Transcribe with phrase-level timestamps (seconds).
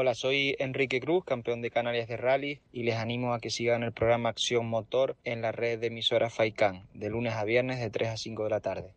[0.00, 3.82] Hola, soy Enrique Cruz, campeón de Canarias de Rally, y les animo a que sigan
[3.82, 7.90] el programa Acción Motor en la red de emisoras FAICAN, de lunes a viernes de
[7.90, 8.94] 3 a 5 de la tarde.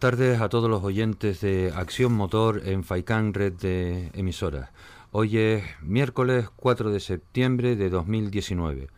[0.00, 4.70] Tardes a todos los oyentes de Acción Motor en Faicán Red de Emisoras.
[5.12, 8.88] Hoy es miércoles 4 de septiembre de 2019.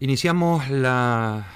[0.00, 1.46] Iniciamos la,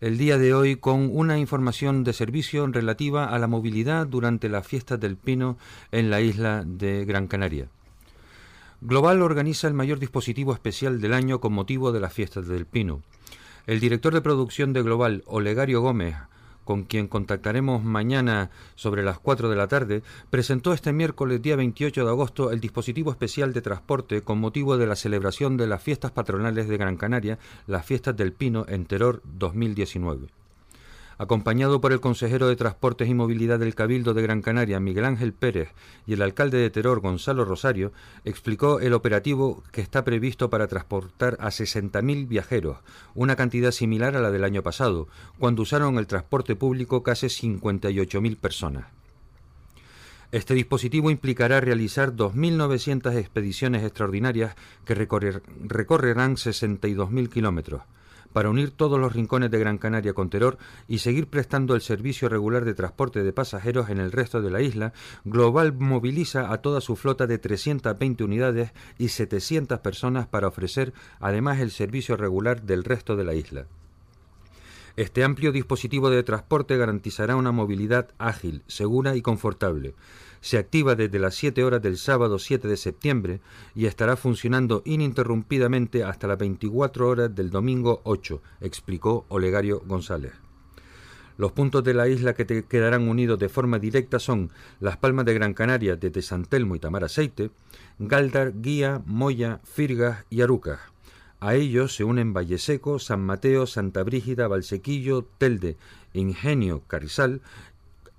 [0.00, 4.66] el día de hoy con una información de servicio relativa a la movilidad durante las
[4.66, 5.58] fiestas del Pino
[5.92, 7.68] en la isla de Gran Canaria.
[8.80, 13.02] Global organiza el mayor dispositivo especial del año con motivo de las fiestas del Pino.
[13.66, 16.16] El director de producción de Global, Olegario Gómez,
[16.66, 22.04] con quien contactaremos mañana sobre las 4 de la tarde, presentó este miércoles día 28
[22.04, 26.10] de agosto el dispositivo especial de transporte con motivo de la celebración de las fiestas
[26.10, 30.26] patronales de Gran Canaria, las fiestas del Pino en Terror 2019
[31.18, 35.32] acompañado por el consejero de Transportes y Movilidad del Cabildo de Gran Canaria, Miguel Ángel
[35.32, 35.70] Pérez,
[36.06, 37.92] y el alcalde de Teror, Gonzalo Rosario,
[38.24, 42.78] explicó el operativo que está previsto para transportar a 60.000 viajeros,
[43.14, 48.36] una cantidad similar a la del año pasado, cuando usaron el transporte público casi 58.000
[48.36, 48.86] personas.
[50.32, 57.82] Este dispositivo implicará realizar 2.900 expediciones extraordinarias que recorrerán 62.000 kilómetros
[58.36, 62.28] para unir todos los rincones de Gran Canaria con Teror y seguir prestando el servicio
[62.28, 64.92] regular de transporte de pasajeros en el resto de la isla,
[65.24, 71.60] Global moviliza a toda su flota de 320 unidades y 700 personas para ofrecer además
[71.60, 73.64] el servicio regular del resto de la isla.
[74.96, 79.94] Este amplio dispositivo de transporte garantizará una movilidad ágil, segura y confortable
[80.46, 83.40] se activa desde las 7 horas del sábado 7 de septiembre
[83.74, 90.34] y estará funcionando ininterrumpidamente hasta las 24 horas del domingo 8, explicó Olegario González.
[91.36, 95.24] Los puntos de la isla que te quedarán unidos de forma directa son Las Palmas
[95.24, 97.50] de Gran Canaria desde San Telmo y Tamaraceite,
[97.98, 100.78] Galdar, Guía, Moya, Firgas y Arucas.
[101.40, 105.76] A ellos se unen Valleseco, San Mateo, Santa Brígida, Valsequillo, Telde,
[106.14, 107.42] Ingenio, Carizal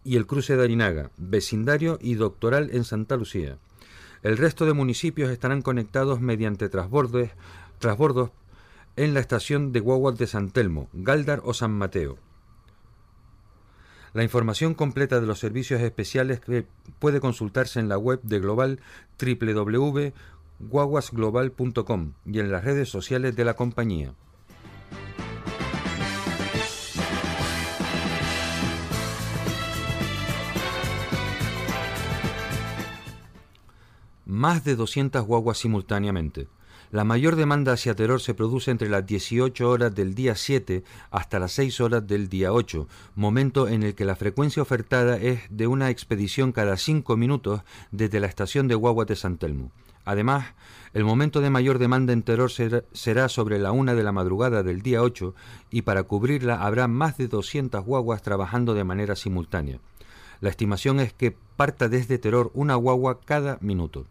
[0.07, 3.57] y el cruce de Arinaga, vecindario y doctoral en Santa Lucía.
[4.23, 7.29] El resto de municipios estarán conectados mediante transbordos,
[8.95, 12.17] en la estación de guaguas de San Telmo, Galdar o San Mateo.
[14.13, 16.39] La información completa de los servicios especiales
[16.99, 18.79] puede consultarse en la web de Global
[19.21, 24.13] www.guaguasglobal.com y en las redes sociales de la compañía.
[34.27, 36.49] Más de 200 guaguas simultáneamente.
[36.91, 41.39] La mayor demanda hacia Teror se produce entre las 18 horas del día 7 hasta
[41.39, 45.67] las 6 horas del día 8, momento en el que la frecuencia ofertada es de
[45.67, 47.61] una expedición cada 5 minutos
[47.91, 49.71] desde la estación de guaguas de San Telmo.
[50.03, 50.53] Además,
[50.93, 54.81] el momento de mayor demanda en Teror será sobre la una de la madrugada del
[54.81, 55.35] día 8
[55.71, 59.79] y para cubrirla habrá más de 200 guaguas trabajando de manera simultánea.
[60.39, 64.05] La estimación es que parta desde Teror una guagua cada minuto.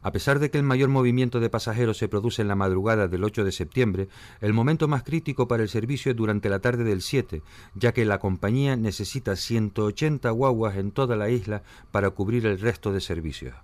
[0.00, 3.24] A pesar de que el mayor movimiento de pasajeros se produce en la madrugada del
[3.24, 4.08] 8 de septiembre,
[4.40, 7.42] el momento más crítico para el servicio es durante la tarde del 7,
[7.74, 12.92] ya que la compañía necesita 180 guaguas en toda la isla para cubrir el resto
[12.92, 13.54] de servicios.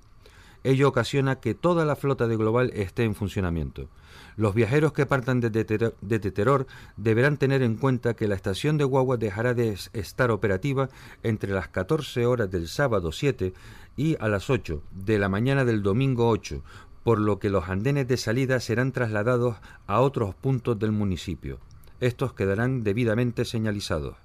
[0.65, 3.89] Ello ocasiona que toda la flota de Global esté en funcionamiento.
[4.37, 9.21] Los viajeros que partan desde Teror deberán tener en cuenta que la estación de guaguas
[9.21, 10.89] dejará de estar operativa
[11.23, 13.55] entre las 14 horas del sábado 7
[13.97, 16.63] y a las 8 de la mañana del domingo 8,
[17.05, 21.61] por lo que los andenes de salida serán trasladados a otros puntos del municipio.
[22.01, 24.17] Estos quedarán debidamente señalizados.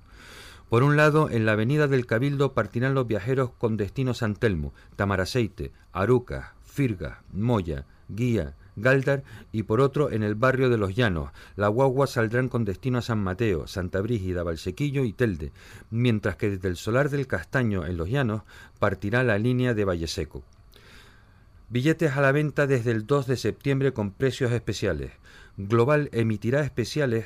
[0.70, 4.74] Por un lado, en la avenida del Cabildo partirán los viajeros con destino San Telmo,
[4.96, 11.32] Tamaraceite, Aruca, Firga, Moya, Guía, Galdar y por otro en el barrio de Los Llanos.
[11.56, 15.52] Las guaguas saldrán con destino a San Mateo, Santa Brígida, Valsequillo y Telde,
[15.90, 18.44] mientras que desde el Solar del Castaño en Los Llanos
[18.80, 20.44] partirá la línea de Valleseco.
[21.70, 25.12] Billetes a la venta desde el 2 de septiembre con precios especiales.
[25.56, 27.26] Global emitirá especiales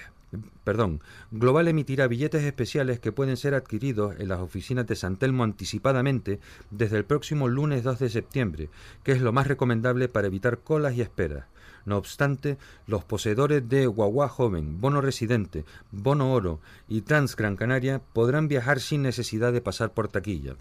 [0.64, 1.02] perdón,
[1.32, 6.40] Global emitirá billetes especiales que pueden ser adquiridos en las oficinas de San Telmo anticipadamente
[6.72, 8.70] desde el próximo lunes 2 de septiembre,
[9.04, 11.46] que es lo más recomendable para evitar colas y esperas.
[11.86, 12.58] No obstante,
[12.88, 18.80] los poseedores de Guagua Joven, Bono Residente, Bono Oro y Trans Gran Canaria podrán viajar
[18.80, 20.56] sin necesidad de pasar por taquilla.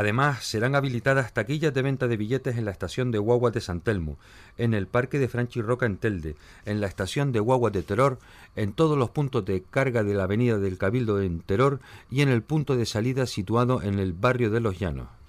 [0.00, 3.82] Además, serán habilitadas taquillas de venta de billetes en la estación de guaguas de San
[3.82, 4.16] Telmo,
[4.56, 8.18] en el parque de Franchi Roca en Telde, en la estación de guaguas de Terror,
[8.56, 11.80] en todos los puntos de carga de la avenida del Cabildo en Terror
[12.10, 15.19] y en el punto de salida situado en el barrio de Los Llanos.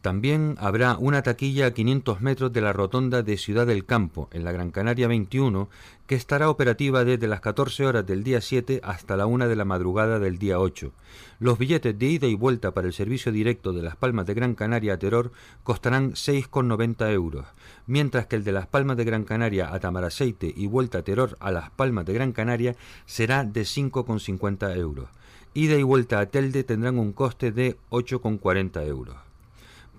[0.00, 4.44] También habrá una taquilla a 500 metros de la rotonda de Ciudad del Campo, en
[4.44, 5.68] la Gran Canaria 21,
[6.06, 9.66] que estará operativa desde las 14 horas del día 7 hasta la 1 de la
[9.66, 10.92] madrugada del día 8.
[11.38, 14.54] Los billetes de ida y vuelta para el servicio directo de Las Palmas de Gran
[14.54, 15.32] Canaria a Terror
[15.64, 17.44] costarán 6,90 euros,
[17.86, 21.36] mientras que el de Las Palmas de Gran Canaria a Tamaraceite y vuelta a Terror
[21.40, 22.74] a Las Palmas de Gran Canaria
[23.04, 25.10] será de 5,50 euros.
[25.52, 29.29] Ida y vuelta a Telde tendrán un coste de 8,40 euros.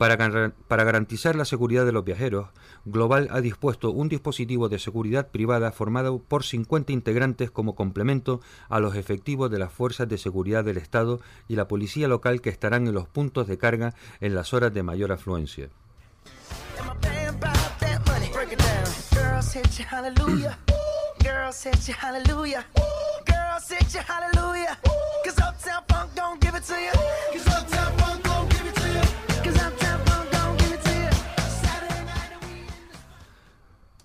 [0.02, 2.48] Para, garantizar la seguridad de los viajeros,
[2.86, 8.80] Global ha dispuesto un dispositivo de seguridad privada formado por 50 integrantes como complemento a
[8.80, 12.88] los efectivos de las fuerzas de seguridad del Estado y la policía local que estarán
[12.88, 15.70] en los puntos de carga en las horas de mayor afluencia.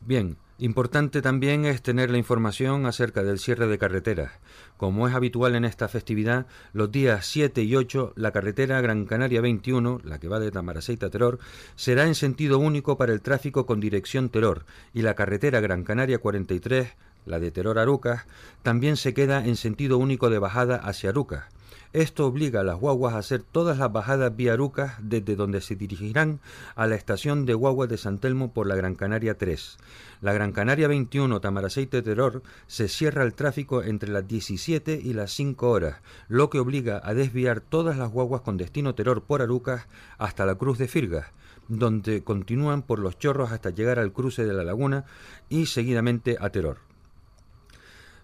[0.06, 4.30] Bien, importante también es tener la información acerca del cierre de carreteras.
[4.76, 9.40] Como es habitual en esta festividad, los días 7 y 8 la carretera Gran Canaria
[9.40, 11.40] 21, la que va de Tamaraceite a Teror,
[11.74, 14.64] será en sentido único para el tráfico con dirección Teror
[14.94, 16.92] y la carretera Gran Canaria 43,
[17.24, 18.26] la de Teror Arucas,
[18.62, 21.55] también se queda en sentido único de bajada hacia Arucas.
[21.96, 25.76] Esto obliga a las guaguas a hacer todas las bajadas vía Arucas desde donde se
[25.76, 26.40] dirigirán
[26.74, 29.78] a la estación de guaguas de San Telmo por la Gran Canaria 3.
[30.20, 35.32] La Gran Canaria 21 Tamaraceite Terror se cierra el tráfico entre las 17 y las
[35.32, 39.86] 5 horas, lo que obliga a desviar todas las guaguas con destino Terror por Arucas
[40.18, 41.28] hasta la Cruz de Firgas,
[41.68, 45.06] donde continúan por los chorros hasta llegar al cruce de la laguna
[45.48, 46.76] y seguidamente a Terror.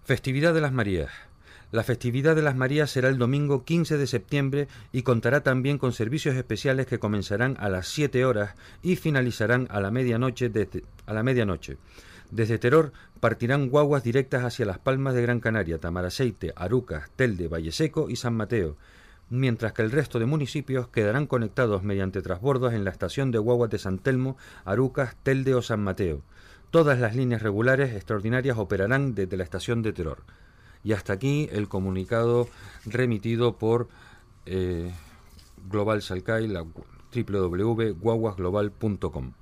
[0.03, 1.09] Festividad de las Marías.
[1.73, 5.91] La festividad de las Marías será el domingo 15 de septiembre y contará también con
[5.91, 8.53] servicios especiales que comenzarán a las 7 horas
[8.83, 10.49] y finalizarán a la medianoche.
[10.49, 10.83] Desde.
[12.29, 18.07] Desde Teror partirán guaguas directas hacia las Palmas de Gran Canaria, Tamaraceite, Arucas, Telde, Valleseco
[18.07, 18.77] y San Mateo,
[19.31, 23.71] mientras que el resto de municipios quedarán conectados mediante transbordos en la estación de guaguas
[23.71, 26.21] de San Telmo, Arucas, Telde o San Mateo.
[26.69, 30.21] Todas las líneas regulares extraordinarias operarán desde la estación de Teror.
[30.83, 32.49] Y hasta aquí el comunicado
[32.85, 33.87] remitido por
[34.45, 34.91] eh,
[35.69, 39.33] Global Salcai, la www.guaguasglobal.com.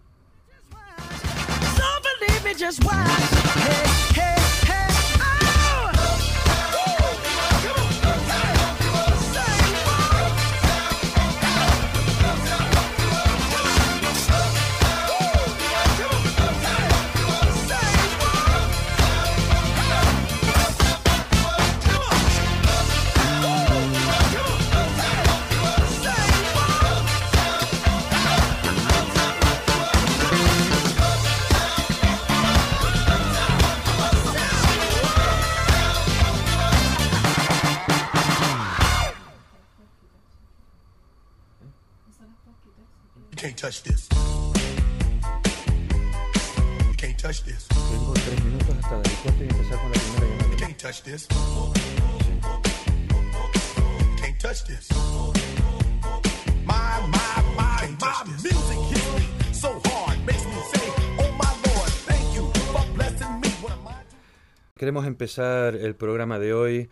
[64.75, 66.89] Queremos empezar el programa de hoy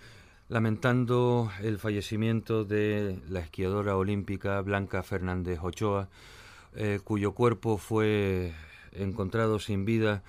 [0.47, 6.09] lamentando el fallecimiento de la esquiadora olímpica Blanca Fernández Ochoa,
[6.75, 8.53] eh, cuyo cuerpo fue
[8.93, 10.23] encontrado sin vida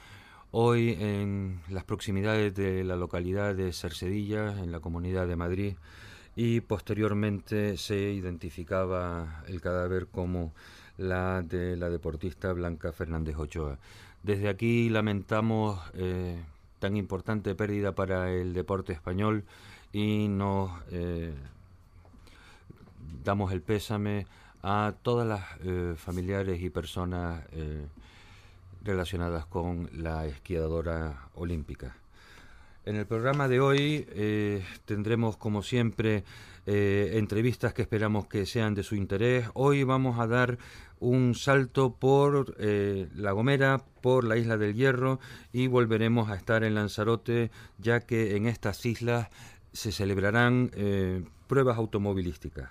[0.50, 5.75] hoy en las proximidades de la localidad de Cercedilla, en la comunidad de Madrid,
[6.37, 10.52] y posteriormente se identificaba el cadáver como
[10.99, 13.78] la de la deportista Blanca Fernández Ochoa.
[14.23, 16.38] Desde aquí lamentamos eh,
[16.78, 19.44] tan importante pérdida para el deporte español
[19.92, 21.32] y nos eh,
[23.25, 24.26] damos el pésame
[24.62, 27.87] a todas las eh, familiares y personas eh,
[28.83, 31.97] relacionadas con la esquiadora olímpica.
[32.85, 36.25] En el programa de hoy eh, tendremos, como siempre,
[36.67, 39.49] entrevistas que esperamos que sean de su interés.
[39.55, 40.57] Hoy vamos a dar
[41.00, 45.19] un salto por La Gomera, por la isla del Hierro
[45.52, 49.31] y volveremos a estar en Lanzarote, ya que en estas islas
[49.73, 50.71] se celebrarán
[51.49, 52.71] pruebas automovilísticas.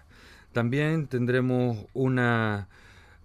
[0.54, 2.68] También tendremos una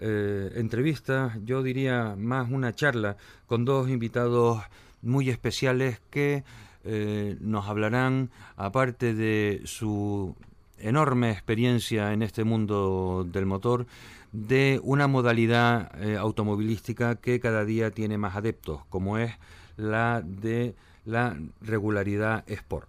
[0.00, 3.16] eh, entrevista, yo diría más una charla,
[3.46, 4.62] con dos invitados
[5.02, 6.44] muy especiales que
[6.84, 10.36] eh, nos hablarán, aparte de su
[10.78, 13.86] enorme experiencia en este mundo del motor,
[14.32, 19.32] de una modalidad eh, automovilística que cada día tiene más adeptos, como es
[19.76, 20.74] la de
[21.06, 22.88] la regularidad Sport.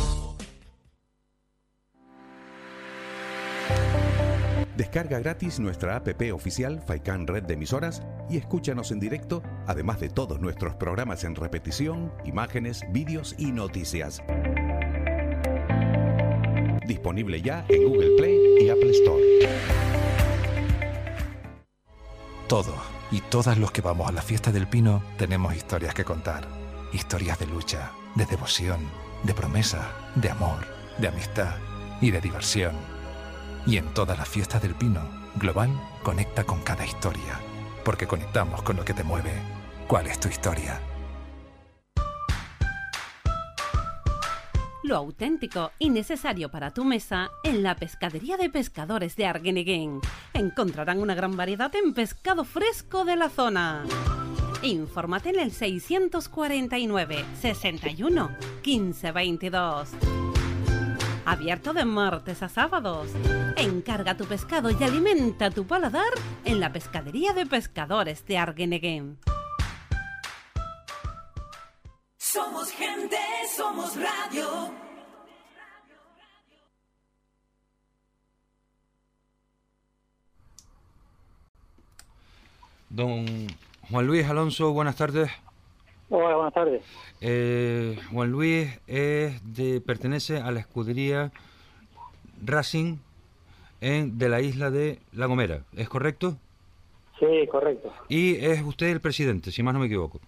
[4.81, 10.09] Descarga gratis nuestra app oficial Faikan Red de Emisoras y escúchanos en directo, además de
[10.09, 14.23] todos nuestros programas en repetición, imágenes, vídeos y noticias.
[16.87, 19.23] Disponible ya en Google Play y Apple Store.
[22.47, 22.73] Todo
[23.11, 26.47] y todas los que vamos a la fiesta del Pino tenemos historias que contar.
[26.91, 28.79] Historias de lucha, de devoción,
[29.21, 30.65] de promesa, de amor,
[30.97, 31.53] de amistad
[32.01, 32.90] y de diversión.
[33.65, 35.01] Y en todas las fiestas del Pino,
[35.35, 35.69] Global
[36.03, 37.39] conecta con cada historia,
[37.85, 39.33] porque conectamos con lo que te mueve.
[39.87, 40.79] ¿Cuál es tu historia?
[44.83, 50.01] Lo auténtico y necesario para tu mesa en la pescadería de pescadores de Arguineguín.
[50.33, 53.83] Encontrarán una gran variedad en pescado fresco de la zona.
[54.63, 58.31] Infórmate en el 649 61
[58.63, 59.89] 15 22.
[61.25, 63.07] Abierto de martes a sábados.
[63.55, 66.11] Encarga tu pescado y alimenta tu paladar
[66.45, 69.19] en la pescadería de pescadores de Arguineguín.
[72.17, 73.17] Somos gente,
[73.55, 74.71] somos radio.
[82.89, 83.47] Don
[83.89, 85.29] Juan Luis Alonso, buenas tardes.
[86.13, 86.81] Hola, buenas tardes.
[87.21, 91.31] Eh, Juan Luis es de, pertenece a la escudería
[92.45, 92.97] Racing
[93.79, 96.35] en, de la isla de La Gomera, ¿es correcto?
[97.17, 97.93] Sí, correcto.
[98.09, 100.19] Y es usted el presidente, si más no me equivoco.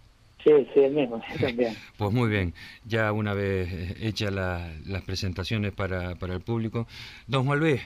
[0.42, 1.76] Sí, sí, el mismo, también.
[1.98, 2.54] pues muy bien,
[2.86, 6.88] ya una vez hechas las presentaciones para, para, el público.
[7.28, 7.82] Don Juan Luis,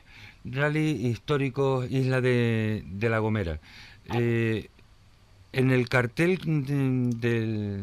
[0.45, 3.59] Rally Histórico Isla de, de La Gomera.
[4.13, 4.69] Eh,
[5.57, 6.37] en el cartel
[7.19, 7.81] de,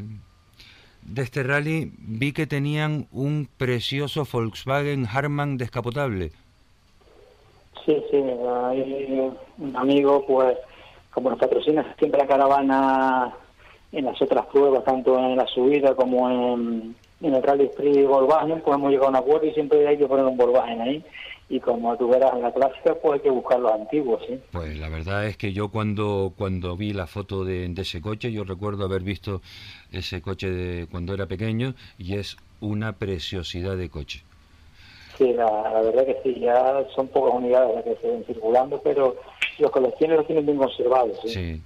[1.03, 6.31] de, este rally vi que tenían un precioso Volkswagen Harman descapotable.
[7.85, 10.57] Sí, sí, hay un amigo, pues,
[11.11, 13.35] como nos patrocina siempre la caravana
[13.91, 18.77] en las otras pruebas, tanto en la subida como en, el Rally Sprint Volkswagen, pues
[18.77, 21.05] hemos llegado a un acuerdo y siempre hay que poner un Volkswagen ahí
[21.49, 24.39] y como tú verás en la clásica, pues hay que buscar los antiguos, ¿sí?
[24.51, 28.45] Pues la verdad es que yo cuando, cuando vi la foto de, ese coche, yo
[28.45, 29.43] recuerdo haber visto
[29.93, 34.23] ese coche de cuando era pequeño y es una preciosidad de coche.
[35.19, 39.17] Sí, la, verdad que sí, ya son pocas unidades las que se ven circulando, pero
[39.59, 41.19] los que los tienen los tienen bien conservados.
[41.23, 41.29] ¿sí?
[41.29, 41.63] sí.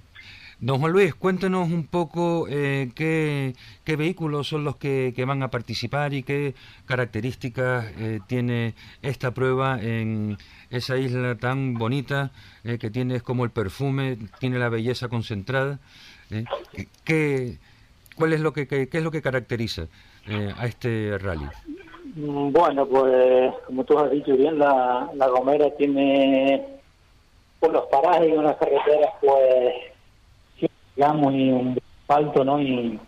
[0.61, 3.53] Don Juan Luis, cuéntenos un poco eh, qué,
[3.95, 6.53] vehículos son los que, van a participar y qué
[6.85, 10.37] características eh, tiene esta prueba en
[10.69, 12.31] esa isla tan bonita
[12.65, 15.79] eh, que tiene como el perfume, tiene la belleza concentrada.
[17.05, 17.57] ¿qué,
[18.17, 19.83] ¿Cuál es lo que es lo que caracteriza
[20.57, 21.47] a este rally?
[22.15, 26.65] Mm, bueno, pues como tú has dicho bien, la, la Gomera tiene
[27.61, 29.88] unos parajes y unas carreteras pues
[30.99, 32.61] digamos, y un asfalto, ¿no?
[32.61, 32.99] Y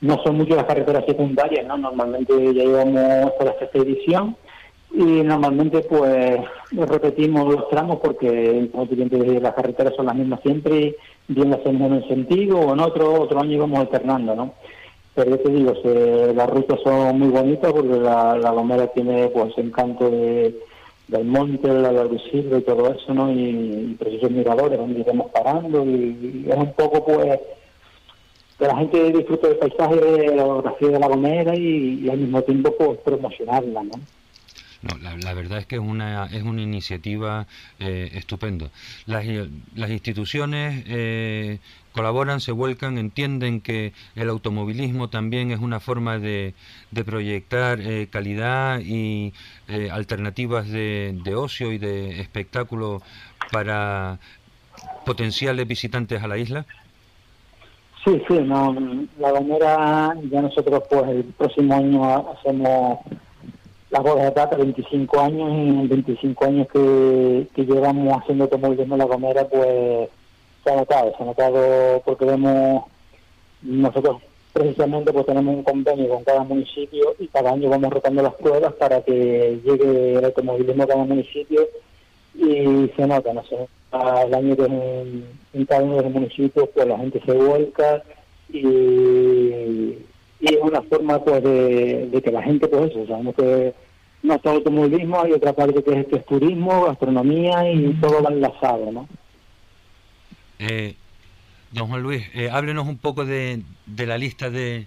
[0.00, 1.76] no son muchas las carreteras secundarias, ¿no?
[1.76, 4.36] Normalmente ya llevamos a la sexta edición
[4.92, 6.40] y normalmente pues
[6.72, 8.68] repetimos los tramos porque
[9.40, 10.96] las carreteras son las mismas siempre
[11.28, 14.54] bien las hacemos en un sentido o en otro otro año vamos alternando no
[15.14, 15.74] pero yo te digo
[16.34, 20.56] las rutas son muy bonitas porque la, la tiene pues encanto de,
[21.10, 26.46] del monte la Silva y todo eso no y, precisos miradores donde iremos parando y,
[26.48, 27.40] es un poco pues
[28.58, 32.18] que la gente disfrute del paisaje de la geografía de la Gomera y, y al
[32.18, 34.00] mismo tiempo pues promocionarla no
[34.82, 37.46] no, la, verdad es que es una, es una iniciativa
[37.78, 38.70] eh, estupenda.
[39.04, 39.26] Las,
[39.74, 41.58] las instituciones eh,
[41.92, 46.54] colaboran, se vuelcan, entienden que el automovilismo también es una forma de,
[46.90, 49.32] de proyectar eh, calidad y
[49.68, 53.02] eh, alternativas de, de ocio y de espectáculo
[53.52, 54.18] para
[55.04, 56.66] potenciales visitantes a la isla.
[58.04, 58.74] Sí, sí, no,
[59.18, 63.00] la manera ya nosotros pues el próximo año hacemos
[63.90, 68.94] las bodas de plata, 25 años, y en 25 años que, que llevamos haciendo automovilismo
[68.94, 70.08] en La Gomera, pues
[70.62, 72.84] se ha notado, se ha notado porque vemos,
[73.62, 74.18] nosotros
[74.52, 78.72] precisamente pues tenemos un convenio con cada municipio y cada año vamos rotando las pruebas
[78.74, 81.68] para que llegue el automovilismo a cada municipio
[82.34, 83.68] y se nota, no sé,
[84.26, 88.02] el año que en, cada uno de los municipios pues la gente se vuelca
[88.52, 89.98] y
[90.40, 93.74] y es una forma pues de, que la gente pues eso, sabemos que
[94.22, 98.90] no es todo automovilismo, hay otra parte que es, turismo, gastronomía y todo va enlazado,
[98.90, 99.08] ¿no?
[100.60, 100.94] Eh,
[101.72, 103.62] don Juan Luis, eh, háblenos un poco de,
[103.96, 104.86] la lista de,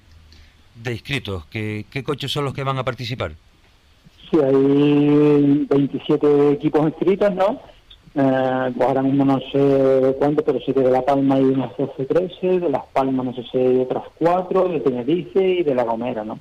[0.84, 3.32] de inscritos, ¿Qué, ¿qué coches son los que van a participar?
[4.30, 7.60] Sí, hay 27 equipos inscritos, ¿no?
[8.16, 12.06] Eh, ahora mismo no sé cuánto, pero sé que de La Palma hay unas 12,
[12.06, 15.84] 13, de Las Palmas no sé si hay otras cuatro, de Tenerife y de La
[15.84, 16.36] Gomera, ¿no?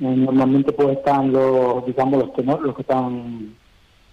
[0.00, 3.54] Eh, normalmente pues están los, digamos, los tenores, los que están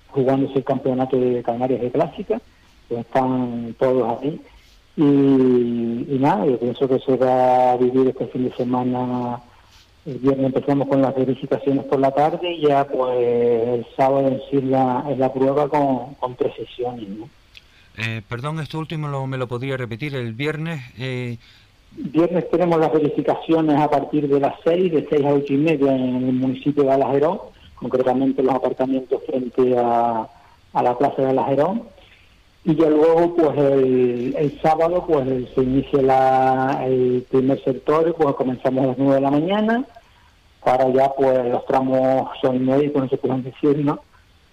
[0.08, 2.42] jugando ese campeonato de Canarias de Clásica,
[2.90, 4.42] están todos ahí.
[4.98, 9.42] Y, y nada, yo pienso que se va a vivir este fin de semana
[10.06, 14.40] el viernes empezamos con las verificaciones por la tarde y ya pues el sábado en
[14.50, 17.10] sí la, es la prueba con, con tres sesiones.
[17.10, 17.28] ¿no?
[17.98, 20.16] Eh, perdón, esto último lo, me lo podría repetir.
[20.16, 20.82] El viernes...
[20.98, 21.38] Eh...
[21.98, 25.96] Viernes tenemos las verificaciones a partir de las seis, de seis a ocho y media
[25.96, 27.40] en el municipio de Alajerón,
[27.76, 30.28] concretamente los aparcamientos frente a,
[30.74, 31.84] a la plaza de Alajerón.
[32.66, 38.36] Y ya luego, pues el, el sábado, pues se inicia la, el primer sector, pues
[38.36, 39.86] comenzamos a las nueve de la mañana
[40.66, 44.00] para ya pues los tramos son médicos, no se pueden decir, ¿no?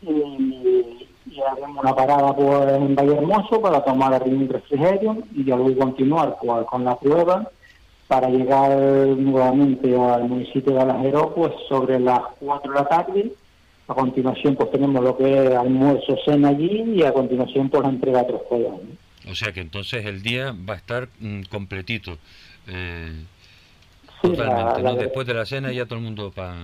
[0.02, 1.08] Y,
[1.50, 6.36] haremos una parada pues en Valle Hermoso para tomar un refrigerio y ya luego continuar
[6.40, 7.48] pues, con la prueba
[8.06, 8.70] para llegar
[9.16, 13.32] nuevamente al municipio de Alajero pues sobre las 4 de la tarde.
[13.92, 17.90] A continuación pues tenemos lo que es almuerzo, cena allí y a continuación pues la
[17.90, 18.80] entrega de trofeos.
[19.30, 22.16] O sea que entonces el día va a estar mm, completito.
[22.68, 23.12] Eh,
[24.22, 24.94] Totalmente, ¿no?
[24.94, 26.54] Después de la cena ya todo el mundo para...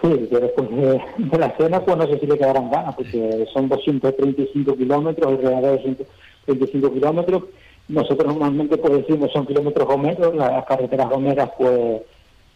[0.00, 4.76] Sí, después de, la cena pues no sé si le quedarán ganas, porque son 235
[4.76, 7.42] kilómetros, alrededor de 235 kilómetros.
[7.88, 12.02] Nosotros normalmente pues decimos son kilómetros gomeros, las carreteras gomeras pues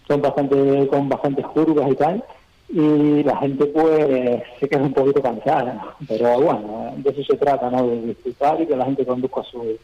[0.07, 2.25] son bastante con bastantes curvas y tal,
[2.69, 7.71] y la gente pues se queda un poquito cansada, pero bueno, de eso se trata,
[7.71, 7.87] ¿no?
[7.87, 9.79] De disfrutar y que la gente conduzca su,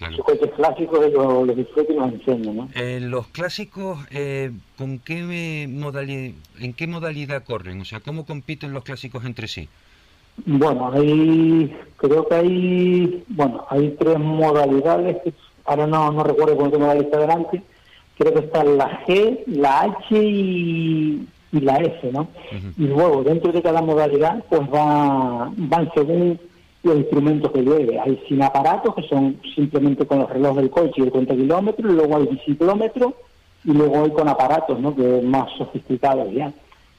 [0.00, 2.68] los coches clásicos los, los disfruto y los enseño, ¿no?
[2.74, 7.80] Eh, los clásicos, eh, ¿con qué modalidad, ¿en qué modalidad corren?
[7.80, 9.68] O sea, ¿cómo compiten los clásicos entre sí?
[10.44, 15.16] Bueno, hay, creo que hay, bueno, hay tres modalidades,
[15.64, 17.62] ahora no, no recuerdo cuánto me está delante,
[18.18, 22.28] creo que está la G, la H y, la F, ¿no?
[22.76, 26.38] Y luego, dentro de cada modalidad, pues va, van según
[26.82, 27.98] los instrumentos que lleve.
[27.98, 31.92] Hay sin aparatos, que son simplemente con los relojes del coche y el cuenta kilómetros,
[31.92, 33.14] y luego hay biciclómetros,
[33.64, 34.94] y luego hay con aparatos, ¿no?
[34.94, 36.52] que es más sofisticados ya.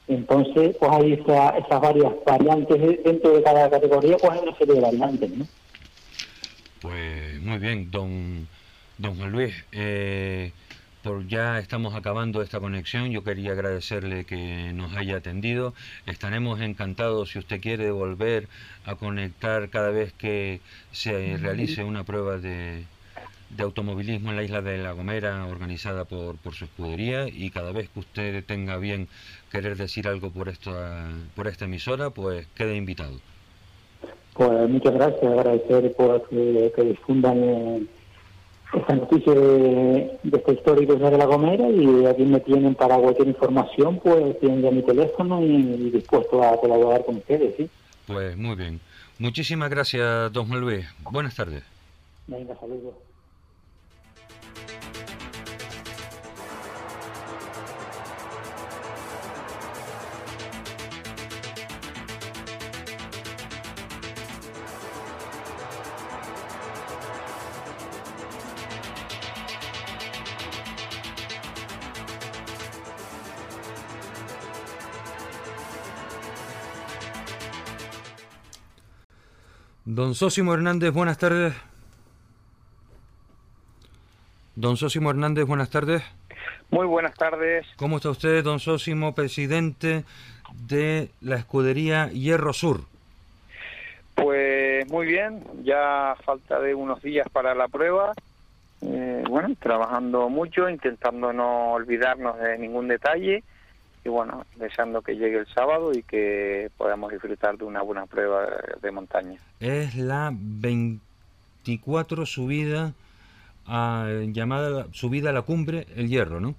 [0.06, 4.80] Entonces, pues hay esas varias variantes dentro de cada categoría, pues hay una serie de
[4.80, 5.46] variantes, ¿no?
[6.80, 8.48] Pues muy bien, don,
[8.96, 9.54] don Juan Luis.
[9.72, 10.52] Eh,
[11.26, 13.10] ya estamos acabando esta conexión.
[13.10, 15.74] Yo quería agradecerle que nos haya atendido.
[16.06, 18.48] Estaremos encantados si usted quiere volver
[18.84, 20.60] a conectar cada vez que
[20.92, 22.84] se realice una prueba de,
[23.58, 27.88] automovilismo en la isla de La Gomera organizada por, por su escudería y cada vez
[27.88, 29.08] que usted tenga bien
[29.50, 33.18] querer decir algo por esta, por esta emisora, pues quede invitado.
[34.34, 37.88] Pues muchas gracias, agradecer por que, que difundan
[38.72, 43.98] esta noticia de, esta histórico de la Gomera y aquí me tienen para cualquier información,
[44.02, 47.68] pues tienen ya mi teléfono y, dispuesto a colaborar con ustedes, ¿sí?
[48.06, 48.80] Pues muy bien.
[49.18, 50.86] Muchísimas gracias, don Luis.
[51.10, 51.62] Buenas tardes.
[52.26, 52.94] Venga, saludos.
[79.98, 81.52] Don Sósimo Hernández, buenas tardes.
[84.54, 86.04] Don Sósimo Hernández, buenas tardes.
[86.70, 87.66] Muy buenas tardes.
[87.74, 90.04] ¿Cómo está usted, don Sósimo, presidente
[90.68, 92.82] de la escudería Hierro Sur?
[94.14, 98.12] Pues muy bien, ya falta de unos días para la prueba.
[98.82, 103.42] Eh, bueno, trabajando mucho, intentando no olvidarnos de ningún detalle
[104.08, 108.46] y bueno, deseando que llegue el sábado y que podamos disfrutar de una buena prueba
[108.80, 109.38] de montaña.
[109.60, 112.94] Es la 24 subida
[113.66, 116.54] a, llamada subida a la cumbre El Hierro, ¿no?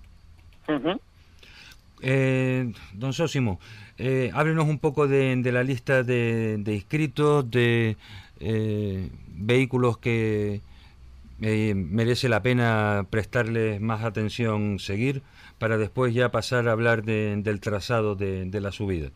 [2.03, 3.59] eh, don Sósimo,
[3.97, 7.97] eh, háblenos un poco de, la lista de, inscritos, de
[8.41, 10.61] eh, vehículos que
[11.41, 15.23] eh, merece la pena prestarles más atención seguir
[15.59, 19.09] para después ya pasar a hablar del trazado de, la subida?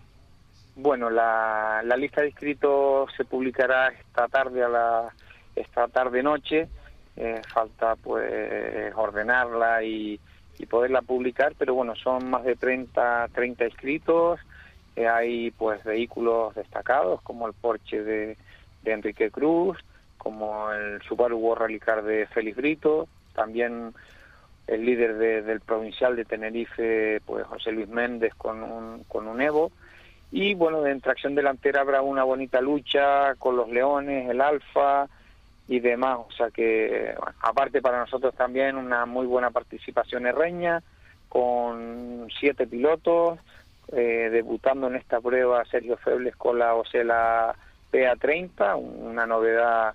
[0.75, 5.13] Bueno, la, lista de inscritos se publicará esta tarde a la
[5.55, 6.67] esta tarde noche.
[7.15, 10.19] Eh, falta pues ordenarla y,
[10.69, 14.39] poderla publicar, pero bueno, son más de 30 30 inscritos.
[14.95, 18.37] Eh, hay pues vehículos destacados como el Porsche de,
[18.83, 19.77] de Enrique Cruz,
[20.17, 23.93] como el Subaru World de Félix Brito, también
[24.67, 29.71] el líder del provincial de Tenerife, pues José Luis Méndez con un, con un Evo.
[30.31, 35.07] Y bueno, en tracción delantera habrá una bonita lucha con los Leones, el Alfa
[35.67, 36.19] y demás.
[36.27, 40.81] O sea que, aparte para nosotros también una muy buena participación herreña,
[41.29, 43.39] con siete pilotos,
[43.91, 47.53] eh, debutando en esta prueba Sergio Febles con la Ocela
[47.91, 49.93] PA30, una novedad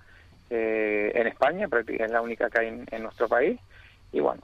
[0.49, 3.59] eh, en España, prácticamente es la única que hay en nuestro país
[4.11, 4.41] y bueno,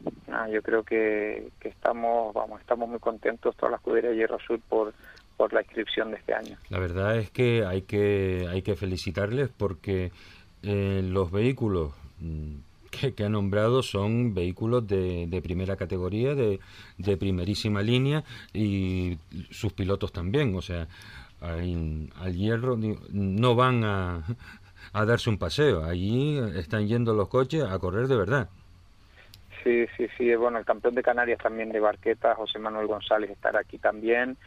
[0.51, 4.93] yo creo que, estamos, vamos, estamos muy contentos toda la escudería Hierro Sur por,
[5.38, 6.58] por la inscripción de este año.
[6.69, 10.12] La verdad es que hay que, hay que felicitarles porque
[10.62, 12.56] eh, los vehículos mm,
[13.15, 16.60] que, ha nombrado son vehículos de, de primera categoría, de,
[16.97, 18.23] de, primerísima línea
[18.54, 19.17] y
[19.49, 20.56] sus pilotos también.
[20.56, 20.88] O sea,
[21.41, 22.78] al hierro
[23.12, 24.23] no van a,
[24.93, 28.49] a darse un paseo, allí están yendo los coches a correr de verdad.
[29.65, 30.36] Sí, sí, sí.
[30.36, 34.38] Bueno, el campeón de Canarias también de Barqueta, José Manuel González, estará aquí también.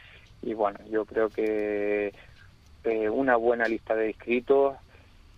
[0.41, 2.13] Y bueno, yo creo que
[2.85, 4.77] eh, una buena lista de inscritos.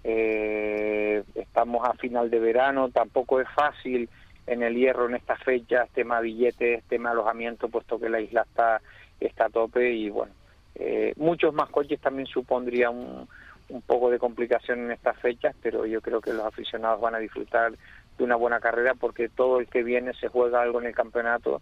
[0.04, 4.08] Eh, estamos a final de verano, tampoco es fácil
[4.46, 8.82] en el hierro en estas fechas, tema billetes, tema alojamiento, puesto que la isla está,
[9.20, 10.34] está a tope y bueno,
[10.76, 13.28] eh, muchos más coches también supondría un,
[13.70, 17.20] un poco de complicación en estas fechas, pero yo creo que los aficionados van a
[17.20, 17.74] disfrutar
[18.24, 21.62] una buena carrera porque todo el que viene se juega algo en el campeonato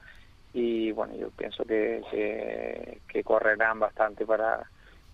[0.53, 4.67] y bueno, yo pienso que, que, correrán bastante para,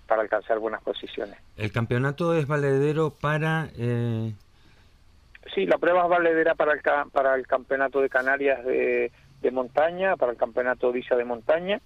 [0.07, 1.37] para alcanzar buenas posiciones.
[1.57, 3.69] ¿El campeonato es valedero para...?
[3.77, 4.31] Eh...
[5.53, 6.81] Sí, la prueba es valedera para el,
[7.11, 11.81] para el campeonato de Canarias de, de montaña, para el campeonato Visa de montaña.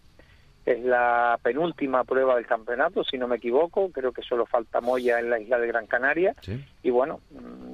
[0.65, 3.89] Es la penúltima prueba del campeonato, si no me equivoco.
[3.91, 6.35] Creo que solo falta Moya en la isla de Gran Canaria.
[6.83, 7.21] Y bueno,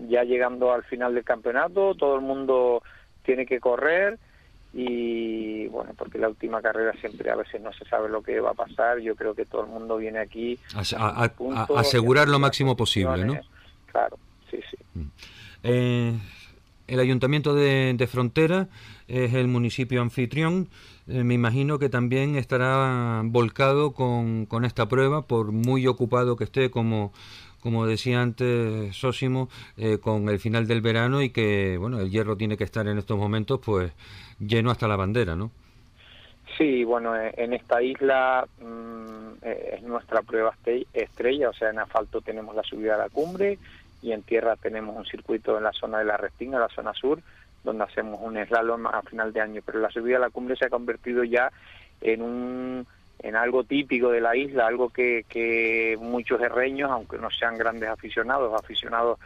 [0.08, 2.82] ya llegando al final del campeonato, todo el mundo
[3.24, 4.18] tiene que correr
[4.78, 8.52] y bueno, porque la última carrera siempre a veces no se sabe lo que va
[8.52, 11.32] a pasar, yo creo que todo el mundo viene aquí a,
[11.78, 13.40] asegurar lo máximo posible, ¿no?
[13.90, 14.20] Claro,
[14.52, 14.78] sí, sí.
[14.94, 15.08] Mm.
[15.64, 16.14] Eh,
[16.88, 18.68] el Ayuntamiento de, Frontera
[19.08, 20.68] es el municipio anfitrión.
[21.08, 26.46] Eh, me imagino que también estará volcado con, con esta prueba, por muy ocupado que
[26.46, 27.12] esté como
[27.66, 32.38] como decía antes Sósimo, eh, con el final del verano y que, bueno, el hierro
[32.38, 33.92] tiene que estar en estos momentos, pues,
[34.40, 35.50] lleno hasta la bandera, ¿no?
[36.60, 40.56] Sí, bueno, eh, en esta isla mm, eh, es nuestra prueba
[40.94, 43.58] estrella, o sea, en asfalto tenemos la subida a la cumbre
[44.04, 47.20] y en tierra tenemos un circuito en la zona de la Restinga, la zona sur,
[47.66, 50.66] donde hacemos un slalom a final de año, pero la subida a la cumbre se
[50.66, 51.52] ha convertido ya
[52.00, 52.88] en un
[53.20, 58.54] en algo típico de la isla, algo que, muchos herreños, aunque no sean grandes aficionados,
[58.54, 59.20] aficionados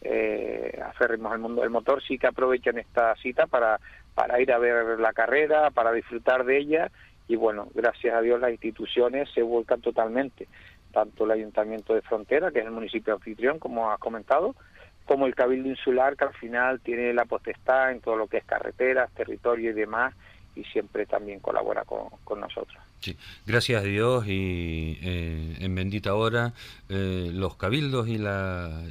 [0.00, 3.78] eh, aférrimos al mundo del motor, sí que aprovechan esta cita para,
[4.14, 6.90] para ir a ver la carrera, para disfrutar de ella.
[7.28, 10.48] Y bueno, gracias a Dios las instituciones se vuelcan totalmente,
[10.92, 14.54] tanto el Ayuntamiento de Frontera, que es el municipio anfitrión, como has comentado,
[15.04, 18.44] como el Cabildo Insular, que al final tiene la potestad en todo lo que es
[18.44, 20.14] carreteras, territorio y demás,
[20.54, 22.82] y siempre también colabora con, nosotros.
[23.00, 23.16] Sí.
[23.46, 26.52] Gracias a Dios y eh, en bendita hora
[26.88, 28.82] eh, los cabildos y, la,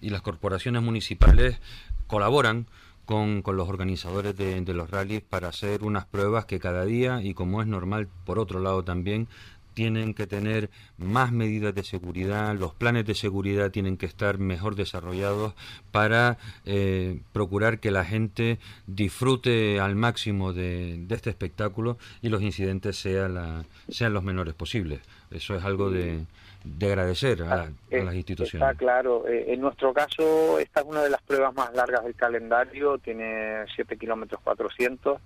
[0.00, 1.60] y las corporaciones municipales
[2.06, 2.66] colaboran
[3.06, 7.34] con, con los organizadores de, los rallies para hacer unas pruebas que cada día, y
[7.34, 9.28] como es normal por otro lado también,
[9.76, 14.74] tienen que tener más medidas de seguridad, los planes de seguridad tienen que estar mejor
[14.74, 15.52] desarrollados
[15.92, 22.40] para eh, procurar que la gente disfrute al máximo de, de este espectáculo y los
[22.40, 25.00] incidentes sean, la, sean los menores posibles.
[25.30, 26.24] Eso es algo de,
[26.64, 28.66] de agradecer a, a, eh, las instituciones.
[28.66, 29.28] Está claro.
[29.28, 33.66] Eh, en nuestro caso, esta es una de las pruebas más largas del calendario, tiene
[33.74, 35.20] 7 kilómetros 400,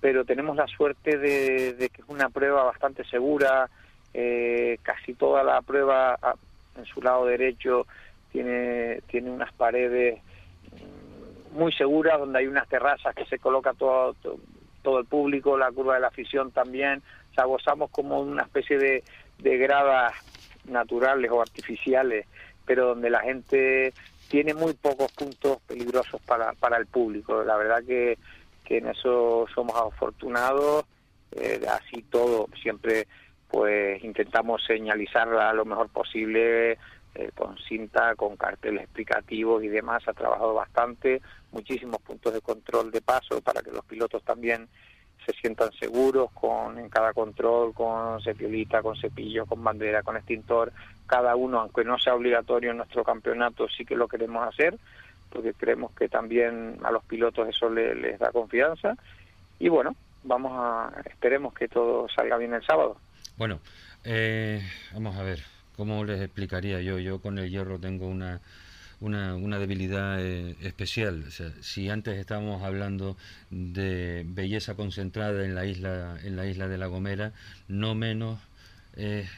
[0.00, 3.68] pero tenemos la suerte de, que es una prueba bastante segura.
[4.14, 6.34] Eh, casi toda la prueba ah,
[6.76, 7.86] en su lado derecho
[8.32, 10.20] tiene, tiene unas paredes
[10.72, 14.38] mm, muy seguras, donde hay unas terrazas que se coloca todo, todo,
[14.82, 17.02] todo el público, la curva de la afición también.
[17.32, 19.04] O sea, gozamos como una especie de,
[19.38, 20.14] de gradas
[20.64, 22.26] naturales o artificiales,
[22.64, 23.92] pero donde la gente
[24.28, 27.42] tiene muy pocos puntos peligrosos para, para el público.
[27.44, 28.18] La verdad que,
[28.66, 30.84] que en eso somos afortunados,
[31.32, 33.06] eh, así todo, siempre
[33.48, 36.72] pues intentamos señalizarla lo mejor posible
[37.14, 42.90] eh, con cinta, con carteles explicativos y demás, ha trabajado bastante, muchísimos puntos de control
[42.90, 44.68] de paso para que los pilotos también
[45.24, 50.72] se sientan seguros con en cada control con cepiolita, con cepillo, con bandera, con extintor,
[51.06, 54.76] cada uno, aunque no sea obligatorio en nuestro campeonato, sí que lo queremos hacer,
[55.30, 58.96] porque creemos que también a los pilotos eso le, les da confianza.
[59.58, 62.96] Y bueno, vamos a, esperemos que todo salga bien el sábado.
[63.36, 63.60] Bueno,
[64.04, 64.62] eh,
[64.92, 65.40] vamos a ver,
[65.76, 66.98] ¿cómo les explicaría yo?
[66.98, 68.40] Yo con el hierro tengo una
[69.00, 71.24] una, una debilidad eh, especial.
[71.26, 73.16] O sea, si antes estábamos hablando
[73.50, 77.32] de belleza concentrada en la isla, en la isla de La Gomera,
[77.68, 78.40] no menos
[78.96, 79.28] eh,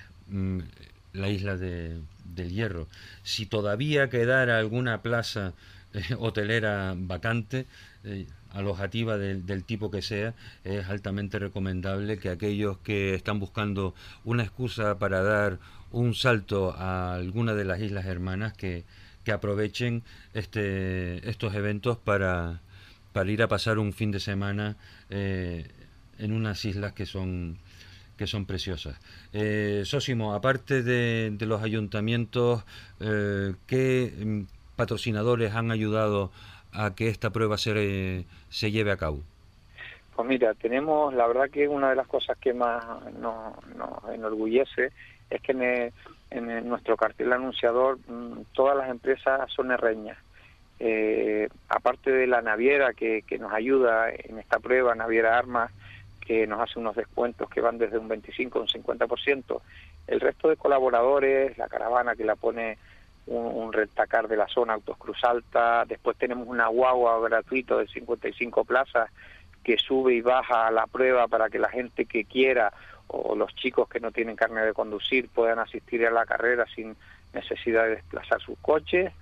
[1.13, 2.87] la isla de, del Hierro.
[3.23, 5.55] Si todavía quedara alguna plaza
[5.95, 7.67] eh, hotelera vacante,
[8.05, 14.43] eh, alojativa del, tipo que sea, es altamente recomendable que aquellos que están buscando una
[14.43, 15.59] excusa para dar
[15.91, 18.85] un salto a alguna de las islas hermanas que,
[19.25, 20.03] que aprovechen
[20.35, 22.61] este, estos eventos para,
[23.13, 24.77] para ir a pasar un fin de semana
[25.11, 25.67] eh,
[26.19, 27.59] en unas islas que son
[28.17, 28.99] que son preciosas.
[29.33, 29.85] Eh,
[30.33, 32.65] aparte de, los ayuntamientos,
[33.01, 34.47] eh, ¿qué
[34.79, 36.31] patrocinadores han ayudado
[36.73, 39.19] a que esta prueba se, se lleve a cabo?
[40.15, 42.85] Pues mira, tenemos, la verdad que una de las cosas que más
[43.19, 44.93] nos, nos enorgullece
[45.31, 45.91] es que
[46.31, 50.17] en nuestro cartel anunciador mm, todas las empresas son herreñas.
[50.81, 55.73] Eh, aparte de la naviera que, que, nos ayuda en esta prueba, Naviera Armas,
[56.21, 59.61] que nos hace unos descuentos que van desde un 25 a un 50%,
[60.07, 62.79] el resto de colaboradores, la caravana que la pone
[63.29, 67.87] un, un rentacar de la zona Autos Cruz Alta, después tenemos una guagua gratuito de
[67.87, 69.11] 55 plazas
[69.63, 72.73] que sube y baja a la prueba para que la gente que quiera
[73.09, 76.97] o los chicos que no tienen carne de conducir puedan asistir a la carrera sin
[77.33, 79.13] necesidad de desplazar sus coches,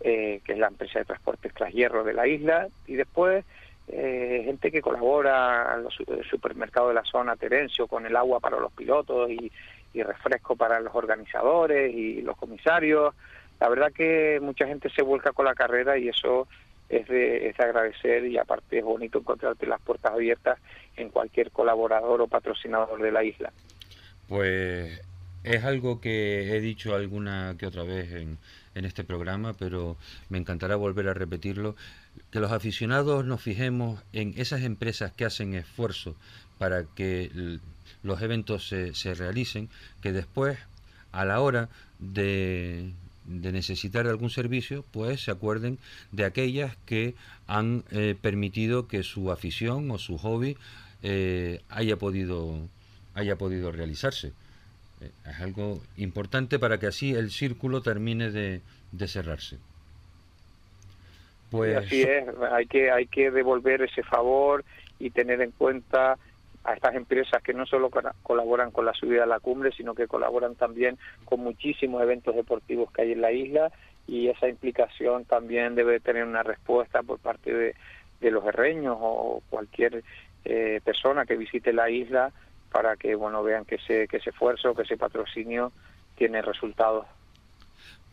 [0.00, 3.44] eh, que es la empresa de transportes Hierro de la isla, y después
[3.88, 5.94] eh, gente que colabora en los
[6.28, 9.50] supermercados de la zona Terencio con el agua para los pilotos y,
[9.94, 13.14] y refresco para los organizadores y los comisarios.
[13.60, 16.46] La verdad que mucha gente se vuelca con la carrera y eso
[16.88, 20.58] es de, es de agradecer y aparte es bonito encontrarte las puertas abiertas
[20.96, 23.52] en cualquier colaborador o patrocinador de la isla.
[24.28, 25.00] Pues
[25.44, 28.38] es algo que he dicho alguna que otra vez en,
[28.74, 29.96] en, este programa, pero
[30.28, 31.76] me encantará volver a repetirlo,
[32.30, 36.16] que los aficionados nos fijemos en esas empresas que hacen esfuerzo
[36.58, 37.30] para que
[38.02, 39.68] los eventos se, se realicen,
[40.02, 40.58] que después,
[41.12, 41.68] a la hora
[41.98, 42.92] de,
[43.28, 45.78] de necesitar algún servicio, pues se acuerden
[46.12, 47.14] de aquellas que
[47.46, 50.56] han eh, permitido que su afición o su hobby
[51.02, 52.58] eh, haya podido
[53.14, 54.32] haya podido realizarse.
[55.00, 58.62] Eh, es algo importante para que así el círculo termine de,
[58.92, 59.58] de cerrarse.
[61.50, 64.64] Pues así es, hay que hay que devolver ese favor
[64.98, 66.18] y tener en cuenta
[66.68, 67.90] a estas empresas que no solo
[68.22, 72.92] colaboran con la subida a la cumbre, sino que colaboran también con muchísimos eventos deportivos
[72.92, 73.72] que hay en la isla
[74.06, 77.74] y esa implicación también debe tener una respuesta por parte
[78.20, 80.02] de, los herreños o cualquier
[80.44, 82.32] eh, persona que visite la isla
[82.70, 85.72] para que bueno vean que ese, que ese esfuerzo, que ese patrocinio
[86.16, 87.06] tiene resultados.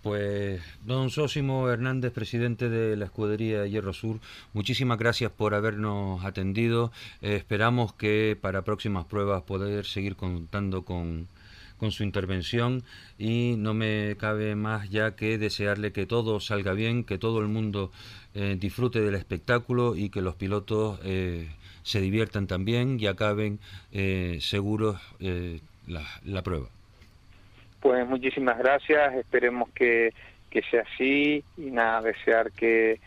[0.05, 4.19] Pues, don Sósimo Hernández, presidente de la Escudería Hierro Sur,
[4.53, 6.91] muchísimas gracias por habernos atendido.
[7.23, 11.27] Eh, esperamos que para próximas pruebas poder seguir contando con,
[11.79, 12.83] con su intervención
[13.17, 17.47] y no me cabe más ya que desearle que todo salga bien, que todo el
[17.47, 17.91] mundo
[18.35, 21.49] eh, disfrute del espectáculo y que los pilotos eh,
[21.81, 23.59] se diviertan también y acaben
[24.39, 25.01] seguros
[25.87, 26.74] la, prueba.
[27.85, 30.11] Pues muchísimas gracias, esperemos que,
[30.49, 32.99] que sea así y nada, desear que,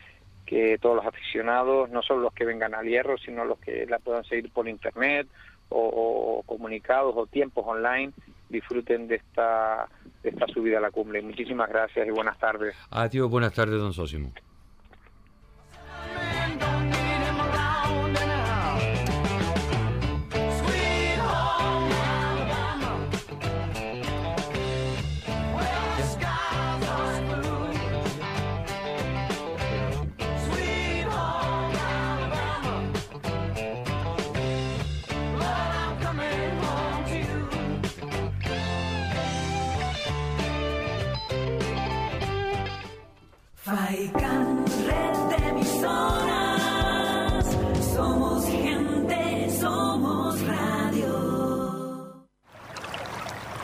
[0.46, 3.98] que todos los aficionados, no solo los que vengan al hierro, sino los que la
[3.98, 5.26] puedan seguir por internet
[5.68, 8.12] o, o comunicados o tiempos online,
[8.48, 9.88] disfruten de esta,
[10.22, 11.22] de esta subida a la cumbre.
[11.22, 12.76] Muchísimas gracias y buenas tardes.
[12.92, 14.30] Adiós, buenas tardes, don Sósimo.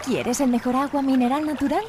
[0.06, 1.82] ¿Quieres el mejor agua mineral natural?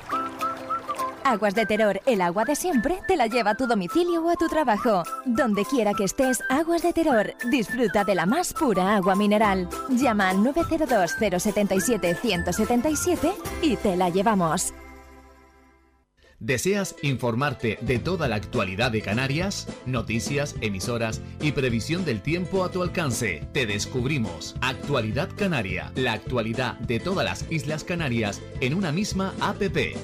[1.26, 4.36] Aguas de Terror, el agua de siempre, te la lleva a tu domicilio o a
[4.36, 5.04] tu trabajo.
[5.26, 7.34] Donde quiera que estés, Aguas de Terror.
[7.50, 9.68] Disfruta de la más pura agua mineral.
[9.90, 14.74] Llama al 902 077 177 y te la llevamos.
[16.46, 19.68] ¿Deseas informarte de toda la actualidad de Canarias?
[19.88, 23.48] Noticias, emisoras y previsión del tiempo a tu alcance.
[23.52, 29.96] Te descubrimos Actualidad Canaria, la actualidad de todas las Islas Canarias en una misma APP.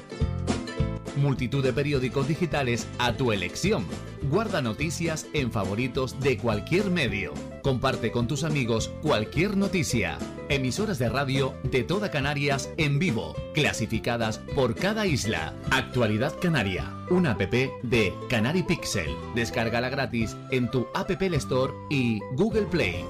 [1.17, 3.85] Multitud de periódicos digitales a tu elección.
[4.29, 7.33] Guarda noticias en favoritos de cualquier medio.
[7.61, 10.17] Comparte con tus amigos cualquier noticia.
[10.47, 15.53] Emisoras de radio de toda Canarias en vivo, clasificadas por cada isla.
[15.69, 19.09] Actualidad Canaria, una app de Canary Pixel.
[19.35, 23.05] Descárgala gratis en tu App Store y Google Play.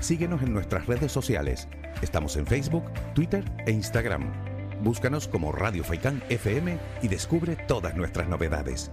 [0.00, 1.68] Síguenos en nuestras redes sociales.
[2.04, 4.30] Estamos en Facebook, Twitter e Instagram.
[4.82, 8.90] Búscanos como Radio Faikán FM y descubre todas nuestras novedades.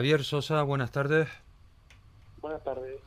[0.00, 1.28] Javier Sosa, buenas tardes.
[2.40, 3.00] Buenas tardes.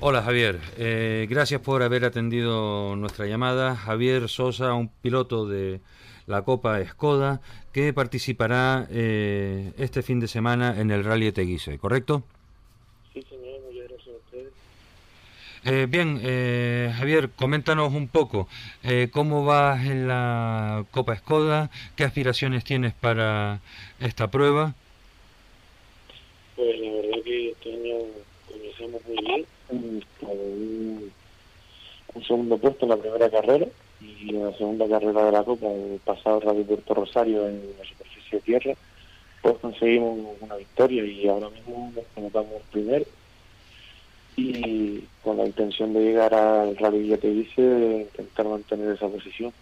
[0.00, 3.76] Hola Javier, Eh, gracias por haber atendido nuestra llamada.
[3.76, 5.82] Javier Sosa, un piloto de
[6.26, 7.42] la Copa Skoda
[7.74, 12.22] que participará eh, este fin de semana en el Rally Teguise, ¿correcto?
[13.12, 14.52] Sí, señor, muchas gracias a ustedes.
[15.66, 18.48] Eh, bien, eh, Javier, coméntanos un poco
[19.12, 23.60] cómo vas en la Copa Escoda, qué aspiraciones tienes para
[24.00, 24.74] esta prueba.
[26.58, 27.98] Pues la verdad que este año
[28.48, 31.12] comenzamos muy bien, un,
[32.14, 33.66] un segundo puesto en la primera carrera
[34.00, 37.84] y en la segunda carrera de la Copa, el pasado Radio Puerto Rosario en la
[37.84, 38.74] superficie de tierra,
[39.40, 43.04] pues conseguimos una victoria y ahora mismo nos colocamos primero
[44.34, 49.06] y con la intención de llegar al Rally ya te dice, de intentar mantener esa
[49.06, 49.52] posición.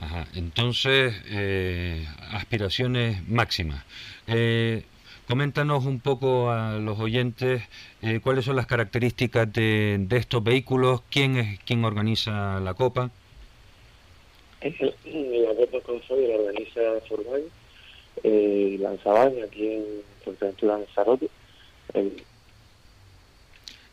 [0.00, 3.84] Ajá, entonces, eh, aspiraciones máximas.
[4.26, 4.84] Eh,
[5.32, 7.62] coméntanos un poco a los oyentes
[8.02, 13.10] eh, cuáles son las características de, de estos vehículos, quién es quién organiza la Copa.
[14.60, 17.44] La Copa Consoy la organiza Formay
[18.22, 19.84] eh, Lanzabaña aquí en
[20.22, 21.30] Fuerteventura Lanzarote.
[21.94, 22.22] El,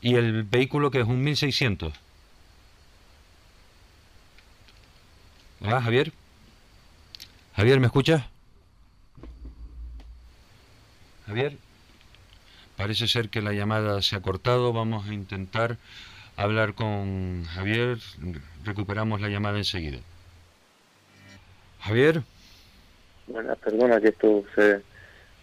[0.02, 1.94] Y el vehículo que es un 1600.
[5.62, 6.12] Hola, Javier.
[7.56, 8.26] Javier, ¿me escuchas?
[11.30, 11.58] Javier.
[12.76, 14.74] Parece ser que la llamada se ha cortado.
[14.74, 15.78] Vamos a intentar
[16.36, 18.00] hablar con Javier.
[18.64, 20.00] Recuperamos la llamada enseguida.
[21.82, 22.24] Javier.
[23.28, 24.82] bueno, perdona que esto se,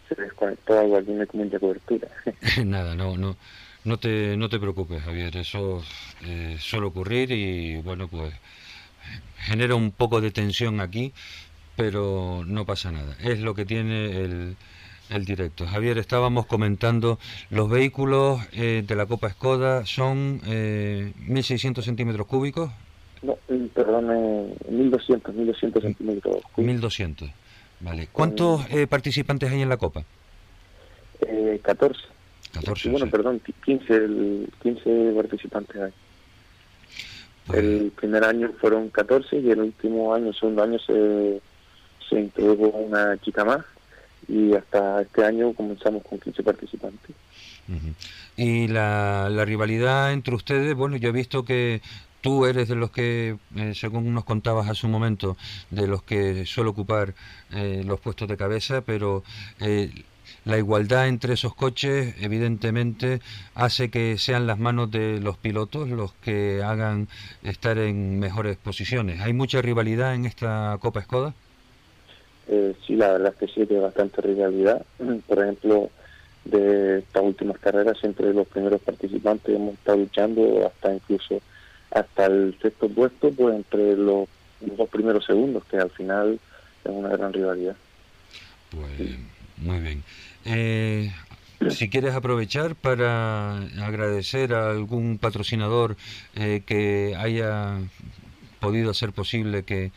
[0.08, 2.08] se desconectó algo aquí, me comenta cobertura.
[2.64, 3.36] Nada, no, no,
[3.84, 5.36] no te, no te preocupes, Javier.
[5.36, 5.84] Eso
[6.24, 8.34] eh, suele ocurrir y bueno, pues
[9.36, 11.12] genera un poco de tensión aquí,
[11.76, 13.16] pero no pasa nada.
[13.22, 14.56] Es lo que tiene el,
[15.10, 15.66] el directo.
[15.66, 17.18] Javier, estábamos comentando
[17.50, 22.70] los vehículos eh, de la Copa Skoda son eh, 1.600 centímetros cúbicos,
[23.22, 26.36] No, eh, perdón, eh, 1200, 1200 centímetros.
[26.56, 27.30] 1.200.
[27.80, 28.08] Vale.
[28.10, 30.02] ¿Cuántos eh, participantes hay en la Copa?
[31.20, 32.00] Eh, 14.
[32.52, 33.12] 14, bueno, sí.
[33.12, 35.92] perdón, 15, el- 15 participantes hay.
[37.46, 41.40] Pues, El primer año fueron 14 y el último año, el segundo año, se,
[42.08, 43.64] se introdujo una chica más
[44.28, 47.14] y hasta este año comenzamos con 15 participantes.
[48.36, 51.80] Y la, rivalidad entre ustedes, bueno, yo he visto que
[52.20, 55.36] tú eres de los que, eh, según nos contabas hace un momento,
[55.70, 57.14] de los que suele ocupar
[57.52, 59.22] eh, los puestos de cabeza, pero
[59.60, 59.90] eh,
[60.44, 63.20] la igualdad entre esos coches, evidentemente,
[63.54, 67.08] hace que sean las manos de los pilotos los que hagan
[67.42, 69.20] estar en mejores posiciones.
[69.20, 71.34] ¿Hay mucha rivalidad en esta Copa Skoda?
[72.48, 74.84] Eh, sí, la verdad es que sí, que bastante rivalidad.
[75.26, 75.90] Por ejemplo,
[76.44, 81.40] de estas últimas carreras, entre los primeros participantes hemos estado luchando hasta incluso
[81.90, 84.28] hasta el sexto puesto, pues entre los
[84.60, 86.38] dos primeros segundos, que al final
[86.84, 87.76] es una gran rivalidad.
[88.70, 89.16] Pues
[89.56, 90.02] muy bien.
[90.44, 91.10] Eh,
[91.70, 95.96] si quieres aprovechar para agradecer a algún patrocinador
[96.34, 97.78] eh, que haya
[98.60, 99.92] podido hacer posible que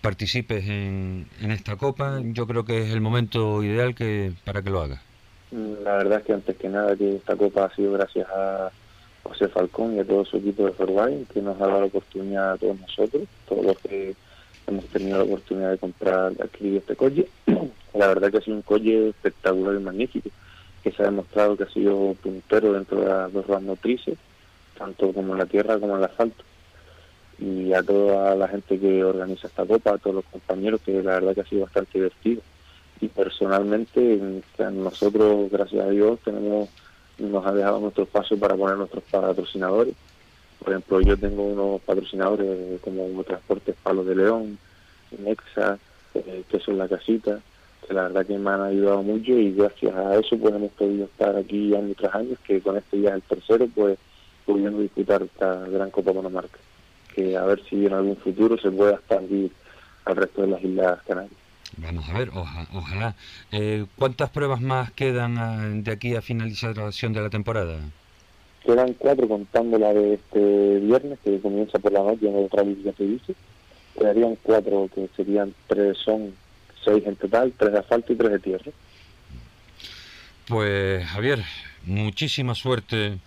[0.00, 4.70] participes en, en esta copa, yo creo que es el momento ideal que para que
[4.70, 5.00] lo hagas.
[5.50, 8.70] Mm, La verdad es que antes que nada que esta copa ha sido gracias a
[9.22, 12.52] José Falcón y a todo su equipo de Forbay, que nos ha dado la oportunidad
[12.52, 14.14] a todos nosotros, todos los que
[14.66, 17.26] hemos tenido la oportunidad de comprar, de adquirir este coche.
[17.94, 20.30] La verdad que ha sido un coche espectacular y magnífico,
[20.82, 24.16] que se ha demostrado que ha sido puntero dentro de las dos ruedas motrices,
[24.78, 26.44] tanto como en la tierra como en el asfalto.
[27.40, 31.14] Y a toda la gente que organiza esta copa, a todos los compañeros, que la
[31.14, 32.42] verdad que ha sido bastante divertido.
[33.00, 36.68] Y personalmente en- que nosotros gracias a Dios tenemos
[37.18, 39.94] nos ha dejado nuestros pasos para poner nuestros patrocinadores.
[40.58, 44.58] Por ejemplo yo tengo unos patrocinadores como Transportes Palos de León
[45.18, 45.78] Nexa
[46.14, 47.40] eh, que son la casita
[47.86, 51.04] que la verdad que me han ayudado mucho y gracias a eso pues hemos podido
[51.06, 53.98] estar aquí año tras año que con este ya es el tercero pues
[54.44, 56.58] pudiendo disputar esta gran Copa Monomarca
[57.20, 59.50] que a ver si en algún futuro se pueda expandir
[60.04, 61.32] al resto de las Islas Canarias
[61.76, 63.14] Vamos a ver, oja- ojalá.
[63.52, 67.78] Eh, ¿Cuántas pruebas más quedan ah, de aquí a finalización de la temporada?
[68.64, 72.82] Quedan cuatro contando la de este viernes, que comienza por la noche en el rally
[72.82, 73.34] ya dice.
[73.96, 76.34] Quedarían cuatro, que serían tres, son
[76.84, 78.72] seis en total, tres de asfalto y tres de tierra.
[80.48, 81.44] Pues Javier,
[81.84, 83.18] muchísima suerte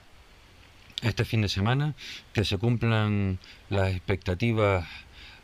[1.04, 1.94] este fin de semana,
[2.34, 3.40] que se cumplan
[3.70, 4.86] las expectativas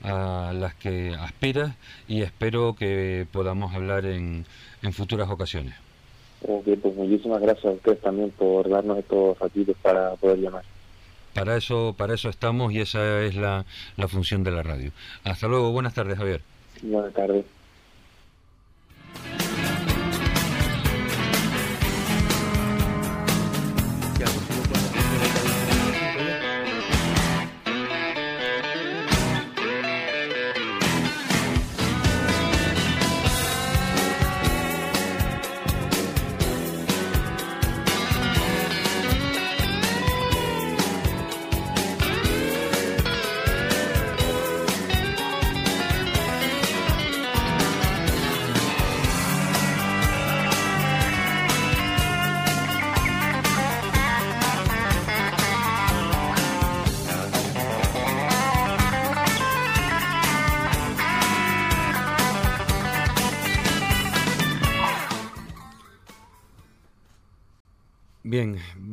[0.04, 1.76] a las que aspiras
[2.08, 4.46] y espero que podamos hablar en,
[4.82, 5.76] en futuras ocasiones.
[6.42, 10.64] Ok, pues muchísimas gracias a ustedes también por darnos estos ratitos para poder llamar.
[11.34, 13.66] Para eso, para eso estamos y esa es la,
[13.98, 14.92] la función de la radio.
[15.24, 16.42] Hasta luego, buenas tardes Javier.
[16.82, 17.46] Buenas tardes.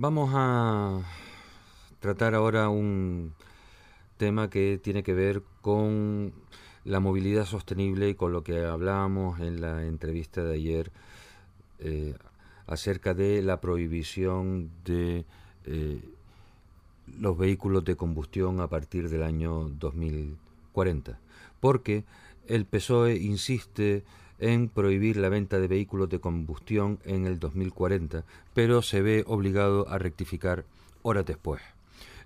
[0.07, 1.03] Vamos a
[1.99, 3.35] tratar ahora un
[4.19, 6.33] tema que tiene que ver con
[6.85, 10.93] la movilidad sostenible y con lo que hablábamos en la entrevista de ayer
[11.81, 12.15] eh,
[12.69, 15.25] acerca de la prohibición de
[15.65, 16.01] eh,
[17.19, 21.19] los vehículos de combustión a partir del año 2040.
[21.59, 22.05] Porque
[22.47, 24.05] el PSOE insiste
[24.39, 28.25] en prohibir la venta de vehículos de combustión en el 2040,
[28.55, 30.65] pero se ve obligado a rectificar
[31.03, 31.63] horas después.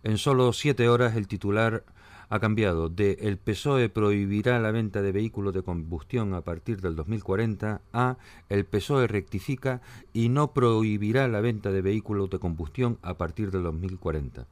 [0.03, 1.85] En solo siete horas el titular
[2.31, 6.95] ha cambiado de el PSOE prohibirá la venta de vehículos de combustión a partir del
[6.95, 8.17] 2040 a
[8.49, 9.83] el PSOE rectifica
[10.13, 14.47] y no prohibirá la venta de vehículos de combustión a partir del 2040.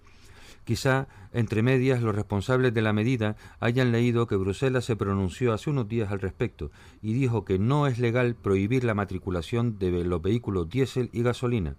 [0.68, 5.70] Quizá, entre medias, los responsables de la medida hayan leído que Bruselas se pronunció hace
[5.70, 10.20] unos días al respecto y dijo que no es legal prohibir la matriculación de los
[10.20, 11.76] vehículos diésel y gasolina.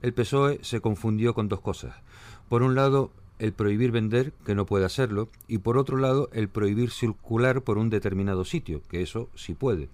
[0.00, 1.96] El PSOE se confundió con dos cosas.
[2.48, 6.48] Por un lado, el prohibir vender, que no puede hacerlo, y por otro lado, el
[6.48, 9.90] prohibir circular por un determinado sitio, que eso sí puede.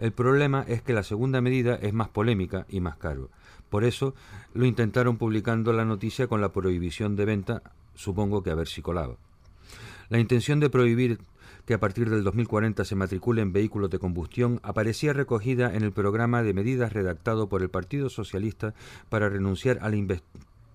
[0.00, 3.30] El problema es que la segunda medida es más polémica y más caro.
[3.70, 4.14] Por eso
[4.52, 7.62] lo intentaron publicando la noticia con la prohibición de venta,
[7.94, 9.16] supongo que a ver si colaba.
[10.08, 11.20] La intención de prohibir
[11.64, 16.42] que a partir del 2040 se matriculen vehículos de combustión aparecía recogida en el programa
[16.42, 18.74] de medidas redactado por el Partido Socialista
[19.08, 20.20] para renunciar a la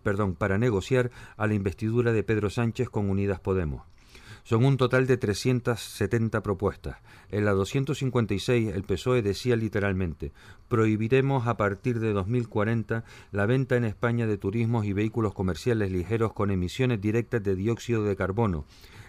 [0.03, 3.81] perdón, para negociar a la investidura de Pedro Sánchez con Unidas Podemos.
[4.45, 6.97] Son un total de 370 propuestas.
[7.31, 10.33] En la 256 el PSOE decía literalmente,
[10.67, 16.33] prohibiremos a partir de 2040 la venta en España de turismos y vehículos comerciales ligeros
[16.33, 18.65] con emisiones directas de dióxido de carbono,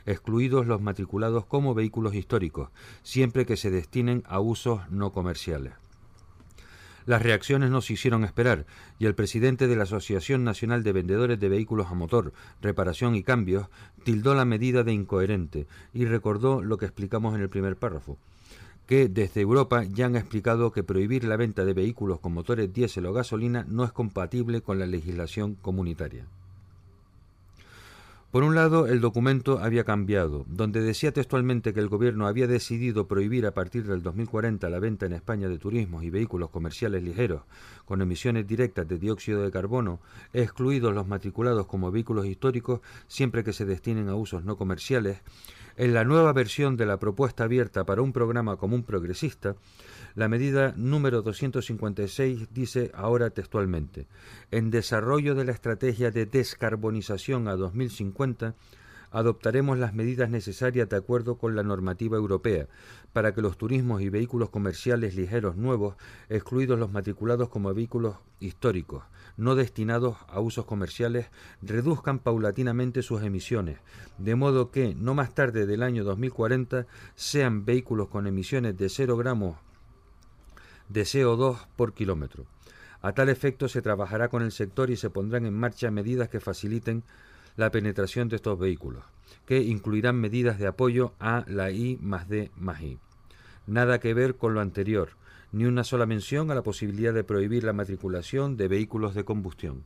[0.07, 2.71] excluidos los matriculados como vehículos históricos,
[3.03, 5.75] siempre que se destinen a usos no comerciales.
[7.07, 8.67] Las reacciones no se hicieron esperar
[8.99, 13.23] y el presidente de la Asociación Nacional de Vendedores de Vehículos a Motor, Reparación y
[13.23, 13.69] Cambios
[14.05, 18.19] tildó la medida de incoherente y recordó lo que explicamos en el primer párrafo
[18.87, 23.07] que desde Europa ya han explicado que prohibir la venta de vehículos con motores diésel
[23.07, 26.25] o gasolina no es compatible con la legislación comunitaria.
[28.37, 33.09] Por un lado, el documento había cambiado, donde decía textualmente que el gobierno había decidido
[33.09, 37.45] prohibir a partir del 2040 la venta en España de turismos y vehículos comerciales ligeros
[37.87, 40.01] con emisiones directas de dióxido de carbono,
[40.35, 45.23] excluidos los matriculados como vehículos históricos siempre que se destinen a usos no comerciales,
[45.79, 49.57] en la nueva versión de la propuesta abierta para un programa común progresista,
[50.17, 54.09] la medida número 256 dice ahora textualmente,
[54.51, 58.55] en desarrollo de la estrategia de descarbonización a 2050,
[59.11, 62.67] adoptaremos las medidas necesarias de acuerdo con la normativa europea
[63.13, 65.97] para que los turismos y vehículos comerciales ligeros nuevos,
[66.31, 69.05] excluidos los matriculados como vehículos históricos,
[69.37, 71.27] no destinados a usos comerciales,
[71.61, 73.81] reduzcan paulatinamente sus emisiones,
[74.17, 79.19] de modo que no más tarde del año 2040 sean vehículos con emisiones de 0
[79.19, 79.57] gramos
[80.89, 82.45] de CO2 por kilómetro.
[83.03, 86.41] A tal efecto se trabajará con el sector y se pondrán en marcha medidas que
[86.41, 87.03] faciliten
[87.57, 89.05] la penetración de estos vehículos,
[89.47, 92.99] que incluirán medidas de apoyo a la I más D más I.
[93.67, 95.11] Nada que ver con lo anterior,
[95.53, 99.85] ni una sola mención a la posibilidad de prohibir la matriculación de vehículos de combustión.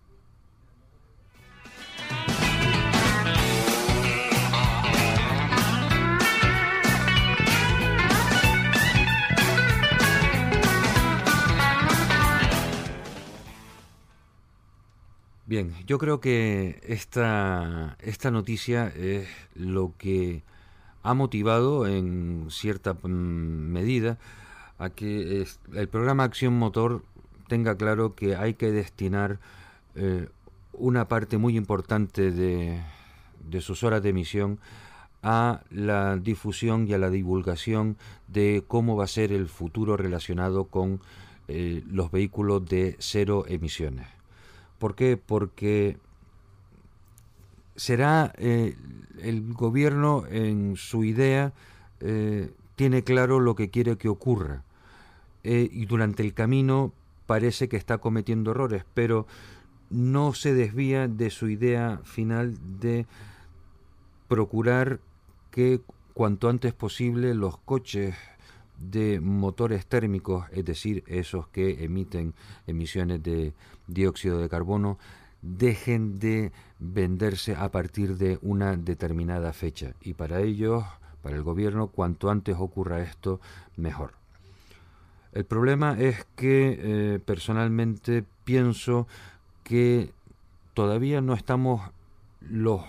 [15.51, 19.27] Bien, yo creo que esta, esta noticia es
[19.57, 20.45] lo que
[21.03, 24.17] ha motivado en cierta mm, medida
[24.79, 25.45] a que
[25.75, 27.05] el programa Acción Motor
[27.49, 29.41] tenga claro que hay que destinar
[29.97, 30.29] eh,
[30.73, 32.81] una parte muy importante de,
[33.61, 34.61] sus horas de emisión
[35.25, 37.97] a la difusión y a la divulgación
[38.29, 41.01] de cómo va a ser el futuro relacionado con
[41.49, 44.20] eh, los vehículos de cero emisiones.
[44.81, 45.19] ¿Por qué?
[45.19, 45.99] Porque
[47.77, 48.77] será eh,
[49.21, 51.53] el gobierno en su idea
[52.01, 54.65] eh, tiene claro lo que quiere que ocurra
[55.45, 56.95] eh, y durante el camino
[57.27, 59.27] parece que está cometiendo errores, pero
[59.91, 63.05] no se desvía de su idea final de
[64.29, 65.01] procurar
[65.51, 65.83] que
[66.15, 68.15] cuanto antes posible los coches
[68.81, 72.33] de motores térmicos, es decir, esos que emiten
[72.67, 73.53] emisiones de
[73.93, 74.99] dióxido de carbono,
[75.43, 79.95] dejen de venderse a partir de una determinada fecha.
[80.03, 80.85] Y para ellos,
[81.23, 83.41] para el gobierno, cuanto antes ocurra esto,
[83.77, 84.13] mejor.
[85.33, 89.07] El problema es que eh, personalmente pienso
[89.63, 90.13] que
[90.75, 91.83] todavía no estamos
[92.41, 92.83] los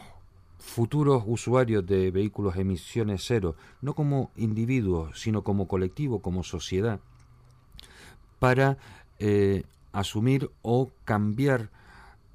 [0.57, 6.99] futuros usuarios de vehículos emisiones cero, no como individuos, sino como colectivo, como sociedad,
[8.39, 8.77] para
[9.19, 11.69] eh, asumir o cambiar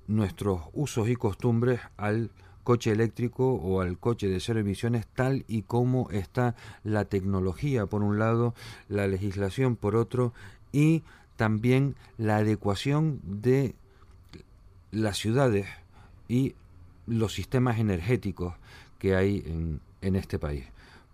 [0.06, 2.30] nuestros usos y costumbres al
[2.64, 8.02] coche eléctrico o al coche de cero emisiones tal y como está la tecnología por
[8.02, 8.54] un lado,
[8.88, 10.32] la legislación por otro
[10.72, 11.02] y
[11.36, 13.74] también la adecuación de
[14.90, 15.66] las ciudades
[16.28, 16.54] y
[17.06, 18.54] los sistemas energéticos
[18.98, 20.64] que hay en, este país.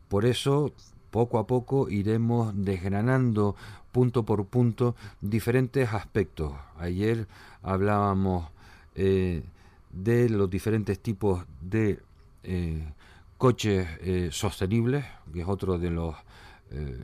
[0.08, 0.72] Por eso,
[1.10, 3.56] poco a poco iremos desgranando
[3.92, 6.54] punto por punto diferentes aspectos.
[6.78, 7.28] Ayer
[7.62, 8.50] hablábamos
[8.94, 9.44] eh,
[9.90, 12.00] de los diferentes tipos de
[12.42, 12.92] eh,
[13.36, 16.16] coches eh, sostenibles, que es otro de los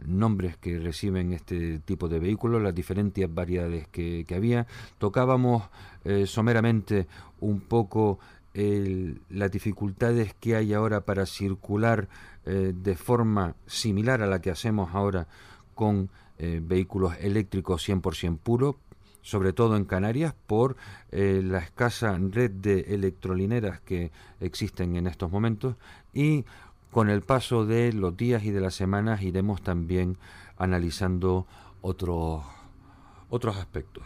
[0.07, 4.67] nombres que reciben este tipo de vehículos, las diferentes variedades que, había.
[4.97, 5.65] Tocábamos
[6.25, 7.07] someramente
[7.41, 8.19] un poco
[8.55, 12.09] las dificultades que hay ahora para circular
[12.47, 15.29] de forma similar a la que hacemos ahora
[15.75, 16.09] con
[16.39, 18.77] eh, vehículos eléctricos 100% puros,
[19.23, 20.77] sobre todo en Canarias, por
[21.11, 24.11] eh, la escasa red de electrolineras que
[24.41, 25.77] existen en estos momentos
[26.15, 26.45] y
[26.91, 30.17] con el paso de los días y de las semanas iremos también
[30.57, 31.47] analizando
[31.83, 32.45] otros
[33.31, 34.05] otros aspectos.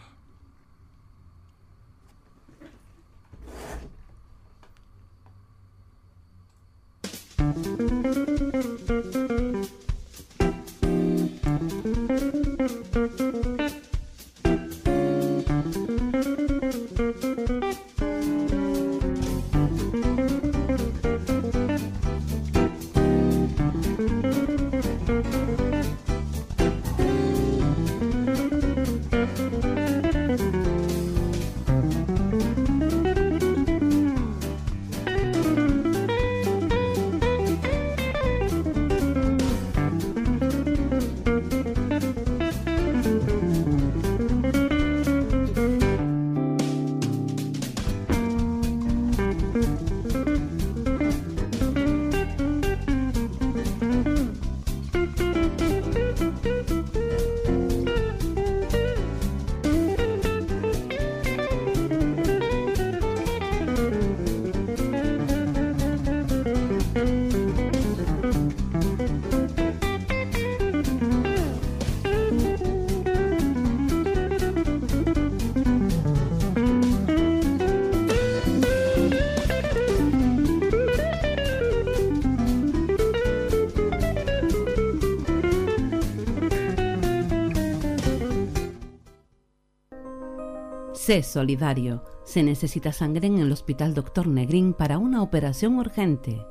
[91.13, 92.01] Sé solidario.
[92.23, 94.25] Se necesita sangre en el Hospital Dr.
[94.25, 96.43] Negrín para una operación urgente.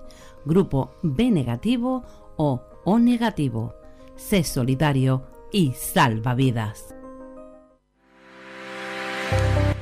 [0.45, 2.05] Grupo B negativo
[2.37, 3.75] o O negativo.
[4.15, 6.95] Sé solidario y salva vidas.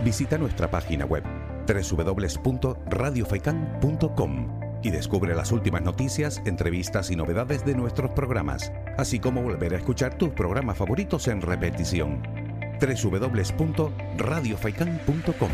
[0.03, 1.25] Visita nuestra página web
[1.67, 9.75] www.radiofaikan.com y descubre las últimas noticias, entrevistas y novedades de nuestros programas, así como volver
[9.75, 12.40] a escuchar tus programas favoritos en repetición.
[12.81, 15.51] www.radiofaikan.com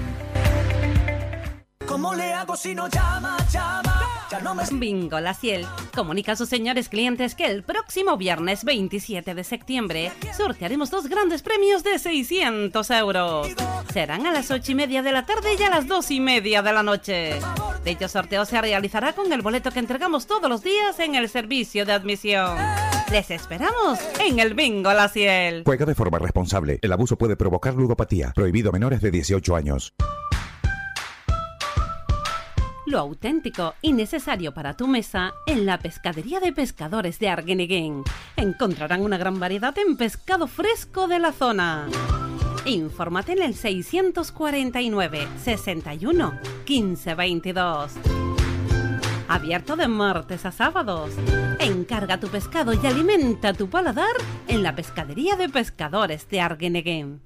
[1.87, 4.03] ¿Cómo le hago si no llama, llama?
[4.31, 4.65] Ya no me...
[4.73, 10.13] Bingo La Ciel comunica a sus señores clientes que el próximo viernes 27 de septiembre
[10.37, 13.49] sortearemos dos grandes premios de 600 euros.
[13.93, 16.61] Serán a las 8 y media de la tarde y a las 2 y media
[16.61, 17.39] de la noche.
[17.85, 21.87] Dicho sorteo se realizará con el boleto que entregamos todos los días en el servicio
[21.87, 22.59] de admisión.
[23.11, 25.63] Les esperamos en el Bingo La Ciel.
[25.65, 26.81] Juega de forma responsable.
[26.83, 28.33] El abuso puede provocar ludopatía.
[28.35, 29.95] Prohibido a menores de 18 años.
[32.87, 38.03] Lo auténtico y necesario para tu mesa en la pescadería de pescadores de Arguineguín.
[38.37, 41.89] Encontrarán una gran variedad en pescado fresco de la zona.
[42.65, 47.93] Infórmate en el 649 61 15 22.
[49.29, 51.11] Abierto de martes a sábados.
[51.59, 54.15] Encarga tu pescado y alimenta tu paladar
[54.47, 57.23] en la pescadería de pescadores de Arguineguín.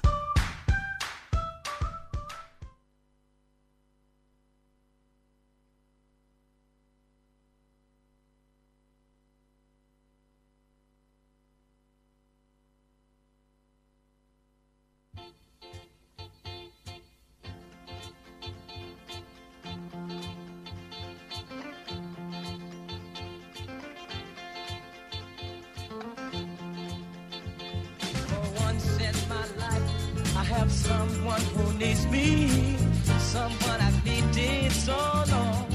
[30.60, 32.76] Have someone who needs me.
[33.18, 34.96] someone I've needed so
[35.30, 35.66] long.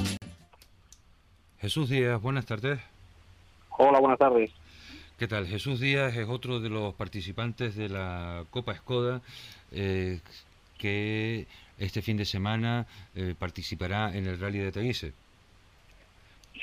[1.59, 2.79] Jesús Díaz, buenas tardes.
[3.77, 4.51] Hola, buenas tardes.
[5.17, 5.47] ¿Qué tal?
[5.47, 9.21] Jesús Díaz es otro de los participantes de la Copa Skoda
[9.71, 10.19] eh,
[10.77, 11.47] que
[11.79, 15.13] este fin de semana eh, participará en el Rally de Teguise.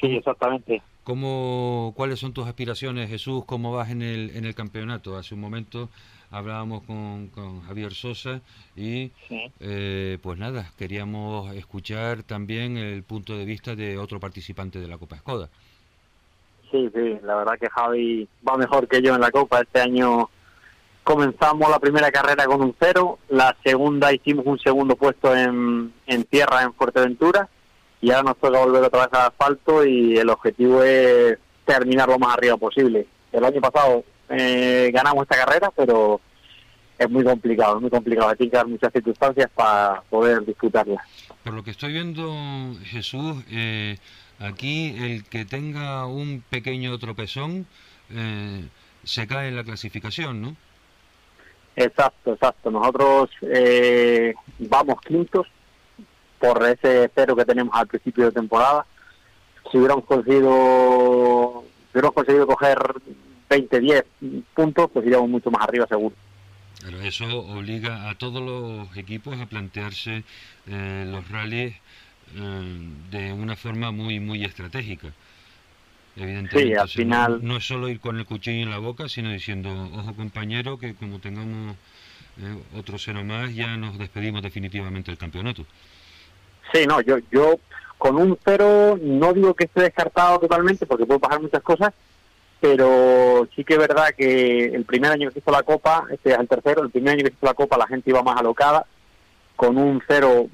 [0.01, 0.81] Sí, exactamente.
[1.03, 3.45] ¿Cómo, ¿Cuáles son tus aspiraciones, Jesús?
[3.45, 5.17] ¿Cómo vas en el, en el campeonato?
[5.17, 5.89] Hace un momento
[6.33, 8.41] hablábamos con, con Javier Sosa
[8.75, 9.13] y
[9.61, 14.99] eh, pues nada, queríamos escuchar también el punto de vista de otro participante de la
[14.99, 15.49] Copa Skoda.
[16.71, 19.61] Sí, sí, la verdad que Javi va mejor que yo en la Copa.
[19.61, 20.31] Este año
[21.05, 26.25] comenzamos la primera carrera con un cero, la segunda hicimos un segundo puesto en, en
[26.25, 27.49] tierra en Fuerteventura
[28.01, 32.19] y ahora nos toca volver otra vez al asfalto y el objetivo es terminar lo
[32.19, 33.07] más arriba posible.
[33.33, 36.21] El año pasado eh, ganamos esta carrera, pero
[36.99, 38.31] es muy complicado, es muy complicado.
[38.31, 41.05] Hay que dar muchas circunstancias para poder disputarla.
[41.43, 43.99] Por lo que estoy viendo, Jesús, eh,
[44.39, 47.67] aquí el que tenga un pequeño tropezón
[48.11, 48.65] eh,
[49.05, 50.57] se cae en la clasificación, ¿no?
[51.75, 52.71] Exacto, exacto.
[52.71, 55.47] Nosotros eh, vamos quintos
[56.39, 58.85] por ese cero que tenemos al principio de temporada.
[59.71, 62.79] Si hubiéramos conseguido, si hubiéramos conseguido coger
[63.53, 64.05] 20, 10
[64.55, 66.15] puntos, pues iríamos mucho más arriba seguro.
[66.83, 70.25] Pero eso obliga a todos los equipos a plantearse
[70.67, 71.75] eh, los rallies
[72.35, 75.09] eh, de una forma muy muy estratégica.
[76.17, 79.09] Evidentemente, Sí, al final- no, no es solo ir con el cuchillo en la boca,
[79.09, 81.77] sino diciendo, ojo compañero, que como tengamos
[82.39, 85.65] eh, otro cero más, ya nos despedimos definitivamente del campeonato.
[86.73, 87.57] Sí, no, yo, yo
[87.99, 91.93] con un cero no digo que esté descartado totalmente porque pueden pasar muchas cosas,
[92.63, 96.39] pero sí que es verdad que el primer año que hizo la Copa, este es
[96.39, 98.87] el tercero, el primer año que hizo la Copa la gente iba más alocada,
[99.57, 100.47] con un cero,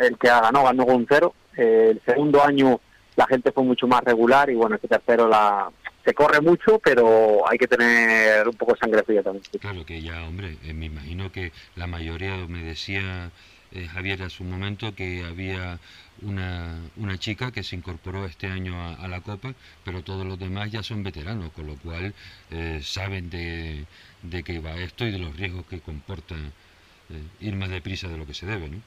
[0.00, 2.80] el que ganó, ganó con un cero, Eh, el segundo año
[3.14, 5.70] la gente fue mucho más regular y bueno, este tercero la
[6.04, 9.44] se corre mucho, pero hay que tener un poco de sangre fría también.
[9.60, 13.30] Claro que ya, hombre, eh, me imagino que la mayoría, me decía
[13.70, 15.78] eh, Javier hace un momento, que había
[16.24, 19.54] una, una chica que se incorporó este año a, la Copa,
[19.84, 22.14] pero todos los demás ya son veteranos, con lo cual
[22.50, 23.84] eh, saben de,
[24.22, 28.16] de qué va esto y de los riesgos que comporta eh, ir más deprisa de
[28.16, 28.78] lo que se debe, ¿no?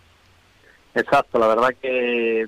[0.96, 2.48] Exacto, la verdad que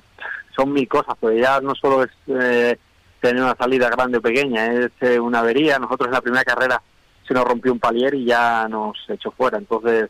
[0.56, 2.78] son mil cosas, porque ya no solo es eh,
[3.20, 5.78] tener una salida grande o pequeña, es eh, una avería.
[5.80, 6.82] Nosotros en la primera carrera
[7.28, 9.58] se nos rompió un palier y ya nos echó fuera.
[9.58, 10.10] Entonces,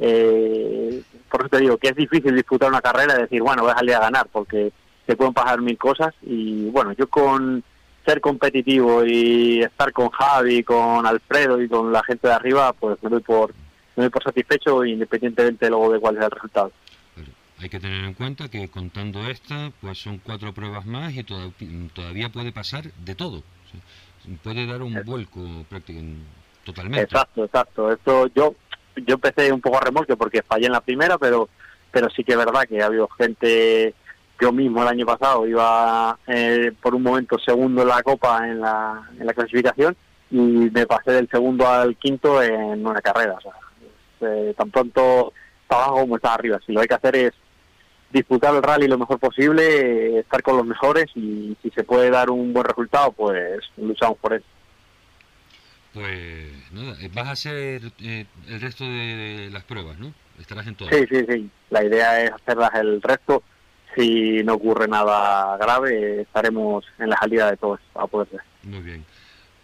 [0.00, 3.70] eh, por eso te digo que es difícil disputar una carrera y decir, bueno, voy
[3.72, 4.72] a salir a ganar, porque
[5.06, 6.14] se pueden pasar mil cosas.
[6.22, 7.62] Y bueno, yo con
[8.04, 13.00] ser competitivo y estar con Javi, con Alfredo y con la gente de arriba, pues
[13.02, 13.54] me doy por,
[13.94, 16.72] me doy por satisfecho independientemente luego de cuál sea el resultado.
[17.58, 21.50] Hay que tener en cuenta que contando esta, pues son cuatro pruebas más y toda-
[21.92, 23.36] todavía puede pasar de todo.
[23.40, 26.22] O sea, puede dar un vuelco prácticamente
[26.64, 27.02] totalmente.
[27.04, 27.92] Exacto, exacto.
[27.92, 28.54] Esto yo
[28.96, 31.48] yo empecé un poco a remolque porque fallé en la primera, pero
[31.90, 33.94] pero sí que es verdad que ha habido gente.
[34.40, 38.60] Yo mismo el año pasado iba eh, por un momento segundo en la copa en
[38.60, 39.94] la, en la clasificación
[40.30, 43.34] y me pasé del segundo al quinto en una carrera.
[43.34, 43.52] O sea,
[44.22, 46.58] eh, tan pronto está abajo como está arriba.
[46.64, 47.32] Si lo hay que hacer es
[48.10, 52.08] disputar el rally lo mejor posible, eh, estar con los mejores y si se puede
[52.10, 54.46] dar un buen resultado, pues luchamos por eso.
[55.92, 60.12] Pues nada, eh, vas a hacer eh, el resto de las pruebas, ¿no?
[60.38, 60.94] Estarás en todas.
[60.94, 61.50] Sí, sí, sí.
[61.70, 63.42] La idea es hacerlas el resto.
[63.96, 68.40] Si no ocurre nada grave, estaremos en la salida de todos a poder ser.
[68.62, 69.04] Muy bien.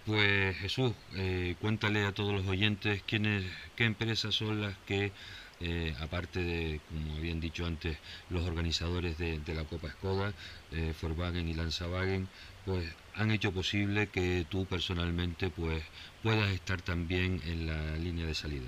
[0.05, 5.13] Pues Jesús, eh, cuéntale a todos los oyentes quiénes, qué empresas son las que,
[5.61, 7.99] eh, aparte de, como habían dicho antes,
[8.31, 10.33] los organizadores de, de la Copa Skoda,
[10.73, 12.29] eh, Volkswagen y Lanzawagen,
[12.65, 12.85] pues
[13.19, 15.83] han hecho posible que tú personalmente pues
[16.23, 18.67] puedas estar también en la línea de salida.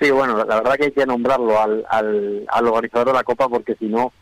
[0.00, 3.48] Sí, bueno, la verdad que hay que nombrarlo al, al, al organizador de la Copa
[3.48, 4.12] porque si no,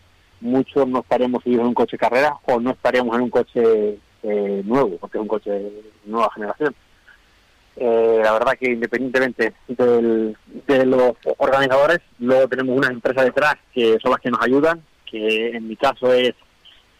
[0.40, 4.62] muchos no estaríamos seguidos en un coche carrera o no estaríamos en un coche eh,
[4.64, 6.74] nuevo, porque es un coche de nueva generación.
[7.76, 10.34] Eh, la verdad que independientemente del-
[10.66, 15.50] de los organizadores, luego tenemos unas empresas detrás que son las que nos ayudan, que
[15.50, 16.34] en mi caso es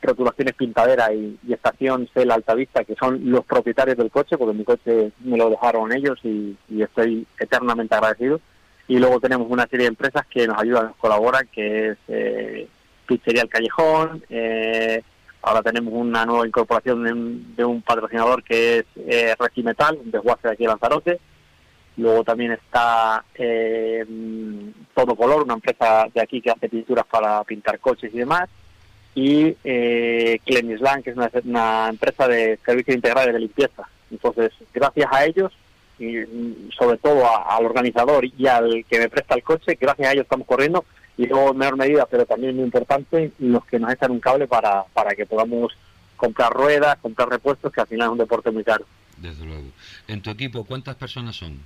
[0.07, 4.65] Rotulaciones Pintadera y, y Estación Cel Altavista, que son los propietarios del coche, porque mi
[4.65, 8.41] coche me lo dejaron ellos y, y estoy eternamente agradecido.
[8.89, 12.69] Y luego tenemos una serie de empresas que nos ayudan, nos colaboran, que es eh,
[13.07, 15.03] Pizzería El Callejón, eh,
[15.43, 20.11] ahora tenemos una nueva incorporación de un, de un patrocinador que es eh, Regimetal, un
[20.11, 21.21] desguace de aquí de Lanzarote.
[21.99, 24.05] Luego también está eh,
[24.95, 28.49] Todo Color, una empresa de aquí que hace pinturas para pintar coches y demás,
[29.17, 33.89] y eh, Clemislan, que es una, empresa de servicios integrales de limpieza.
[34.11, 35.53] Entonces, gracias a ellos
[35.99, 40.07] y mm, sobre todo a- al organizador y al que me presta el coche, gracias
[40.09, 40.85] a ellos estamos corriendo
[41.17, 44.47] y luego en menor medida, pero también muy importante, los que nos echan un cable
[44.47, 45.73] para, para que podamos
[46.17, 48.85] comprar ruedas, comprar repuestos, que al final es un deporte muy caro.
[49.17, 49.65] Desde luego.
[50.09, 51.59] En tu equipo, ¿cuántas personas son?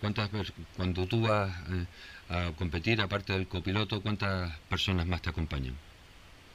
[0.00, 0.28] ¿cuántas
[0.76, 1.84] cuando tú vas eh,
[2.28, 5.74] a competir, aparte del copiloto, cuántas personas más te acompañan?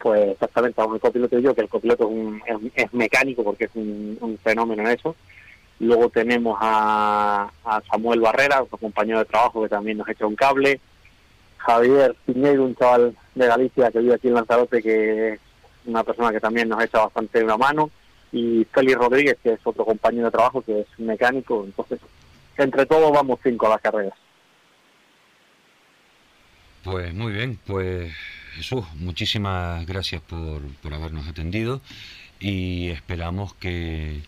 [0.03, 3.63] Pues exactamente, a un copiloto y yo, que el copiloto es, un- es- mecánico porque
[3.63, 5.15] es un, un fenómeno en eso.
[5.79, 7.49] Luego tenemos a,
[7.89, 10.81] Samuel Barrera, otro compañero de trabajo que también nos echa un cable.
[11.57, 15.39] Javier Piñeiro, un chaval de Galicia que vive aquí en Lanzarote, que es
[15.85, 17.89] una persona que también nos echa bastante una mano.
[18.33, 21.63] Y Félix Rodríguez, que es otro compañero de trabajo que es mecánico.
[21.63, 22.01] Entonces,
[22.57, 24.13] entre todos vamos cinco a las carreras.
[26.83, 28.13] Pues muy bien, pues
[28.55, 31.81] Jesús, muchísimas gracias por, por habernos atendido
[32.39, 34.21] y esperamos que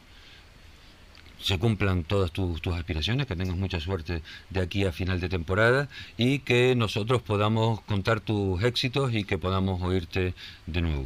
[1.45, 5.29] se cumplan todas tus, tus aspiraciones, que tengas mucha suerte de aquí a final de
[5.29, 10.33] temporada y que nosotros podamos contar tus éxitos y que podamos oírte
[10.65, 11.05] de nuevo.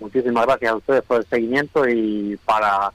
[0.00, 2.92] Muchísimas gracias a ustedes por el seguimiento y para,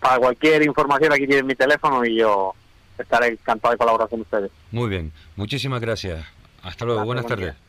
[0.00, 2.54] para cualquier información aquí tienen mi teléfono y yo
[2.96, 4.50] estaré encantado de colaborar con ustedes.
[4.70, 6.24] Muy bien, muchísimas gracias.
[6.62, 7.63] Hasta luego, Gracias, buenas buen tardes.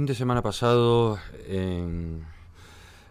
[0.00, 2.24] Fin de semana pasado, en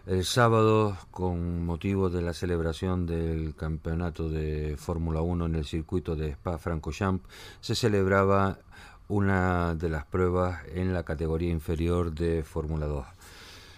[0.08, 6.16] el sábado, con motivo de la celebración del campeonato de Fórmula 1 en el circuito
[6.16, 7.24] de Spa-Francorchamps,
[7.60, 8.58] se celebraba
[9.06, 13.06] una de las pruebas en la categoría inferior de Fórmula 2.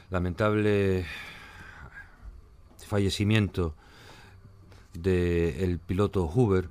[0.09, 1.05] Lamentable
[2.79, 3.75] fallecimiento
[4.95, 6.71] del piloto Huber,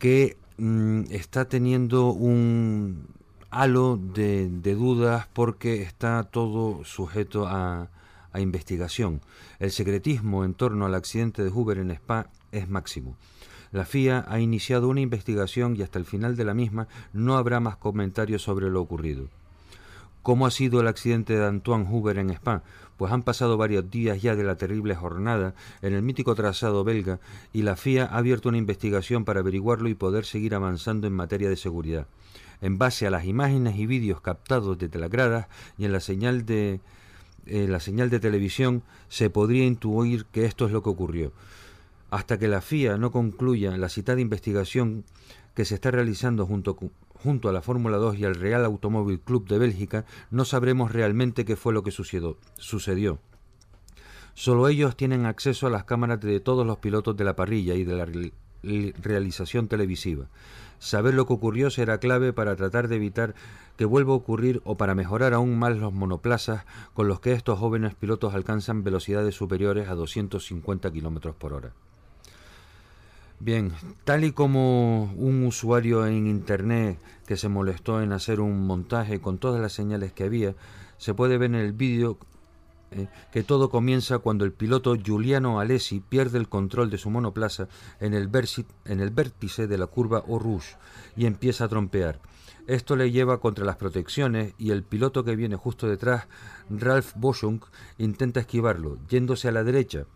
[0.00, 3.11] que mm, está teniendo un
[3.52, 7.90] halo de, de dudas porque está todo sujeto a,
[8.32, 9.20] a investigación.
[9.58, 13.14] El secretismo en torno al accidente de Huber en Spa es máximo.
[13.70, 17.60] La FIA ha iniciado una investigación y hasta el final de la misma no habrá
[17.60, 19.28] más comentarios sobre lo ocurrido.
[20.22, 22.62] ¿Cómo ha sido el accidente de Antoine Huber en Spa?
[22.96, 27.20] Pues han pasado varios días ya de la terrible jornada en el mítico trazado belga
[27.52, 31.50] y la FIA ha abierto una investigación para averiguarlo y poder seguir avanzando en materia
[31.50, 32.06] de seguridad.
[32.62, 35.10] En base a las imágenes y vídeos captados desde las
[35.76, 36.80] y en la señal de
[37.44, 41.32] eh, la señal de televisión se podría intuir que esto es lo que ocurrió.
[42.10, 45.04] Hasta que la FIA no concluya la citada investigación
[45.54, 49.46] que se está realizando junto, junto a la Fórmula 2 y al Real Automóvil Club
[49.48, 52.38] de Bélgica, no sabremos realmente qué fue lo que sucedió.
[52.58, 53.18] sucedió.
[54.34, 57.84] Solo ellos tienen acceso a las cámaras de todos los pilotos de la parrilla y
[57.84, 58.32] de la re-
[58.62, 60.26] li- realización televisiva.
[60.82, 63.36] Saber lo que ocurrió será clave para tratar de evitar
[63.76, 67.56] que vuelva a ocurrir o para mejorar aún más los monoplazas con los que estos
[67.56, 71.72] jóvenes pilotos alcanzan velocidades superiores a 250 km por hora.
[73.38, 73.70] Bien,
[74.02, 79.38] tal y como un usuario en internet que se molestó en hacer un montaje con
[79.38, 80.56] todas las señales que había,
[80.98, 82.18] se puede ver en el vídeo
[82.94, 87.68] eh, que todo comienza cuando el piloto Giuliano Alessi pierde el control de su monoplaza
[88.00, 90.76] en el, vértice de la curva Eau Rouge
[91.16, 92.20] y empieza a trompear.
[92.66, 96.28] Esto le lleva contra las protecciones y el piloto que viene justo detrás,
[96.70, 97.60] Ralph Boschung,
[97.98, 100.06] intenta esquivarlo, yéndose a la derecha.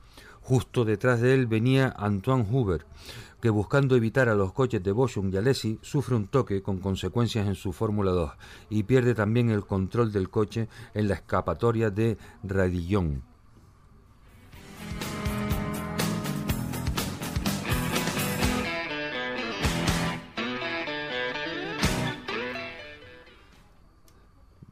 [0.42, 2.86] Justo detrás de él venía Antoine Huber,
[3.46, 7.46] que buscando evitar a los coches de Boschung y Alessi sufre un toque con consecuencias
[7.46, 8.32] en su Fórmula 2
[8.70, 13.22] y pierde también el control del coche en la escapatoria de Radillon.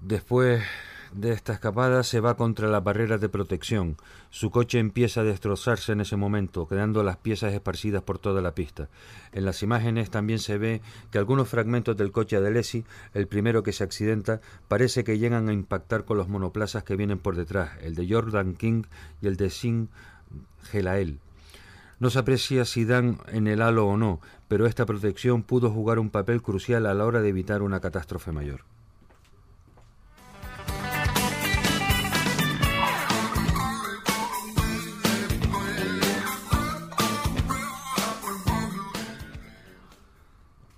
[0.00, 0.64] Después
[1.14, 3.96] de esta escapada se va contra las barreras de protección.
[4.30, 8.54] Su coche empieza a destrozarse en ese momento, quedando las piezas esparcidas por toda la
[8.54, 8.88] pista.
[9.32, 12.84] En las imágenes también se ve que algunos fragmentos del coche de Alessi,
[13.14, 17.18] el primero que se accidenta, parece que llegan a impactar con los monoplazas que vienen
[17.18, 18.82] por detrás, el de Jordan King
[19.22, 19.90] y el de Sin
[20.64, 21.20] Gelael.
[22.00, 26.00] No se aprecia si dan en el halo o no, pero esta protección pudo jugar
[26.00, 28.62] un papel crucial a la hora de evitar una catástrofe mayor.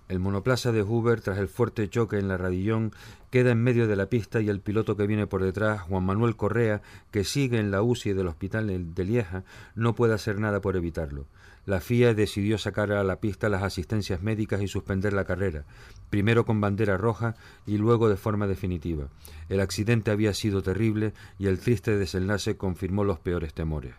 [0.09, 2.93] El monoplaza de Hoover, tras el fuerte choque en la radillón,
[3.31, 6.37] queda en medio de la pista y el piloto que viene por detrás, Juan Manuel
[6.37, 6.81] Correa,
[7.11, 9.45] que sigue en la UCI del hospital de Lieja,
[9.75, 11.27] no puede hacer nada por evitarlo.
[11.67, 15.65] La FIA decidió sacar a la pista las asistencias médicas y suspender la carrera,
[16.11, 17.35] primero con bandera roja
[17.67, 19.09] y luego de forma definitiva.
[19.49, 23.95] El accidente había sido terrible y el triste desenlace confirmó los peores temores.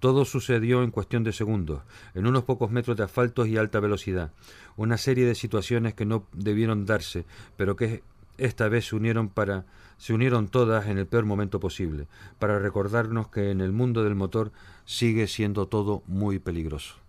[0.00, 1.82] Todo sucedió en cuestión de segundos,
[2.14, 4.32] en unos pocos metros de asfaltos y alta velocidad.
[4.76, 7.24] Una serie de situaciones que no debieron darse,
[7.56, 8.02] pero que
[8.38, 9.64] esta vez se unieron para
[9.96, 12.08] se unieron todas en el peor momento posible,
[12.38, 14.52] para recordarnos que en el mundo del motor
[14.84, 17.03] sigue siendo todo muy peligroso.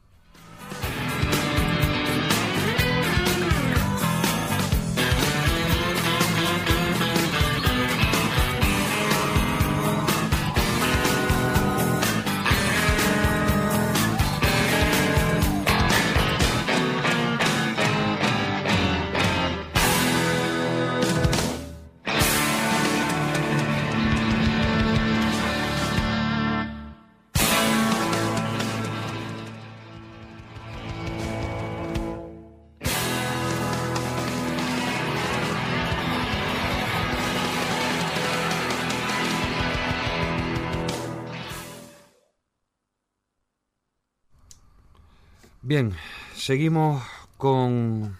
[45.75, 45.91] Bien,
[46.33, 47.03] seguimos
[47.35, 48.15] con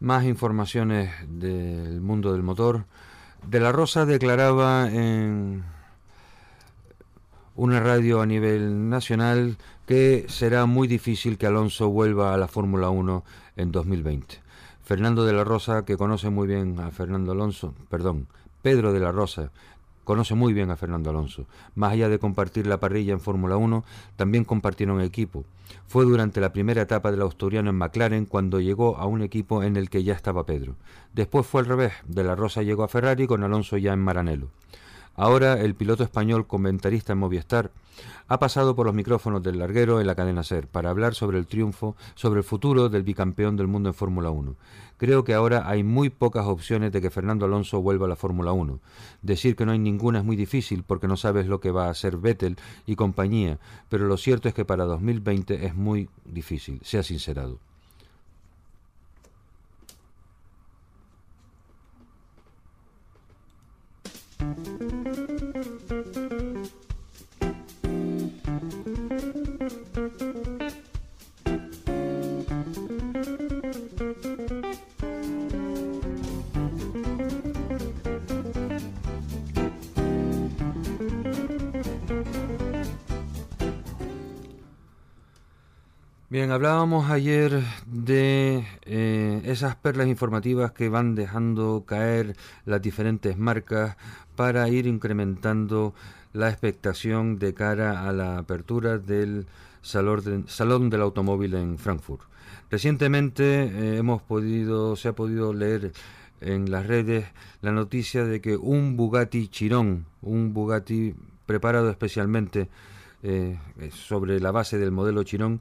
[0.00, 2.84] más informaciones del mundo del motor.
[3.46, 5.62] De la Rosa declaraba en
[7.54, 9.56] una radio a nivel nacional
[9.86, 13.22] que será muy difícil que Alonso vuelva a la Fórmula 1
[13.54, 14.40] en 2020.
[14.82, 18.26] Fernando de la Rosa, que conoce muy bien a Fernando Alonso, perdón,
[18.62, 19.52] Pedro de la Rosa,
[20.08, 21.44] conoce muy bien a Fernando Alonso.
[21.74, 23.84] Más allá de compartir la parrilla en Fórmula 1,
[24.16, 25.44] también compartieron equipo.
[25.86, 29.76] Fue durante la primera etapa del asturiano en McLaren cuando llegó a un equipo en
[29.76, 30.76] el que ya estaba Pedro.
[31.12, 34.48] Después fue al revés, de la Rosa llegó a Ferrari con Alonso ya en Maranello.
[35.18, 37.72] Ahora el piloto español comentarista en Movistar
[38.28, 41.48] ha pasado por los micrófonos del larguero en la cadena SER para hablar sobre el
[41.48, 44.54] triunfo, sobre el futuro del bicampeón del mundo en Fórmula 1.
[44.96, 48.52] Creo que ahora hay muy pocas opciones de que Fernando Alonso vuelva a la Fórmula
[48.52, 48.78] 1.
[49.20, 51.90] Decir que no hay ninguna es muy difícil porque no sabes lo que va a
[51.90, 52.56] hacer Vettel
[52.86, 53.58] y compañía,
[53.88, 57.58] pero lo cierto es que para 2020 es muy difícil, sea sincerado.
[86.38, 93.96] Bien, hablábamos ayer de eh, esas perlas informativas que van dejando caer las diferentes marcas
[94.36, 95.94] para ir incrementando
[96.32, 99.46] la expectación de cara a la apertura del
[99.82, 102.22] Salón, del Automóvil en Frankfurt.
[102.70, 105.90] Recientemente eh, hemos podido, se ha podido leer
[106.40, 107.26] en las redes
[107.62, 111.16] la noticia de que un Bugatti Chiron, un Bugatti
[111.46, 112.68] preparado especialmente
[113.22, 113.58] eh,
[113.92, 115.60] sobre la base del modelo Chiron,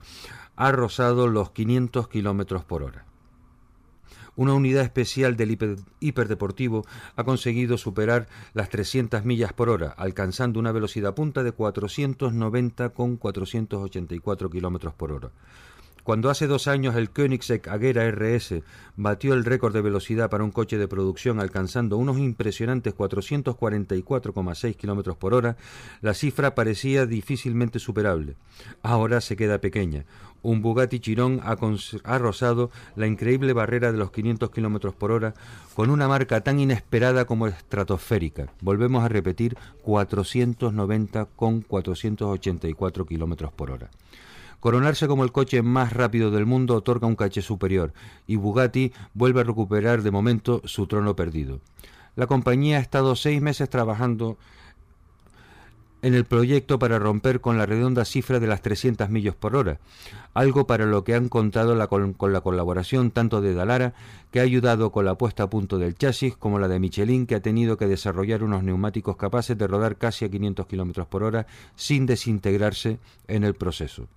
[0.55, 3.05] ha rozado los 500 kilómetros por hora.
[4.35, 5.57] Una unidad especial del
[5.99, 6.85] hiperdeportivo
[7.15, 13.17] ha conseguido superar las 300 millas por hora, alcanzando una velocidad punta de 490 con
[13.17, 15.31] 484 kilómetros por hora.
[16.07, 18.63] Cuando hace dos años el Koenigsegg Agera RS
[18.95, 25.17] batió el récord de velocidad para un coche de producción alcanzando unos impresionantes 444,6 km
[25.17, 25.57] por hora,
[25.99, 28.37] la cifra parecía difícilmente superable.
[28.83, 30.05] Ahora se queda pequeña.
[30.43, 31.57] Un Bugatti Chiron ha,
[32.05, 35.33] ha rozado la increíble barrera de los 500 km por hora
[35.75, 38.53] con una marca tan inesperada como estratosférica.
[38.61, 43.89] Volvemos a repetir 490 con 484 km por hora.
[44.59, 47.93] Coronarse como el coche más rápido del mundo otorga un caché superior
[48.25, 51.59] y Bugatti vuelve a recuperar de momento su trono perdido.
[52.15, 54.37] La compañía ha estado seis meses trabajando
[56.01, 59.79] en el proyecto para romper con la redonda cifra de las 300 millas por hora,
[60.33, 63.93] algo para lo que han contado con, la colaboración tanto de Dalara,
[64.31, 67.35] que ha ayudado con la puesta a punto del chasis, como la de Michelin, que
[67.35, 71.47] ha tenido que desarrollar unos neumáticos capaces de rodar casi a 500 km por hora
[71.75, 74.07] sin desintegrarse en el proceso.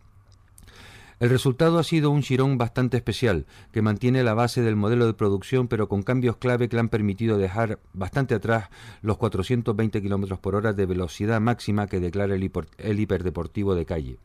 [1.20, 5.12] El resultado ha sido un Chiron bastante especial, que mantiene la base del modelo de
[5.12, 8.70] producción, pero con cambios clave que le han permitido dejar bastante atrás
[9.02, 13.84] los 420 km por hora de velocidad máxima que declara el, hiper, el hiperdeportivo de
[13.84, 14.16] calle.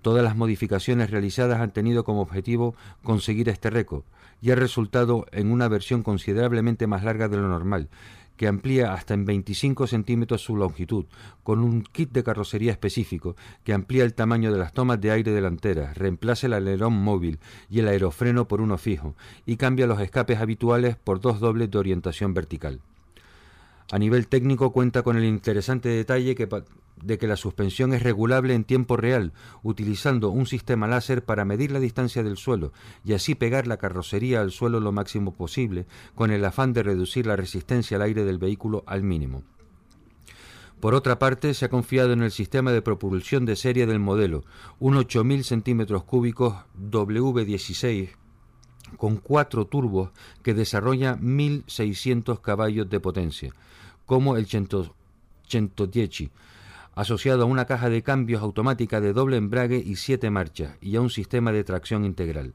[0.00, 4.04] Todas las modificaciones realizadas han tenido como objetivo conseguir este récord
[4.40, 7.90] y ha resultado en una versión considerablemente más larga de lo normal,
[8.36, 11.06] que amplía hasta en 25 centímetros su longitud,
[11.42, 15.32] con un kit de carrocería específico que amplía el tamaño de las tomas de aire
[15.32, 17.38] delanteras, reemplaza el alerón móvil
[17.70, 19.14] y el aerofreno por uno fijo,
[19.44, 22.80] y cambia los escapes habituales por dos dobles de orientación vertical.
[23.92, 26.34] A nivel técnico cuenta con el interesante detalle
[27.02, 29.32] de que la suspensión es regulable en tiempo real,
[29.62, 32.72] utilizando un sistema láser para medir la distancia del suelo
[33.04, 37.26] y así pegar la carrocería al suelo lo máximo posible, con el afán de reducir
[37.26, 39.44] la resistencia al aire del vehículo al mínimo.
[40.80, 44.44] Por otra parte, se ha confiado en el sistema de propulsión de serie del modelo,
[44.80, 46.56] un 8.000 centímetros cúbicos
[46.90, 48.10] W16
[48.96, 50.10] con cuatro turbos
[50.42, 53.52] que desarrolla 1.600 caballos de potencia,
[54.06, 56.30] como el 110
[56.96, 61.02] asociado a una caja de cambios automática de doble embrague y siete marchas y a
[61.02, 62.54] un sistema de tracción integral.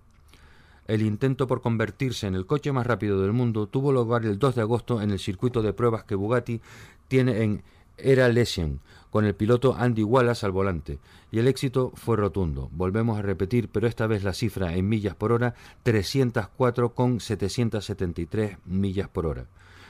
[0.87, 4.55] El intento por convertirse en el coche más rápido del mundo tuvo lugar el 2
[4.55, 6.59] de agosto en el circuito de pruebas que Bugatti
[7.07, 7.63] tiene en
[7.97, 10.99] Era Lesion, con el piloto Andy Wallace al volante,
[11.31, 12.69] y el éxito fue rotundo.
[12.71, 15.53] Volvemos a repetir, pero esta vez la cifra en millas por hora,
[15.83, 19.45] 304,773 millas por hora.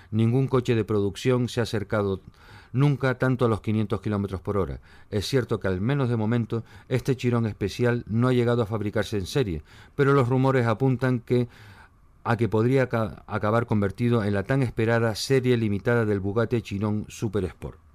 [0.09, 2.19] Ningún coche de producción se ha acercado
[2.73, 4.79] nunca tanto a los 500 km por hora.
[5.09, 9.17] Es cierto que al menos de momento este chirón especial no ha llegado a fabricarse
[9.17, 9.61] en serie,
[9.95, 11.47] pero los rumores apuntan que
[12.23, 17.45] a que podría acabar convertido en la tan esperada serie limitada del Bugatti Chiron Super
[17.45, 17.90] Sport.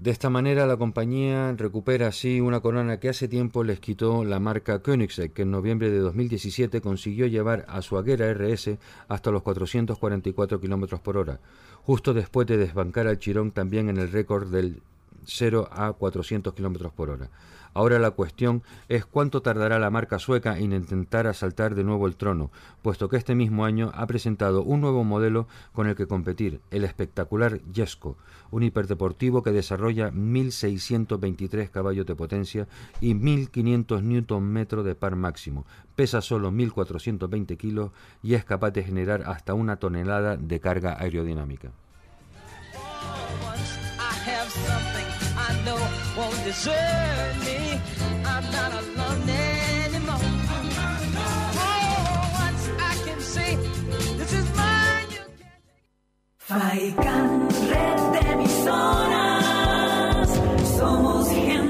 [0.00, 4.40] De esta manera la compañía recupera así una corona que hace tiempo les quitó la
[4.40, 8.78] marca Koenigsegg, que en noviembre de 2017 consiguió llevar a su Aguera RS
[9.08, 11.38] hasta los 444 km por hora,
[11.82, 14.80] justo después de desbancar al Chirón también en el récord del
[15.26, 17.28] 0 a 400 km por hora.
[17.72, 22.16] Ahora la cuestión es cuánto tardará la marca sueca en intentar asaltar de nuevo el
[22.16, 22.50] trono,
[22.82, 26.84] puesto que este mismo año ha presentado un nuevo modelo con el que competir, el
[26.84, 28.16] espectacular Jesko,
[28.50, 32.68] un hiperdeportivo que desarrolla 1.623 caballos de potencia
[33.00, 35.64] y 1.500 Nm de par máximo,
[35.94, 37.92] pesa solo 1.420 kilos
[38.22, 41.70] y es capaz de generar hasta una tonelada de carga aerodinámica.
[46.50, 47.60] Desert me.
[48.32, 49.28] I'm not alone
[49.86, 50.24] anymore.
[51.62, 51.78] Oh,
[52.44, 53.50] once I can say,
[54.18, 55.12] this is mine.
[56.48, 57.28] Faikan,
[57.70, 60.30] red de emisoras.
[60.76, 61.69] Somos gente,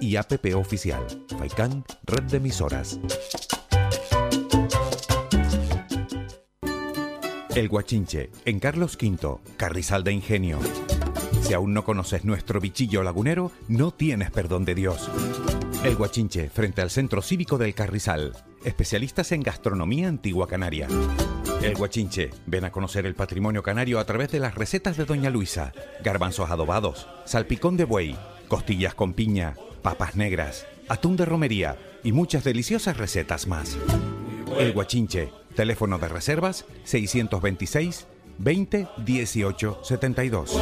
[0.00, 1.06] y app oficial
[1.38, 2.98] Faikan Red de Emisoras.
[7.54, 10.58] El Guachinche, en Carlos V, Carrizal de Ingenio.
[11.42, 15.10] Si aún no conoces nuestro bichillo lagunero, no tienes perdón de Dios.
[15.84, 18.32] El Guachinche, frente al Centro Cívico del Carrizal.
[18.64, 20.88] Especialistas en gastronomía antigua canaria.
[21.60, 25.28] El Guachinche, ven a conocer el patrimonio canario a través de las recetas de Doña
[25.28, 25.72] Luisa.
[26.02, 28.16] Garbanzos adobados, salpicón de buey,
[28.52, 33.78] costillas con piña, papas negras, atún de romería y muchas deliciosas recetas más.
[34.58, 38.06] El Guachinche, teléfono de reservas 626
[38.36, 40.60] 20 18 72.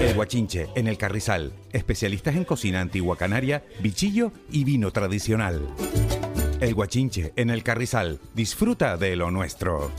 [0.00, 5.66] El Guachinche, en el Carrizal, especialistas en cocina antigua canaria, bichillo y vino tradicional.
[6.60, 9.90] El Guachinche, en el Carrizal, disfruta de lo nuestro.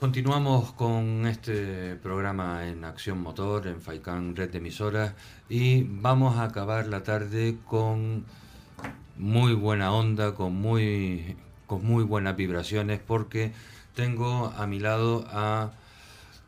[0.00, 5.12] Continuamos con este programa en Acción Motor, en Faikan Red de Emisoras,
[5.50, 8.24] y vamos a acabar la tarde con
[9.18, 11.36] muy buena onda, con muy,
[11.66, 13.52] con muy buenas vibraciones, porque
[13.94, 15.72] tengo a mi lado a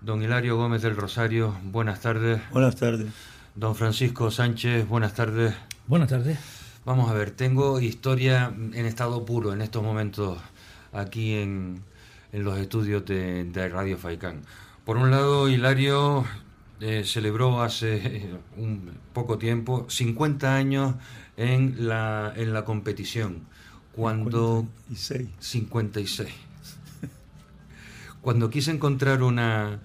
[0.00, 1.54] don Hilario Gómez del Rosario.
[1.62, 2.40] Buenas tardes.
[2.52, 3.12] Buenas tardes.
[3.54, 5.54] Don Francisco Sánchez, buenas tardes.
[5.86, 6.38] Buenas tardes.
[6.86, 10.38] Vamos a ver, tengo historia en estado puro en estos momentos
[10.94, 11.82] aquí en,
[12.32, 14.42] en los estudios de, de Radio Faicán.
[14.84, 16.24] Por un lado, Hilario
[16.80, 20.96] eh, celebró hace un poco tiempo 50 años
[21.36, 23.46] en la, en la competición.
[23.94, 25.28] Cuando 56.
[25.38, 26.28] 56.
[28.22, 29.80] Cuando quise encontrar una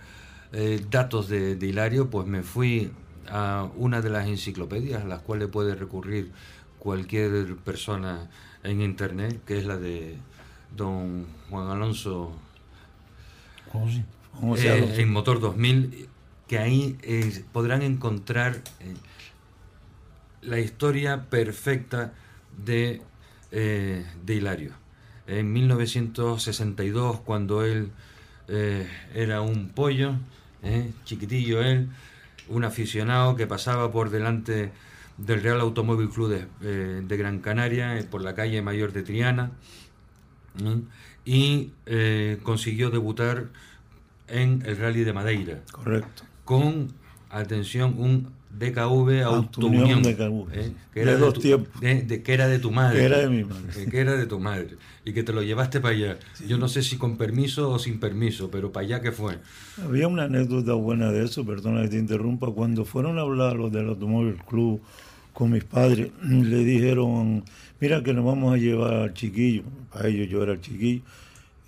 [0.53, 2.91] eh, datos de, de Hilario, pues me fui
[3.29, 6.31] a una de las enciclopedias a las cuales puede recurrir
[6.79, 8.29] cualquier persona
[8.63, 10.15] en internet, que es la de
[10.75, 12.33] don Juan Alonso
[14.55, 16.07] eh, en Motor 2000,
[16.47, 18.93] que ahí eh, podrán encontrar eh,
[20.41, 22.13] la historia perfecta
[22.63, 23.01] de,
[23.51, 24.71] de Hilario.
[25.25, 27.91] En 1962, cuando él
[29.13, 30.13] era un pollo,
[31.03, 31.89] chiquitillo él,
[32.47, 34.71] un aficionado que pasaba por delante
[35.17, 39.51] del Real Automóvil Club de, de Gran Canaria, por la calle Mayor de Triana.
[41.25, 43.45] Y eh, consiguió debutar
[44.27, 45.59] en el Rally de Madeira.
[45.71, 46.23] Correcto.
[46.45, 46.89] Con,
[47.29, 50.01] atención, un DKV Autounión.
[50.01, 50.71] DKV, ¿eh?
[50.95, 51.79] de dos tu, tiempos.
[51.81, 52.99] de- de- que era de tu madre.
[52.99, 53.83] Que era de mi madre.
[53.83, 54.69] Eh, que era de tu madre.
[55.05, 56.17] Y que te lo llevaste para allá.
[56.47, 59.37] Yo no sé si con permiso o sin permiso, pero para allá que fue.
[59.83, 62.47] Había una anécdota buena de eso, perdona que te interrumpa.
[62.51, 64.81] Cuando fueron a hablar los del Automóvil Club
[65.33, 67.43] con mis padres, le dijeron,
[67.79, 71.01] mira que nos vamos a llevar al chiquillo, para ellos yo era el chiquillo,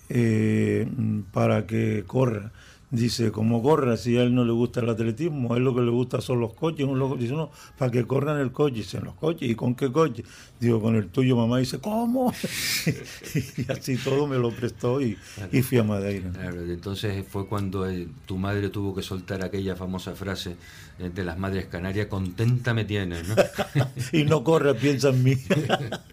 [0.10, 0.88] eh,
[1.32, 2.52] para que corra.
[2.92, 5.82] Dice, como corra, si a él no le gusta el atletismo, a él lo que
[5.82, 6.88] le gusta son los coches.
[6.88, 8.78] Uno lo- dice, no, para que corran el coche.
[8.78, 10.24] Dicen, los coches, ¿y con qué coche?
[10.60, 11.60] Digo, con el tuyo, mamá.
[11.60, 12.34] Dice, ¿cómo?
[13.58, 15.16] y así todo me lo prestó y,
[15.52, 16.32] y fui a Madeira.
[16.32, 20.56] Claro, entonces fue cuando eh, tu madre tuvo que soltar aquella famosa frase
[20.98, 23.36] eh, de las madres canarias, contenta me tienes, ¿no?
[24.12, 25.36] y no corre, piensa en mí.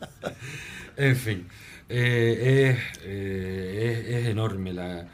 [0.97, 1.47] en fin,
[1.89, 5.07] eh, eh, es enorme la,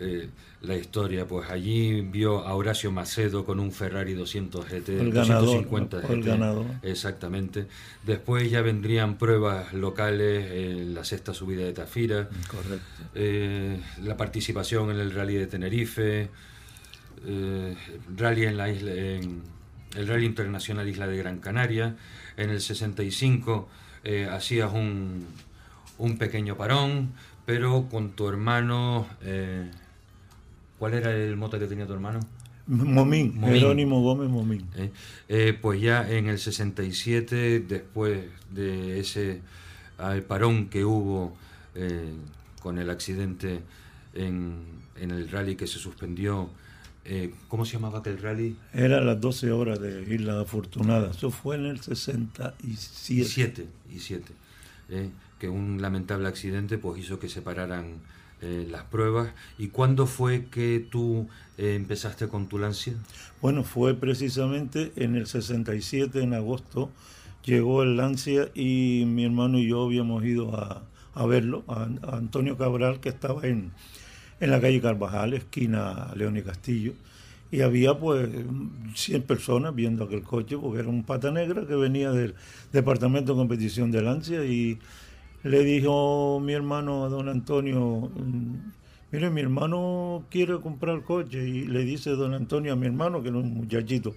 [0.00, 0.28] eh,
[0.62, 5.44] la historia, pues allí vio a Horacio Macedo con un Ferrari 200 GT, El ganador,
[5.46, 6.66] 250 fue el GT, ganador.
[6.82, 7.66] exactamente.
[8.04, 12.84] Después ya vendrían pruebas locales, en la sexta subida de Tafira, Correcto.
[13.14, 16.28] eh, la participación en el Rally de Tenerife,
[17.26, 17.76] eh,
[18.16, 19.42] rally en la isla, en
[19.96, 21.96] el Rally Internacional Isla de Gran Canaria.
[22.36, 23.68] En el 65
[24.04, 25.26] eh, hacías un,
[25.98, 27.12] un pequeño parón,
[27.44, 29.06] pero con tu hermano.
[29.22, 29.70] eh,
[30.80, 32.20] ¿Cuál era el moto que tenía tu hermano?
[32.66, 34.66] Momín, Jerónimo Gómez Momín.
[34.76, 34.90] Eh,
[35.28, 39.42] eh, pues ya en el 67, después de ese
[39.98, 41.36] al parón que hubo
[41.74, 42.14] eh,
[42.62, 43.60] con el accidente
[44.14, 44.54] en,
[44.96, 46.48] en el rally que se suspendió,
[47.48, 48.56] ¿cómo se llamaba aquel rally?
[48.72, 51.10] Era las 12 horas de Isla Afortunada.
[51.10, 52.56] Eso fue en el 67.
[52.66, 54.32] Y siete, y siete.
[55.38, 58.00] que un lamentable accidente pues hizo que se pararan
[58.42, 59.32] eh, las pruebas.
[59.58, 62.94] ¿Y cuándo fue que tú eh, empezaste con tu Lancia?
[63.42, 66.90] Bueno, fue precisamente en el 67, en agosto,
[67.44, 70.82] llegó el Lancia y mi hermano y yo habíamos ido a,
[71.14, 73.72] a verlo, a, Antonio Cabral, que estaba en,
[74.40, 76.94] en la calle Carvajal, esquina León y Castillo.
[77.52, 78.28] Y había pues
[78.94, 82.34] 100 personas viendo aquel coche, porque era un pata negra que venía del
[82.72, 84.78] Departamento de Competición de Lancia y
[85.42, 88.54] le dijo mi hermano a don Antonio, mm,
[89.12, 93.28] mire, mi hermano quiere comprar coche y le dice don Antonio a mi hermano, que
[93.28, 94.14] era un muchachito,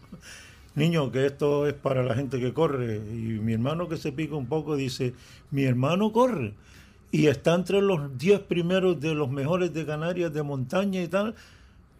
[0.75, 2.97] niño, que esto es para la gente que corre.
[2.97, 5.13] Y mi hermano que se pica un poco dice,
[5.51, 6.53] mi hermano corre
[7.13, 11.35] y está entre los 10 primeros de los mejores de Canarias de montaña y tal.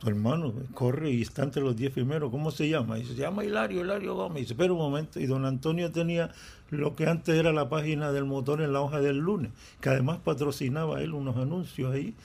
[0.04, 2.30] Tu hermano corre y está entre los 10 primeros.
[2.30, 3.00] ¿Cómo se llama?
[3.00, 4.40] Y se llama Hilario, Hilario Gómez.
[4.40, 5.18] Y dice, espera un momento.
[5.18, 6.30] Y don Antonio tenía
[6.72, 10.20] lo que antes era la página del motor en la hoja del lunes, que además
[10.22, 12.16] patrocinaba él unos anuncios ahí.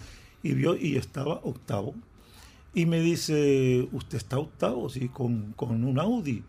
[0.42, 1.94] Y vio y estaba octavo.
[2.74, 4.88] Y me dice, ¿usted está octavo?
[4.88, 6.42] Sí, con, con un Audi.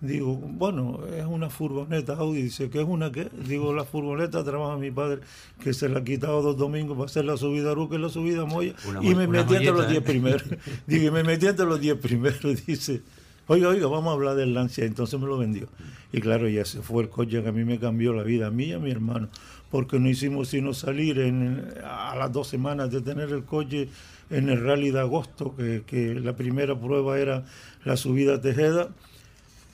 [0.00, 2.42] Digo, bueno, es una furgoneta Audi.
[2.42, 3.28] Dice, ¿qué es una qué?
[3.48, 5.20] Digo, la furgoneta trabaja mi padre,
[5.62, 8.42] que se la ha quitado dos domingos para hacer la subida a y la subida
[8.42, 8.74] a Moya.
[8.86, 10.02] Una y me metí entre los molleta, 10 ¿eh?
[10.02, 10.44] primeros.
[10.86, 12.40] Digo, y me metí entre los 10 primeros.
[12.66, 13.00] Dice,
[13.46, 14.84] oiga, oiga, vamos a hablar del Lancia.
[14.84, 15.66] Entonces me lo vendió.
[16.12, 18.50] Y claro, ya se fue el coche que a mí me cambió la vida, a
[18.50, 19.28] mí y a mi hermano.
[19.70, 23.88] Porque no hicimos sino salir en, a las dos semanas de tener el coche
[24.28, 27.44] en el rally de agosto, que, que la primera prueba era
[27.84, 28.90] la subida a Tejeda.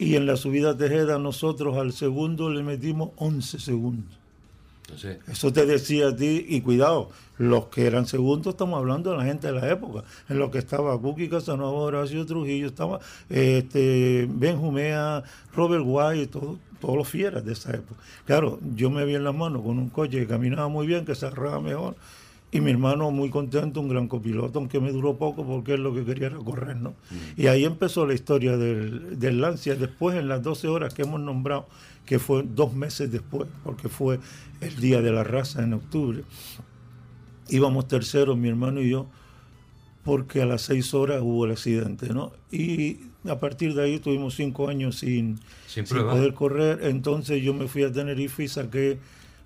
[0.02, 4.16] Y en la subida Tejeda nosotros al segundo le metimos 11 segundos.
[4.82, 9.16] Entonces, Eso te decía a ti, y cuidado, los que eran segundos, estamos hablando de
[9.16, 13.00] la gente de la época, en lo que estaba Cookie Casanova, Horacio Trujillo, estaba
[13.30, 15.22] este, Ben Jumea,
[15.54, 18.00] Robert White, todo- todos los fieras de esa época.
[18.26, 21.14] Claro, yo me vi en las manos con un coche que caminaba muy bien, que
[21.14, 21.94] se arreaba mejor,
[22.54, 25.94] y mi hermano muy contento, un gran copiloto, aunque me duró poco porque él lo
[25.94, 26.94] que quería era correr, ¿no?
[27.34, 29.74] Y ahí empezó la historia del, del Lancia.
[29.74, 31.66] Después, en las 12 horas que hemos nombrado,
[32.04, 34.20] que fue dos meses después, porque fue
[34.60, 36.24] el Día de la Raza en octubre,
[37.48, 39.06] íbamos terceros, mi hermano y yo,
[40.04, 42.32] porque a las seis horas hubo el accidente, ¿no?
[42.50, 46.80] Y a partir de ahí tuvimos cinco años sin, Sin sin poder correr.
[46.82, 48.98] Entonces yo me fui a Tenerife y saqué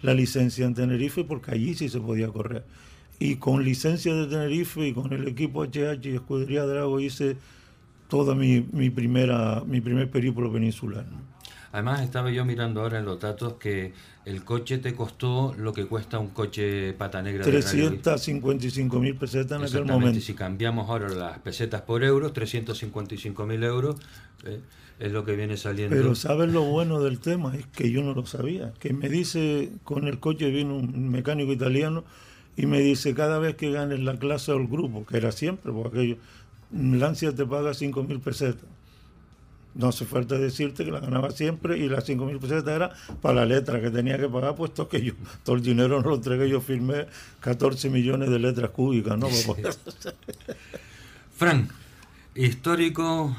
[0.03, 2.65] la licencia en Tenerife porque allí sí se podía correr.
[3.19, 7.37] Y con licencia de Tenerife y con el equipo HH y Escudería Drago hice
[8.09, 11.07] toda mi, mi primera mi primer periplo peninsular.
[11.73, 13.93] Además, estaba yo mirando ahora en los datos que
[14.25, 17.99] el coche te costó lo que cuesta un coche pata negra de rally.
[17.99, 20.19] 355 mil pesetas en aquel momento.
[20.21, 23.97] si cambiamos ahora las pesetas por euros, 355 mil euros,
[24.45, 24.61] eh,
[24.99, 25.95] es lo que viene saliendo.
[25.95, 27.55] Pero ¿sabes lo bueno del tema?
[27.55, 28.73] Es que yo no lo sabía.
[28.79, 32.05] Que me dice, con el coche vino un mecánico italiano
[32.57, 35.73] y me dice, cada vez que ganes la clase o el grupo, que era siempre,
[35.73, 36.17] porque aquello,
[36.73, 38.65] Lancia te paga 5 mil pesetas.
[39.75, 43.35] No hace falta decirte que la ganaba siempre y las 5 mil pesetas era para
[43.35, 45.13] la letra que tenía que pagar, puesto que yo
[45.45, 47.07] todo el dinero no lo entregué, yo firmé
[47.41, 49.29] 14 millones de letras cúbicas, ¿no?
[49.29, 49.75] Para poder-
[51.37, 51.69] Fran,
[52.35, 53.37] histórico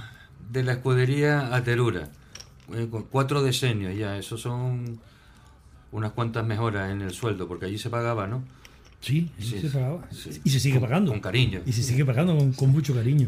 [0.52, 2.10] de la escudería Aterura,
[2.73, 4.99] eh, con cuatro decenios ya, eso son
[5.91, 8.44] unas cuantas mejoras en el sueldo, porque allí se pagaba, ¿no?
[8.99, 10.07] Sí, Sí, se pagaba.
[10.11, 10.41] sí.
[10.44, 11.11] Y se sigue pagando.
[11.11, 11.61] Con cariño.
[11.65, 13.28] Y se sigue pagando con, con mucho cariño.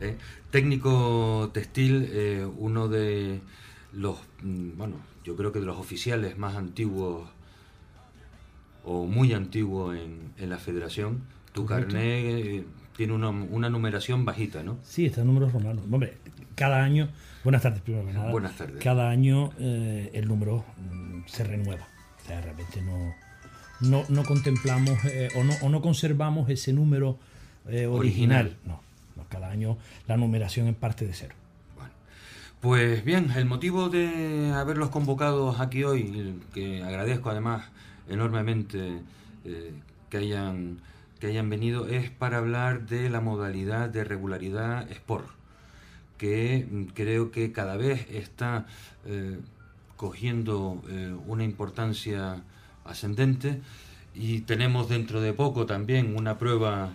[0.00, 0.16] Eh,
[0.50, 3.40] técnico textil, eh, uno de
[3.92, 7.28] los, mm, bueno, yo creo que de los oficiales más antiguos
[8.84, 11.22] o muy antiguo en, en la federación.
[11.52, 11.94] Tu Correcto.
[11.94, 12.64] carnet eh,
[12.96, 14.78] tiene una, una numeración bajita, ¿no?
[14.82, 15.84] Sí, está en números romanos.
[15.90, 16.16] Hombre,
[16.54, 17.08] cada año.
[17.44, 18.30] Buenas tardes, primero que nada.
[18.30, 18.82] Buenas tardes.
[18.82, 21.86] Cada año el número mm, se renueva.
[22.22, 23.14] O sea, realmente no,
[23.80, 27.18] no, no contemplamos eh, o, no, o no conservamos ese número
[27.68, 28.56] eh, original.
[28.64, 28.80] No,
[29.16, 31.34] no, cada año la numeración en parte de cero.
[32.60, 37.66] Pues bien, el motivo de haberlos convocado aquí hoy, que agradezco además
[38.08, 39.00] enormemente
[39.44, 39.72] eh,
[40.10, 40.80] que, hayan,
[41.20, 45.28] que hayan venido, es para hablar de la modalidad de regularidad Sport,
[46.16, 48.66] que mm, creo que cada vez está
[49.96, 50.82] cogiendo
[51.26, 52.42] una importancia
[52.88, 53.60] ascendente
[54.14, 56.94] y tenemos dentro de poco también una prueba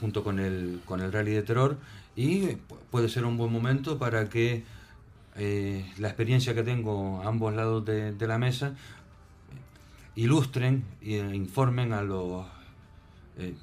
[0.00, 1.78] junto con el, con el Rally de Terror
[2.16, 2.56] y
[2.90, 4.64] puede ser un buen momento para que
[5.36, 8.74] eh, la experiencia que tengo a ambos lados de, la mesa
[10.16, 12.44] ilustren e informen a los
[13.38, 13.54] eh,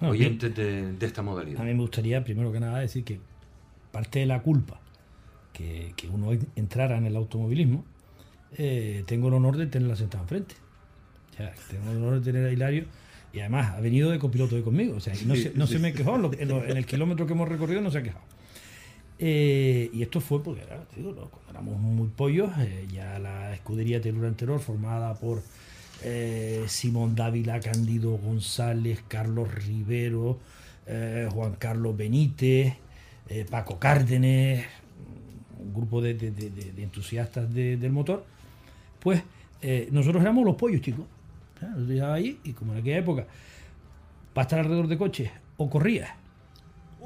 [0.00, 1.60] oyentes de, esta modalidad.
[1.60, 3.20] A mí me gustaría, primero que nada, decir que
[3.92, 4.80] parte de la culpa
[5.52, 7.84] que, uno entrara en el automovilismo,
[8.58, 10.54] eh, tengo el honor de tenerla sentada enfrente.
[11.70, 12.84] tengo el honor de tener a Hilario
[13.32, 14.96] y además ha venido de copiloto de conmigo.
[14.96, 16.16] O sea, no, se, no se me quejó.
[16.34, 18.24] En, el kilómetro que hemos recorrido no se ha quejado.
[19.18, 20.62] Eh, y esto fue porque
[20.94, 25.42] cuando éramos muy pollos, eh, ya la escudería Telur Anterior, formada por
[26.68, 30.38] Simón Dávila, Candido González, Carlos Rivero,
[31.32, 32.74] Juan Carlos Benítez,
[33.50, 34.66] Paco Cárdenes,
[35.58, 36.12] un grupo de,
[36.78, 38.24] entusiastas del motor,
[39.00, 39.22] pues
[39.90, 41.06] nosotros éramos los pollos, chicos.
[41.76, 43.26] Lo ahí y como en aquella época,
[44.34, 46.16] para estar alrededor de coches, o corría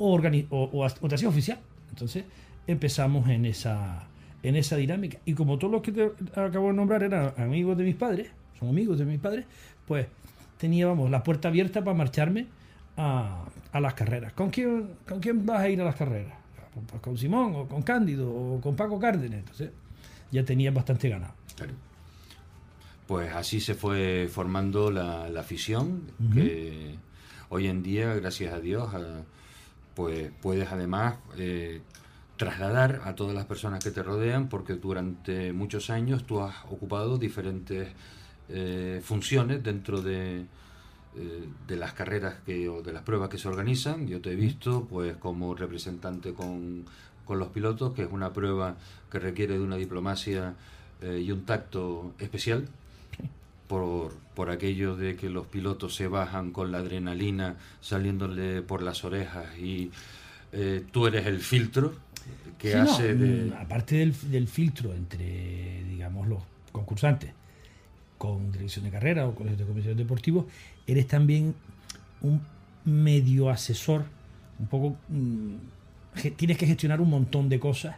[0.01, 1.59] o, o, o, te hacía oficial.
[1.91, 2.25] Entonces
[2.67, 4.09] empezamos en esa,
[4.43, 5.19] en esa dinámica.
[5.25, 8.69] Y como todos los que te acabo de nombrar eran amigos de mis padres, son
[8.69, 9.47] amigos de mis padres,
[9.87, 10.07] pues
[10.59, 12.47] teníamos la puerta abierta para marcharme
[12.97, 14.33] a, a las carreras.
[14.33, 16.35] ¿Con quién, ¿Con quién vas a ir a las carreras?
[16.89, 19.41] Pues con Simón, o con Cándido, o con Paco Cárdenas.
[19.41, 19.71] Entonces
[20.31, 21.35] ya tenía bastante ganado.
[23.07, 26.95] Pues así se fue formando la, afición, que
[27.49, 29.25] hoy en día, gracias a Dios, eh,
[29.95, 31.83] pues puedes además eh,
[32.37, 37.19] trasladar a todas las personas que te rodean, porque durante muchos años tú has ocupado
[37.19, 37.89] diferentes
[38.49, 40.47] eh, funciones dentro de,
[41.67, 44.07] de las carreras que, o de las pruebas que se organizan.
[44.07, 46.85] Yo te he visto pues como representante con,
[47.25, 48.77] con los pilotos, que es una prueba
[49.11, 50.55] que requiere de una diplomacia
[51.03, 52.69] y un tacto especial
[53.69, 59.05] por, por aquello de que los pilotos se bajan con la adrenalina saliéndole por las
[59.05, 59.91] orejas y
[60.53, 61.95] eh, tú eres el filtro
[62.59, 63.51] que hace de...
[63.51, 66.41] Mm, aparte del, del, filtro entre, digamos, los
[66.73, 67.33] concursantes
[68.19, 70.45] con dirección de carrera o colegios de comisión deportivos,
[70.87, 71.55] eres también
[72.21, 72.43] un
[72.85, 74.05] medio asesor,
[74.59, 74.97] un poco...
[75.09, 75.55] Mm,
[76.37, 77.97] tienes que gestionar un montón de cosas,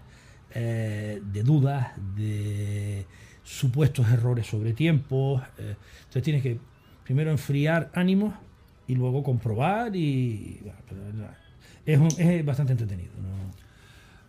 [0.55, 3.07] eh, de dudas, de
[3.43, 5.43] supuestos errores sobre tiempo.
[5.59, 6.59] Eh, entonces tienes que
[7.05, 8.35] primero enfriar ánimos
[8.87, 10.61] y luego comprobar y...
[11.87, 13.13] es, es, bastante entretenido.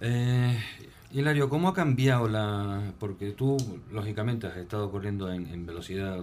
[0.02, 0.58] Eh,
[1.12, 2.94] Hilario, ¿cómo ha cambiado la...?
[3.00, 3.56] Porque tú,
[3.92, 6.18] lógicamente, has estado corriendo en, velocidad,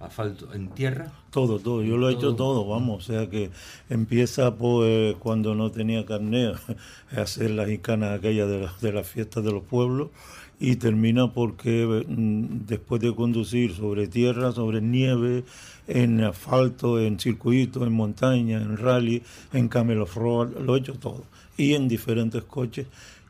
[0.00, 1.12] asfalto, en tierra.
[1.30, 1.82] Todo, todo.
[1.82, 3.04] Yo lo he hecho todo, vamos.
[3.04, 3.50] O sea que
[3.88, 6.56] empieza pues cuando no tenía carnet
[7.16, 10.10] a hacer las icanas aquellas de, de las fiestas de los pueblos
[10.58, 15.44] y termina porque mm, después de conducir sobre tierra, sobre nieve,
[15.86, 21.24] en asfalto, en circuito, en montaña, en rally, en camel off-road, lo he hecho todo.
[21.56, 22.86] Y en diferentes coches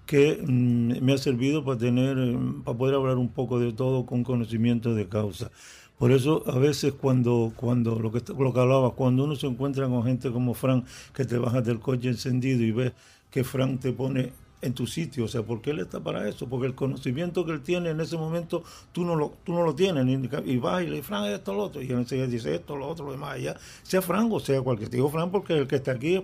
[0.06, 4.06] que mm, me ha servido para tener, mm, para poder hablar un poco de todo
[4.06, 5.50] con conocimiento de causa.
[5.98, 9.88] Por eso a veces cuando, cuando lo que lo que hablaba, cuando uno se encuentra
[9.88, 12.92] con gente como Frank, que te bajas del coche encendido y ves
[13.30, 14.32] que Frank te pone
[14.66, 17.62] en tu sitio, o sea, porque él está para eso, porque el conocimiento que él
[17.62, 18.62] tiene en ese momento
[18.92, 20.06] tú no lo, tú no lo tienes,
[20.44, 23.06] y vas y le dices, Fran, esto, lo otro, y él dice esto, lo otro,
[23.06, 26.22] lo demás, allá, sea Fran sea cualquier, digo Fran porque el que está aquí es,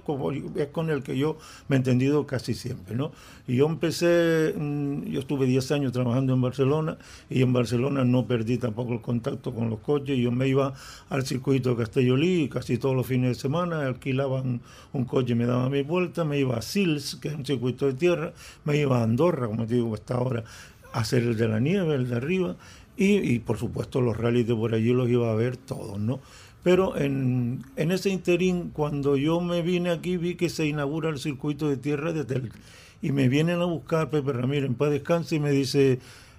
[0.57, 1.39] es con el que yo
[1.69, 3.13] me he entendido casi siempre, ¿no?
[3.47, 6.99] Y yo empecé, mm, yo estuve 10 años trabajando en Barcelona,
[7.31, 10.75] y en Barcelona no perdí tampoco el contacto con los coches, yo me iba
[11.09, 14.61] al circuito de Castellolí casi todos los fines de semana, alquilaban
[14.93, 17.95] un coche, me daban mi vuelta, me iba a Sils, que es un circuito de
[17.95, 18.32] tierra,
[18.65, 20.45] me iba a Andorra, como te digo, hasta ahora,
[20.93, 22.57] a hacer el de la nieve, el de arriba,
[22.97, 26.21] y, por supuesto los rallies de por allí los iba a ver todos, ¿no?
[26.63, 31.69] Pero en, ese interín, cuando yo me vine aquí, vi que se inaugura el circuito
[31.69, 32.53] de tierra de Tel.
[33.01, 35.99] Y me vienen a buscar Pepe Ramírez en paz descanse y me dice,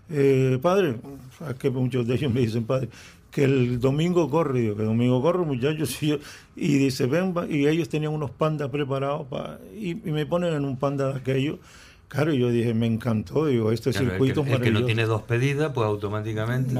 [0.09, 0.95] eh, padre,
[1.59, 2.87] que muchos de ellos me dicen, padre,
[3.31, 7.89] que el domingo corre, digo, que el domingo corre, muchachos, y, dice, ven, y ellos
[7.89, 11.57] tenían unos pandas preparados, para, y, y, me ponen en un panda de aquellos,
[12.13, 15.23] Claro, yo dije, me encantó, digo, este circuito el que, el que no tiene dos
[15.23, 16.75] pedidas, pues automáticamente...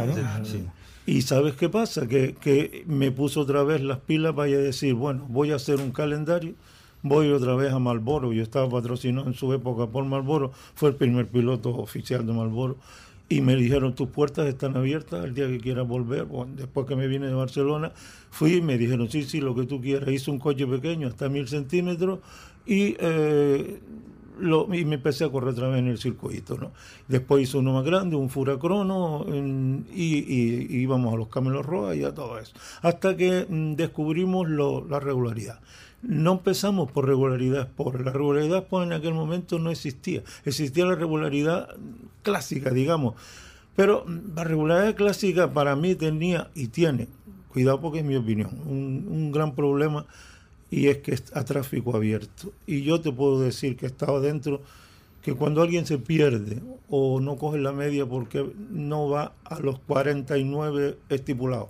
[1.08, 2.08] Y ¿sabes qué pasa?
[2.08, 5.92] Que, que me puso otra vez las pilas para decir, bueno, voy a hacer un
[5.92, 6.54] calendario,
[7.02, 8.32] voy otra vez a Malboro.
[8.32, 12.78] Yo estaba patrocinado en su época por Malboro, fue el primer piloto oficial de Malboro.
[13.28, 16.26] Y me dijeron, tus puertas están abiertas el día que quieras volver.
[16.26, 17.92] Bueno, después que me vine de Barcelona,
[18.30, 20.08] fui y me dijeron, sí, sí, lo que tú quieras.
[20.10, 22.20] Hice un coche pequeño, hasta mil centímetros,
[22.66, 23.80] y eh,
[24.40, 26.58] lo, y me empecé a correr otra vez en el circuito.
[26.58, 26.72] ¿no?
[27.08, 31.96] Después hice uno más grande, un Furacrono, en- y, y- íbamos a los Camelos Roa
[31.96, 32.54] y a todo eso.
[32.82, 35.60] Hasta que mm, descubrimos la regularidad.
[36.02, 38.02] No empezamos por regularidad Sport.
[38.02, 40.22] La regularidad Sport en aquel momento no existía.
[40.46, 41.70] Existía la regularidad
[42.24, 43.16] clásica, digamos.
[43.76, 47.08] Pero mm, la regularidad clásica para mí tenía y tiene,
[47.50, 50.06] cuidado porque es mi opinión, un gran problema
[50.74, 52.52] y es que es a tráfico abierto.
[52.66, 54.64] Y yo te puedo decir que he estado dentro,
[55.22, 59.78] que cuando alguien se pierde o no coge la media porque no va a los
[59.78, 61.70] 49 estipulados,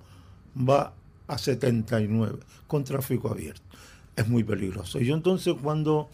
[0.57, 0.93] va
[1.27, 3.61] a 79 con tráfico abierto.
[4.15, 5.01] Es muy peligroso.
[5.01, 6.09] Y yo entonces cuando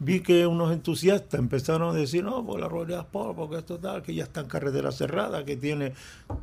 [0.00, 4.02] vi que unos entusiastas empezaron a decir, no, pues la Royal Sport, porque esto tal,
[4.02, 5.92] que ya está en carretera cerrada, que tiene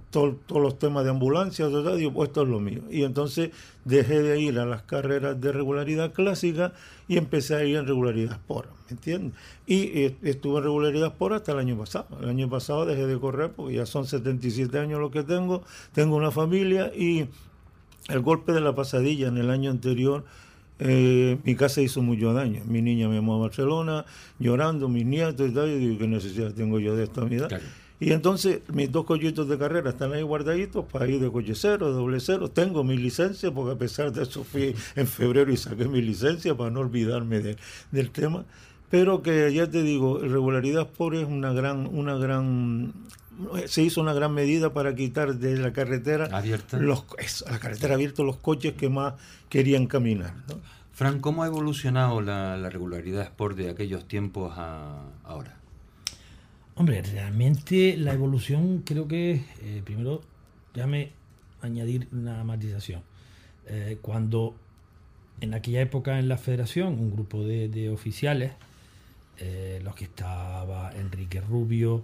[0.10, 2.82] todos los temas de ambulancia, todo, digo, pues esto es lo mío.
[2.90, 3.52] Y entonces
[3.86, 6.74] dejé de ir a las carreras de regularidad clásica
[7.08, 9.40] y empecé a ir en regularidad Sport, ¿me entiendes?
[9.66, 12.08] Y eh, estuve en regularidad Sport hasta el año pasado.
[12.22, 15.64] El año pasado dejé de correr porque ya son 77 años lo que tengo,
[15.94, 17.28] tengo una familia y
[18.10, 20.26] el golpe de la pasadilla en el año anterior,
[20.80, 22.62] eh, mi casa hizo mucho daño.
[22.66, 24.06] Mi niña me llamó a Barcelona
[24.40, 25.70] llorando, mis nietos y tal.
[25.70, 27.48] Yo digo, ¿qué necesidad tengo yo de esta unidad?
[27.98, 31.94] Y entonces mis dos cochitos de carrera están ahí guardaditos para ir de coche cero,
[31.94, 32.50] doble cero.
[32.50, 36.56] Tengo mi licencia, porque a pesar de eso fui en febrero y saqué mi licencia
[36.56, 37.56] para no olvidarme de-
[37.92, 38.44] del tema.
[38.90, 42.92] Pero que ya te digo, regularidad Sport es una gran, una gran,
[43.68, 46.78] se hizo una gran medida para quitar de la carretera Abierta.
[46.78, 49.16] los, eso, la carretera abierta los coches que más
[49.50, 50.34] querían caminar.
[50.48, 50.60] ¿no?
[50.94, 55.58] Fran, ¿cómo ha evolucionado la, la regularidad Sport de aquellos tiempos a ahora?
[56.76, 60.22] Hombre, realmente la evolución creo que, eh, primero,
[60.74, 61.12] déjame
[61.62, 63.02] añadir una matización.
[63.68, 64.56] Eh, cuando
[65.42, 68.54] en aquella época en la federación, un grupo de, de oficiales,
[69.38, 72.04] eh, los que estaba Enrique Rubio,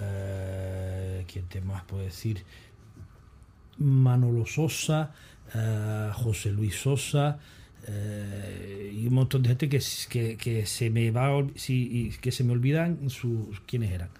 [0.00, 2.44] eh, ¿quién te más puedo decir?
[3.78, 5.12] Manolo Sosa,
[5.54, 7.38] eh, José Luis Sosa,
[7.86, 9.80] eh, y un montón de gente que,
[10.36, 11.30] que, se me va
[11.66, 14.10] y que se me olvidan sus quiénes eran.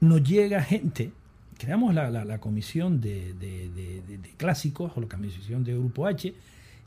[0.00, 1.12] Nos llega gente,
[1.58, 6.06] creamos la, la- la comisión de, de- de- de- clásicos o la comisión de Grupo
[6.06, 6.34] H,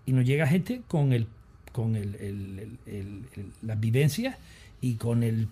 [0.05, 1.27] y nos llega gente con el
[1.71, 2.77] con el-
[3.61, 4.35] las vivencias
[4.81, 5.47] y con el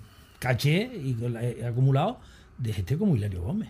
[0.47, 2.19] caché y eh, acumulado
[2.57, 3.69] de gente como Hilario Gómez.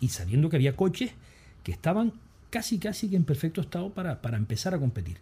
[0.00, 1.12] Y, sabiendo que había coches
[1.62, 2.12] que estaban
[2.50, 5.18] casi casi que en perfecto estado para, para empezar a competir.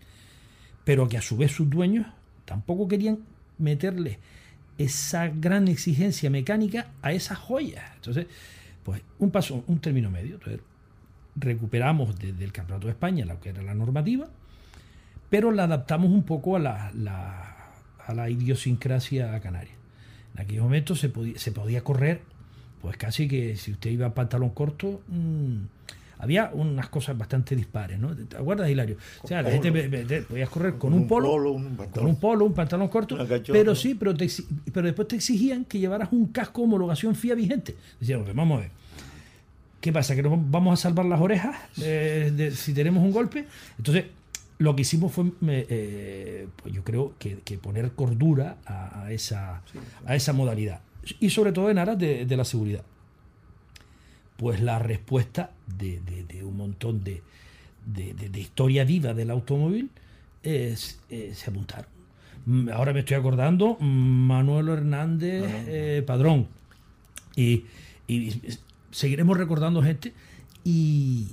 [0.84, 2.06] Pero que a su vez sus dueños
[2.44, 3.18] tampoco querían
[3.58, 4.18] meterle
[4.78, 7.84] esa gran exigencia mecánica a esas joyas.
[7.96, 8.26] Entonces,
[8.84, 10.38] pues un paso, un término medio.
[11.36, 14.28] Recuperamos desde el Campeonato de España lo que era la normativa,
[15.30, 17.50] pero la adaptamos un poco a la, la-
[18.06, 19.72] a la idiosincrasia canaria.
[20.34, 22.20] En aquellos momentos se podía, se podía correr,
[22.82, 25.56] pues casi que si usted iba a pantalón corto, mm,
[26.18, 28.14] había unas cosas bastante dispares, ¿no?
[28.14, 28.96] ¿Te acuerdas, Hilario?
[29.22, 29.62] O sea, la Polo.
[29.62, 33.16] gente podías correr con Un un polo, polo, un con un polo, un pantalón corto,
[33.46, 34.28] pero sí, pero, te
[34.72, 37.76] pero después te exigían que llevaras un casco de homologación FIA vigente.
[38.00, 38.70] Decían, "Pues vamos a ver,
[39.80, 40.14] ¿Qué pasa?
[40.16, 43.44] ¿Que nos vamos a salvar las orejas eh, de- si tenemos un golpe?
[43.76, 44.06] Entonces,
[44.58, 49.62] lo que hicimos fue, eh, pues yo creo que, que poner cordura a, a esa,
[50.06, 50.80] a esa modalidad.
[51.20, 52.84] Y sobre todo en aras de, de la seguridad.
[54.36, 57.22] Pues la respuesta de, de- de un montón de,
[58.38, 59.90] historia viva del automóvil
[60.42, 61.90] es, eh, se apuntaron.
[62.46, 63.84] Mm, Ahora me estoy acordando, mm,
[64.26, 66.48] Manuel Hernández eh, Padrón.
[67.36, 67.64] Y,
[68.08, 68.40] y
[68.90, 70.12] seguiremos recordando gente
[70.64, 71.28] y,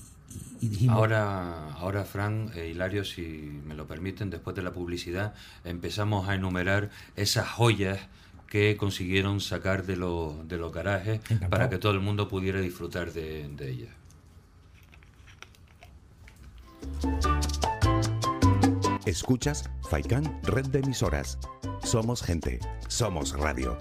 [0.62, 0.98] y dijimos...
[0.98, 3.22] Ahora, ahora Fran, eh, Hilario, si
[3.66, 5.34] me lo permiten, después de la publicidad,
[5.64, 8.00] empezamos a enumerar esas joyas
[8.48, 13.14] que consiguieron sacar de, los de los garajes para que todo el mundo pudiera disfrutar
[13.14, 13.90] de, de ellas.
[19.06, 21.40] Escuchas Faikan Red de Emisoras.
[21.84, 23.78] Somos gente, somos radio.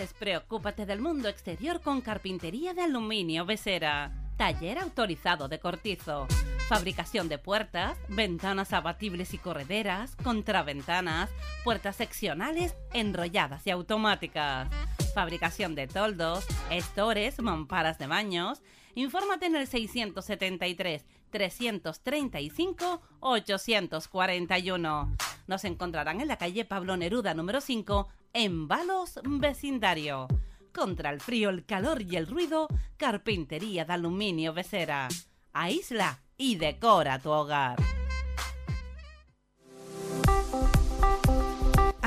[0.00, 4.10] Despreocúpate del mundo exterior con carpintería de aluminio Besera.
[4.38, 6.26] Taller autorizado de cortizo.
[6.70, 11.28] Fabricación de puertas, ventanas abatibles y correderas, contraventanas,
[11.64, 14.70] puertas seccionales, enrolladas y automáticas.
[15.12, 18.62] Fabricación de toldos, estores, mamparas de baños.
[18.94, 25.16] Infórmate en el 673 335 841.
[25.46, 30.28] Nos encontrarán en la calle Pablo Neruda número 5 en Balos Vecindario.
[30.72, 35.08] Contra el frío, el calor y el ruido, carpintería de aluminio Becera.
[35.52, 37.76] Aísla y decora tu hogar.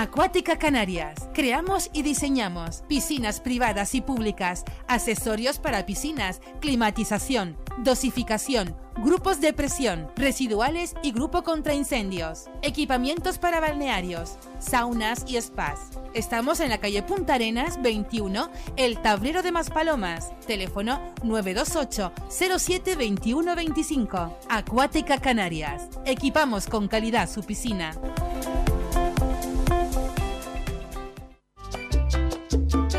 [0.03, 1.29] Acuática Canarias.
[1.33, 10.11] Creamos y diseñamos piscinas privadas y públicas, accesorios para piscinas, climatización, dosificación, grupos de presión,
[10.17, 15.91] residuales y grupo contra incendios, equipamientos para balnearios, saunas y spas.
[16.13, 20.37] Estamos en la calle Punta Arenas 21, El Tablero de Maspalomas.
[20.45, 24.37] Teléfono 928 07 21 25.
[24.49, 25.87] Acuática Canarias.
[26.05, 27.95] Equipamos con calidad su piscina.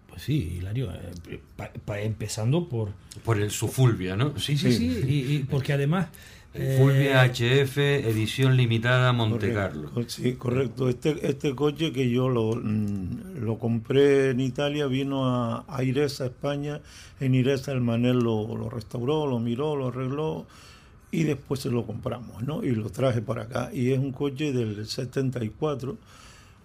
[0.07, 2.93] Pues sí, Hilario, eh, pa- pa- empezando por...
[3.25, 4.39] Por el su Fulvia, ¿no?
[4.39, 6.07] Sí, sí, sí, y, y porque además...
[6.53, 10.09] El eh, Fulvia HF, edición limitada Monte Correcto, Carlo.
[10.09, 10.89] Sí, correcto.
[10.89, 16.25] Este, este coche que yo lo, mm, lo compré en Italia, vino a, a Iresa,
[16.25, 16.81] España.
[17.21, 20.45] En Iresa el Manel lo, lo restauró, lo miró, lo arregló
[21.11, 22.63] y después se lo compramos, ¿no?
[22.63, 23.69] Y lo traje para acá.
[23.73, 25.97] Y es un coche del 74,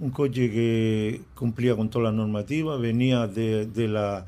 [0.01, 4.27] un coche que cumplía con toda la normativa, venía de, de la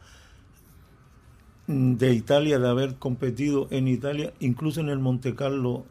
[1.69, 5.85] de Italia, de haber competido en Italia, incluso en el Monte Carlo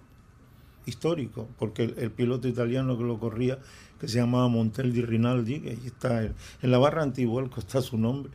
[0.88, 3.60] histórico, porque el, piloto italiano que lo corría,
[4.00, 7.98] que se llamaba Montel di Rinaldi, que ahí está en, la barra Antivuelco está su
[7.98, 8.32] nombre,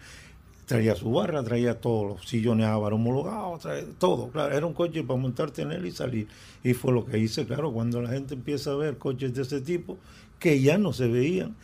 [0.67, 5.03] traía su barra, traía todos los sillones Ávaro homologados, traía todo, claro, era un coche
[5.03, 6.29] para montarte en él y salir.
[6.63, 9.61] Y fue lo que hice, claro, cuando la gente empieza a ver coches de ese
[9.61, 9.99] tipo,
[10.39, 11.57] que ya no se veían,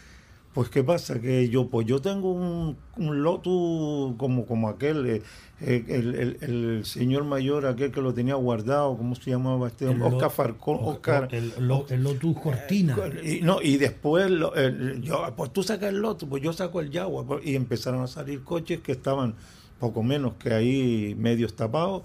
[0.55, 5.23] pues qué pasa que yo pues yo tengo un, un Lotus como como aquel eh,
[5.61, 9.85] eh, el, el- el señor mayor aquel que lo tenía guardado cómo se llamaba este
[9.85, 10.11] el hombre?
[10.11, 11.53] Lo- Oscar Farcón Oscar El,
[11.91, 12.97] el Lotus Cortina.
[13.23, 16.81] y, no, y después, lo- el- yo, pues tú sacas el Lotus, pues yo saco
[16.81, 17.27] el Jaguar.
[17.27, 19.35] pues, Y empezaron a salir coches que estaban
[19.79, 22.03] poco menos que ahí medios tapados.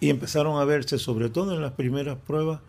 [0.00, 2.60] Y empezaron a verse, sobre todo en las primeras pruebas,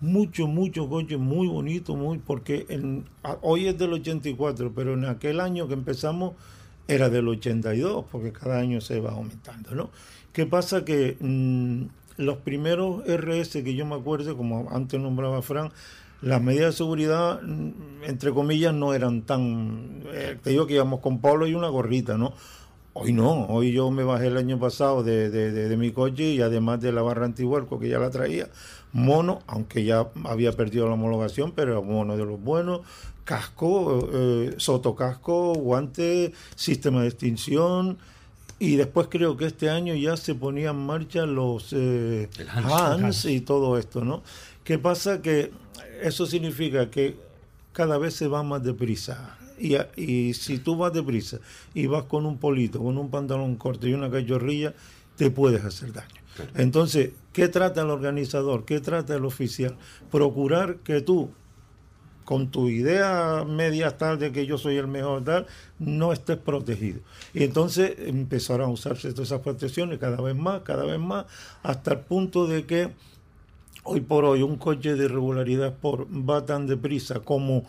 [0.00, 3.04] muchos, muchos coches muy bonitos, muy, porque en-
[3.42, 6.34] hoy es del 84, pero en aquel año que empezamos
[6.88, 9.90] era del 82, porque cada año se va aumentando, ¿no?
[10.32, 10.84] ¿Qué pasa?
[10.84, 11.82] Que mm,
[12.18, 15.70] los primeros RS que yo me acuerdo, como antes nombraba Fran,
[16.22, 20.02] las medidas de seguridad, mm, entre comillas, no eran tan...
[20.12, 22.32] eh, te digo que íbamos con Pablo y una gorrita, ¿no?
[22.98, 26.80] Hoy no, hoy yo me bajé el año pasado de- de mi coche y además
[26.80, 28.48] de la barra antihuerco que ya la traía,
[28.96, 32.80] mono, aunque ya había perdido la homologación, pero era mono de los buenos,
[33.24, 37.98] casco, eh, sotocasco, guante, sistema de extinción,
[38.58, 42.72] y después creo que este año ya se ponía en marcha los eh, Hans.
[42.72, 43.24] Hans Hans.
[43.26, 44.22] y todo esto, ¿no?
[44.64, 45.20] ¿Qué pasa?
[45.20, 45.52] Que
[46.02, 47.16] eso significa que
[47.72, 49.36] cada vez se va más deprisa.
[49.58, 51.38] Y, y si tú vas deprisa
[51.74, 54.72] y vas con un polito, con un pantalón corto y una cachorrilla,
[55.16, 56.25] te puedes hacer daño.
[56.54, 58.64] Entonces, ¿qué trata el organizador?
[58.64, 59.76] ¿Qué trata el oficial?
[60.10, 61.30] Procurar que tú,
[62.24, 65.46] con tu idea media tal de que yo soy el mejor tal,
[65.78, 67.00] no estés protegido.
[67.32, 71.26] Y entonces empezaron a usarse todas esas protecciones cada vez más, cada vez más,
[71.62, 72.92] hasta el punto de que
[73.84, 77.64] hoy por hoy un coche de regularidad por va tan deprisa como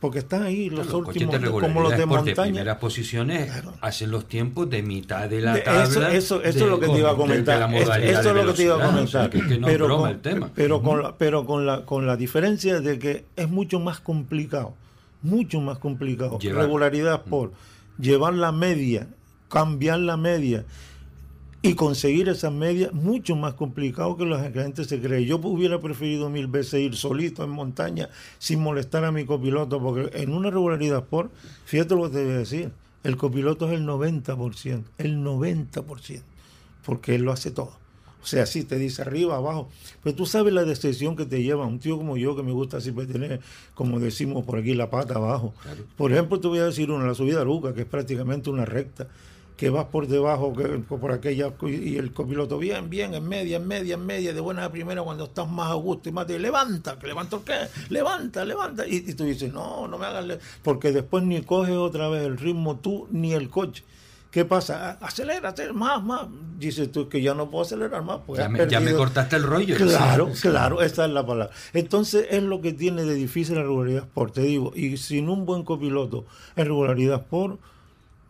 [0.00, 3.52] porque están ahí los, últimos de como los de Sport de montaña primeras posiciones
[3.82, 5.82] hacen los tiempos de mitad de la tabla.
[5.84, 7.74] eso, eso, eso de- es lo que te iba a comentar.
[7.74, 9.30] eso es lo que te iba a comentar.
[10.54, 14.74] Pero, con, la, pero con, la, con la diferencia de que es mucho más complicado,
[15.20, 16.38] mucho más complicado.
[16.38, 16.64] Llevar.
[16.64, 17.52] Regularidad por
[17.98, 19.06] llevar la media,
[19.50, 20.64] cambiar la media
[21.62, 25.26] y conseguir esas medias, mucho más complicado que lo que la gente se cree.
[25.26, 28.08] Yo hubiera preferido mil veces ir solito en montaña
[28.38, 31.30] sin molestar a mi copiloto, porque en una regularidad por,
[31.66, 32.72] fíjate lo que te voy a decir,
[33.02, 36.22] El copiloto es el 90%, el 90%,
[36.84, 37.80] porque él lo hace todo.
[38.22, 39.70] O sea, sí te dice arriba, abajo.
[40.02, 42.80] Pero tú sabes la decepción que te lleva un tío como yo que me gusta
[42.80, 43.40] siempre tener,
[43.74, 45.54] como decimos por aquí, la pata abajo.
[45.96, 48.66] Por ejemplo, te voy a decir una, la subida a Luca, que es prácticamente una
[48.66, 49.08] recta,
[49.60, 53.68] que vas por debajo, que, por aquella, y el copiloto, bien, bien, en media, en
[53.68, 56.38] media, en media, de buena a primera, cuando estás más a gusto y más te
[56.38, 57.58] levanta, que levanta el qué,
[57.90, 58.86] levanta, levanta.
[58.86, 62.22] Y, y tú dices, no, no me hagas, le-", porque después ni coges otra vez
[62.24, 63.84] el ritmo tú ni el coche.
[64.30, 64.92] ¿Qué pasa?
[65.02, 66.22] Acelera, acelera, más, más.
[66.58, 68.20] Dices tú que ya no puedo acelerar más.
[68.26, 68.98] Pues Ya me, ya me perdido.
[68.98, 69.76] cortaste el rollo.
[69.76, 70.48] Claro, Sí.
[70.48, 71.52] claro, esa es la palabra.
[71.74, 75.44] Entonces es lo que tiene de difícil la regularidad Sport, te digo, y sin un
[75.44, 76.24] buen copiloto
[76.56, 77.60] en regularidad Sport,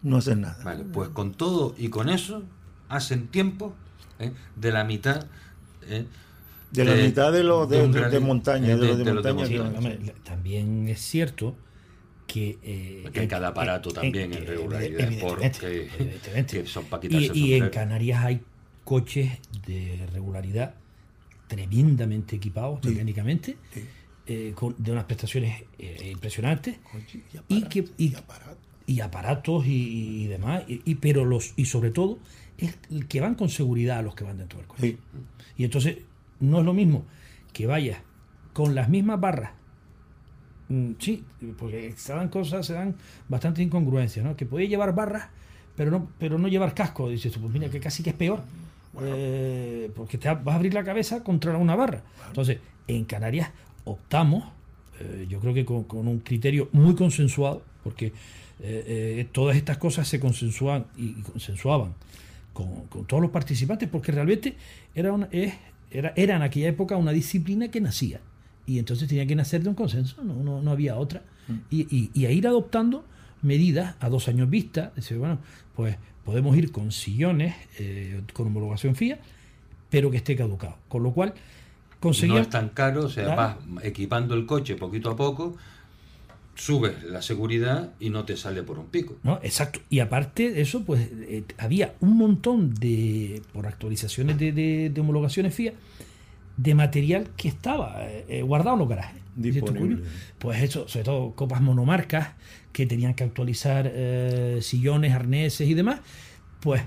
[0.03, 0.63] no haces nada.
[0.65, 2.43] Vale, pues con todo y con eso
[2.89, 3.75] hacen tiempo
[4.19, 4.33] ¿eh?
[4.57, 5.27] de la mitad.
[5.87, 6.07] ¿eh?
[6.73, 9.47] De la mitad de los de, de- de montaña, de, los de montaña.
[9.47, 11.57] Sí, hombre, También es cierto
[12.27, 12.59] que...
[12.63, 17.71] eh, Que hay cada aparato también en regularidad Sport que, son Y, y en.
[17.71, 18.41] Canarias hay
[18.85, 19.33] coches
[19.67, 20.75] de regularidad
[21.49, 23.57] tremendamente equipados técnicamente,
[24.27, 26.77] eh, con- de unas prestaciones eh, impresionantes
[27.49, 28.15] y, que y, y
[28.99, 32.19] aparatos y, y demás, y, y- pero los y sobre todo
[32.59, 34.97] es el que van con seguridad a los que van dentro del coche.
[35.57, 35.99] Y entonces
[36.41, 37.05] no es lo mismo
[37.53, 37.99] que vayas
[38.53, 39.53] con las mismas barras
[40.69, 41.25] Mm, Sí,
[41.59, 42.95] porque se dan cosas, se dan
[43.29, 44.37] bastante incongruencias, ¿no?
[44.37, 45.29] Que puede llevar barras,
[45.77, 47.09] pero no, pero no llevar casco.
[47.09, 48.41] Dices tú, pues mira, que casi que es peor.
[49.03, 52.03] Eh, porque te vas a abrir la cabeza contra una barra.
[52.29, 53.51] Entonces, en Canarias
[53.85, 54.45] optamos,
[55.01, 58.13] eh, yo creo que con, con un criterio muy consensuado, porque
[58.63, 58.85] eh,
[59.21, 61.95] eh, todas estas cosas se consensuaban y, consensuaban
[62.53, 64.55] con, con todos los participantes, porque realmente
[64.95, 65.29] era, una,
[65.91, 68.21] era, era en aquella época una disciplina que nacía.
[68.67, 71.23] Y entonces tenía que nacer de un consenso, no, no, no había otra.
[71.71, 73.05] Y, y- y a ir adoptando
[73.43, 74.93] medidas a dos años vista.
[74.95, 75.39] Dice, bueno,
[75.75, 79.19] pues podemos ir con sillones, eh, con homologación FIA,
[79.89, 80.77] pero que esté caducado.
[80.89, 81.35] Con lo cual,
[81.99, 82.37] conseguir.
[82.37, 85.57] No es tan caro, o sea, vas equipando el coche poquito a poco,
[86.65, 89.17] subes la seguridad y no te sale por un pico.
[89.23, 89.39] ¿no?
[89.43, 89.81] Exacto.
[89.89, 95.01] Y aparte de eso, pues eh, había un montón de, por actualizaciones de, de- de
[95.01, 95.73] homologaciones FIA,
[96.57, 99.23] de material que estaba eh, eh, guardado en los garajes.
[99.37, 100.03] Disponible.
[100.39, 102.35] Pues eso, sobre todo copas monomarcas
[102.73, 106.01] que tenían que actualizar eh, sillones, arneses y demás.
[106.61, 106.83] Pues,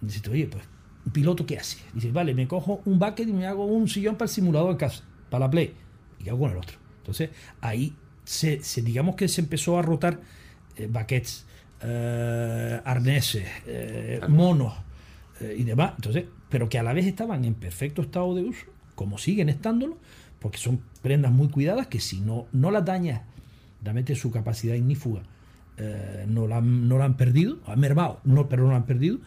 [0.00, 0.64] dices tú, oye, pues,
[1.06, 1.78] ¿un piloto qué hace?
[1.94, 4.76] Dice, vale, me cojo un bucket y me hago un sillón para el simulador en
[4.78, 5.74] casa, para la Play.
[6.18, 6.76] ¿Y qué hago con el otro?
[6.98, 7.30] Entonces,
[7.60, 7.94] ahí,
[8.32, 10.20] se, se- digamos que se empezó a rotar
[10.76, 11.44] eh, buckets,
[11.82, 14.74] eh, arneses, eh, monos
[15.40, 15.94] y demás.
[15.96, 19.98] Entonces, pero que a la vez estaban en perfecto estado de uso, como siguen estándolo,
[20.38, 23.22] porque son prendas muy cuidadas que si no, no las dañas,
[23.82, 25.22] realmente su capacidad ignífuga
[26.28, 29.18] no, la, no la han perdido, han mermado, no, pero no la han perdido.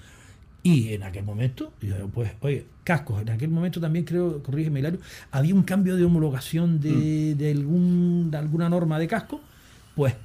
[0.68, 1.72] Y en aquel momento,
[2.12, 6.80] pues, oye, cascos, en aquel momento también creo, corrígeme Hilario, había un cambio de homologación
[6.80, 9.42] de, de algún, de alguna norma de casco,
[9.96, 10.16] pues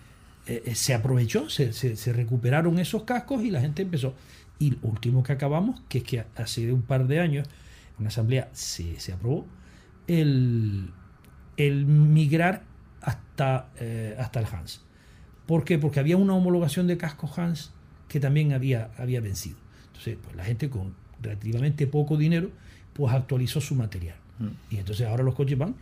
[0.47, 4.15] eh, eh, se aprovechó, se, se- se recuperaron esos cascos y la gente empezó.
[4.59, 8.09] Y lo último que acabamos, que es que hace un par de años, en una
[8.09, 9.45] asamblea se, se aprobó,
[10.07, 10.89] el,
[11.59, 12.63] el migrar
[13.03, 14.81] hasta, eh, hasta el Hans.
[15.47, 15.79] ¿Por qué?
[15.79, 17.73] Porque había una homologación de cascos Hans
[18.09, 19.59] que también había, había vencido.
[20.01, 22.49] Entonces, pues la gente con relativamente poco dinero,
[22.95, 24.17] pues actualizó su material.
[24.71, 25.75] Y entonces ahora los coches van,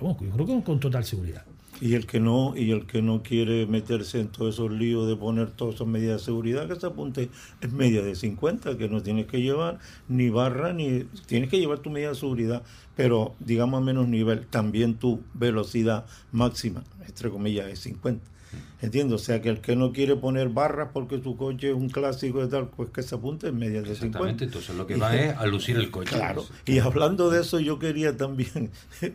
[0.00, 1.44] vamos, yo creo que con, con total seguridad.
[1.78, 5.16] Y el que no, y el que no quiere meterse en todos esos líos de
[5.16, 7.28] poner todas esas medidas de seguridad, que se apunte
[7.60, 11.80] es media de 50, que no tienes que llevar ni barra, ni tienes que llevar
[11.80, 12.62] tu medida de seguridad,
[12.96, 18.31] pero digamos a menos nivel, también tu velocidad máxima, entre comillas, es 50.
[18.80, 19.20] ¿Entiendes?
[19.20, 22.40] O sea que el que no quiere poner barras porque su coche es un clásico
[22.40, 24.06] de tal, pues que se apunte en media de 50.
[24.06, 26.14] Exactamente, entonces lo que va es a lucir el coche.
[26.16, 26.44] Claro.
[26.66, 28.70] Y hablando de eso, yo quería también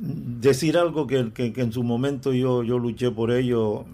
[0.00, 3.84] decir algo que, que- que en su momento yo, yo luché por ello,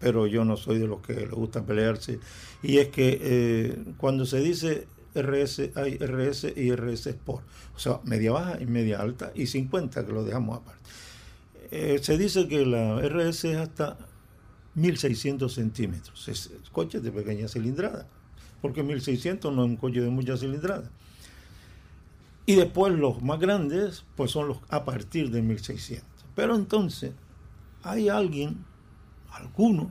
[0.00, 2.18] pero yo no soy de los que le gusta pelearse.
[2.62, 7.44] Y es que eh, cuando se dice RS, hay RS y RS Sport.
[7.76, 10.80] O sea, media baja y media alta y 50, que lo dejamos aparte.
[11.74, 13.96] Eh, se dice que la RS es hasta
[14.74, 16.28] 1600 centímetros.
[16.28, 18.06] Es coches de pequeña cilindrada.
[18.60, 20.90] Porque 1600 no es un coche de mucha cilindrada.
[22.44, 26.06] Y después los más grandes, pues son los a partir de 1600.
[26.34, 27.12] Pero entonces,
[27.82, 28.66] hay alguien,
[29.30, 29.86] algunos,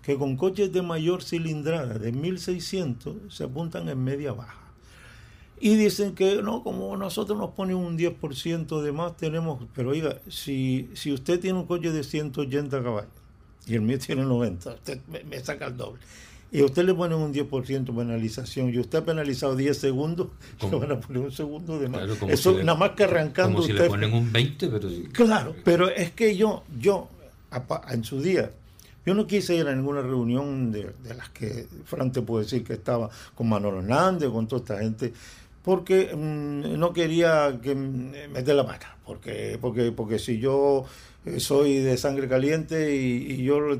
[0.00, 4.63] que con coches de mayor cilindrada, de 1600, se apuntan en media baja.
[5.66, 9.62] Y dicen que no, como nosotros nos ponen un 10% de más, tenemos.
[9.74, 13.08] Pero oiga, si, si usted tiene un coche de 180 caballos
[13.66, 16.02] y el mío tiene 90, usted me, me saca el doble.
[16.52, 20.26] Y a usted le ponen un 10% penalización y usted ha penalizado 10 segundos,
[20.70, 22.02] le van a poner un segundo de más.
[22.04, 23.84] Claro, Eso si le- nada más que arrancando Como si usted.
[23.84, 25.08] le ponen un 20, pero sí.
[25.12, 27.08] Claro, pero es que yo, yo,
[27.90, 28.50] en su día,
[29.06, 32.62] yo no quise ir a ninguna reunión de, de las que Fran te puede decir
[32.64, 35.12] que estaba con Manolo Hernández, con toda esta gente,
[35.64, 40.84] porque mm, no quería que mm, meter la pata, porque, porque, porque si yo
[41.24, 43.78] eh, soy de sangre caliente y, yo le-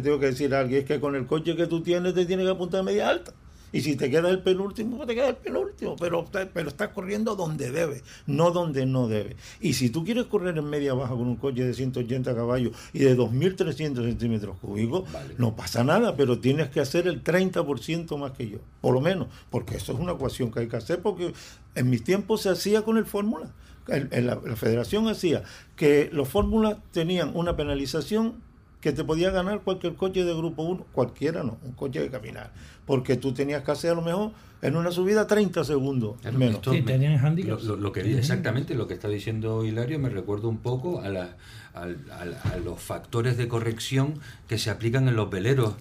[0.00, 2.46] tengo que decir a alguien es que con el coche que tú tienes te tienes
[2.46, 3.32] que apuntar media alta.
[3.76, 6.24] Y si te queda el penúltimo, pues te queda el penúltimo, pero,
[6.54, 9.36] pero estás corriendo donde debe, no donde no debe.
[9.60, 13.00] Y si tú quieres correr en media baja con un coche de 180 caballos y
[13.00, 15.04] de 2.300 centímetros cúbicos,
[15.36, 19.28] no pasa nada, pero tienes que hacer el 30% más que yo, por lo menos,
[19.50, 21.34] porque eso es una ecuación que hay que hacer, porque
[21.74, 23.52] en mis tiempos se hacía con el fórmula.
[23.86, 25.42] La, la federación hacía
[25.76, 28.36] que los fórmulas tenían una penalización
[28.80, 32.52] que te podía ganar cualquier coche de grupo 1, cualquiera no, un coche de caminar,
[32.86, 34.30] porque tú tenías que hacer a lo mejor
[34.62, 36.60] en una subida 30 segundos Claro, menos.
[36.66, 41.08] Lo, lo- lo que exactamente lo que está diciendo Hilario me recuerda un poco a,
[41.08, 41.36] la-
[41.74, 44.14] a los factores de corrección
[44.48, 45.74] que se aplican en los veleros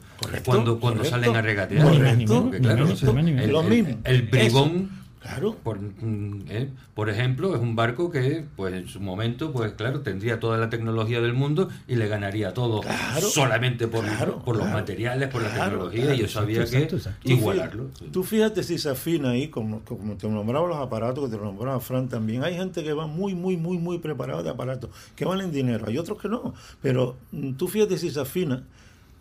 [0.46, 1.10] cuando cuando correcto.
[1.10, 1.84] salen a regatear.
[1.88, 3.10] Correcto, Porque, claro, correcto.
[3.12, 3.98] o sea, el, Lo el- mismo.
[4.04, 4.90] el bribón
[5.26, 5.56] Claro.
[5.64, 10.02] por, mm, eh, por ejemplo, es un barco que, pues en su momento, pues claro,
[10.02, 12.82] tendría toda la tecnología del mundo y le ganaría todo
[13.22, 14.06] solamente por,
[14.44, 17.20] por los materiales, por la tecnología, y eso había que exacto.
[17.24, 17.90] igualarlo.
[18.12, 21.80] Tú fíjate, si se afina ahí, como, como te nombraba los aparatos, que te nombraba
[21.80, 22.44] Fran también.
[22.44, 25.86] Hay gente que va muy, muy, muy, muy preparada de aparatos, que valen dinero.
[25.88, 26.54] Hay otros que no.
[26.82, 28.64] Pero mm, tú fíjate si se afina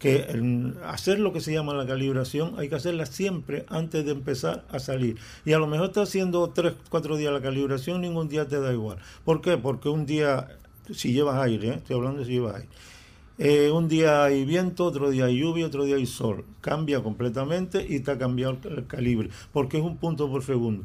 [0.04, 4.66] que hacer lo que se llama la calibración hay que hacerla siempre antes de empezar
[4.68, 5.16] a salir.
[5.46, 8.70] Y a lo mejor estás haciendo tres, cuatro días la calibración, ningún día te da
[8.70, 8.98] igual.
[9.24, 9.56] ¿Por qué?
[9.56, 10.58] Porque un día,
[10.92, 11.74] si llevas aire, ¿eh?
[11.76, 12.68] estoy hablando de si llevas aire,
[13.38, 16.44] eh, un día hay viento, otro día hay lluvia, otro día hay sol.
[16.60, 20.84] Cambia completamente y te ha cambiado el calibre, porque es un punto por segundo.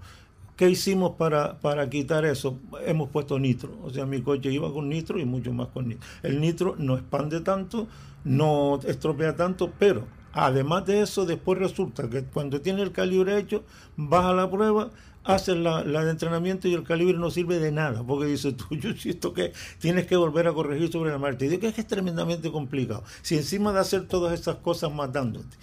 [0.55, 2.57] ¿Qué hicimos para, para quitar eso?
[2.85, 3.77] Hemos puesto nitro.
[3.83, 6.05] O sea, mi coche iba con nitro y mucho más con nitro.
[6.21, 7.87] El nitro no expande tanto,
[8.23, 13.63] no estropea tanto, pero además de eso, después resulta que cuando tiene el calibre hecho,
[13.95, 14.91] vas a la prueba,
[15.23, 18.93] haces la, de entrenamiento y el calibre no sirve de nada, porque dices tú, yo
[18.93, 21.45] siento que tienes que volver a corregir sobre la marcha.
[21.45, 23.03] Y digo que es que es tremendamente complicado.
[23.21, 25.57] Si encima de hacer todas esas cosas matándote,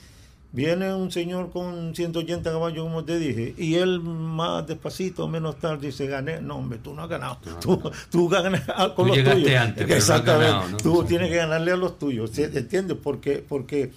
[0.56, 5.88] Viene un señor con 180 caballos, como te dije, y él más despacito, menos tarde,
[5.88, 6.40] dice, gané.
[6.40, 7.36] No, hombre, tú no has ganado.
[7.60, 7.78] Tú,
[8.10, 8.62] tú ganas
[8.94, 9.50] con Tú los tuyos.
[9.60, 10.46] antes, no Exactamente.
[10.50, 10.76] ganado, ¿no?
[10.78, 12.38] Tú tienes que ganarle a los tuyos.
[12.38, 12.96] ¿Entiendes?
[13.02, 13.92] Porque, porque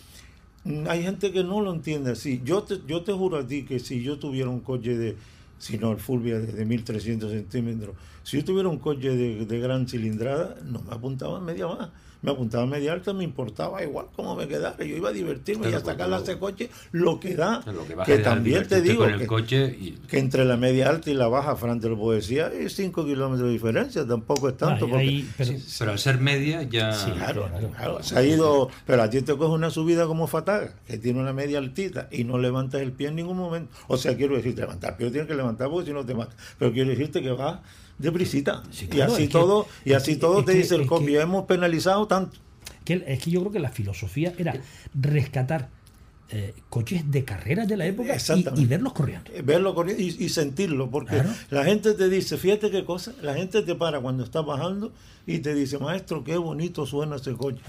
[0.66, 2.42] mm, hay gente que no lo entiende así.
[2.44, 5.16] Yo te, yo te juro a ti que si yo tuviera un coche de,
[5.60, 9.60] si no el Fulvia de, de 1300 centímetros, si yo tuviera un coche de, de
[9.62, 11.88] gran cilindrada, no me apuntaba media más.
[12.22, 14.76] Me apuntaba media alta, me importaba igual cómo me quedara.
[14.78, 17.64] Yo iba a divertirme y a Claro, sacarle a porque ese coche lo que da.
[17.72, 20.44] Lo que vas que a también te digo con el que, coche y que entre
[20.44, 23.54] la media alta y la baja, Fran te lo puedo decir, hay 5 kilómetros de
[23.54, 24.86] diferencia, tampoco es tanto.
[24.94, 26.92] Ay, porque- pero, pero al ser media ya...
[26.94, 30.74] Sí, claro, claro, se ha ido, pero a ti te coge una subida como Fataga,
[30.88, 33.74] que tiene una media altita y no levantas el pie en ningún momento.
[33.88, 36.14] O sea, quiero decirte, levantar el pie lo tienes que levantar porque si no te
[36.16, 36.36] mata.
[36.58, 37.30] Pero quiero decirte que
[38.00, 38.64] va deprisita.
[38.82, 41.18] y claro, así que- todo, y así todo es te que- dice el es copia,
[41.20, 42.38] que- hemos penalizado tanto.
[42.86, 44.54] Que es que yo creo que la filosofía era
[44.94, 45.70] rescatar
[46.32, 49.32] eh, coches de carreras de la época y, y verlos corriendo.
[49.34, 51.30] Eh, verlo corriendo y, y sentirlo, porque Claro.
[51.50, 54.92] la gente te dice, fíjate qué cosa, la gente te para cuando está bajando
[55.26, 57.60] y te dice, maestro, qué bonito suena ese coche.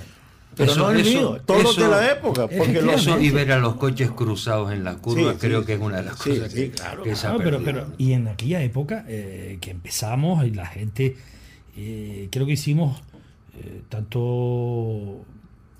[0.56, 2.48] Pero Eso- no el eso- mío, todos los de la época.
[2.48, 5.66] Porque los Eso y ver a los coches cruzados en las curvas Sí, creo sí,
[5.66, 7.02] que es una de las sí, cosas sí, que, claro.
[7.04, 7.64] que se ha pero, perdido.
[7.64, 11.16] pero, y en aquella época eh, que empezamos y la gente,
[11.76, 13.00] eh, creo que hicimos
[13.62, 15.24] eh, tanto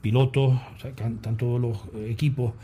[0.03, 1.79] pilotos, o sea, can- tanto los
[2.09, 2.55] equipos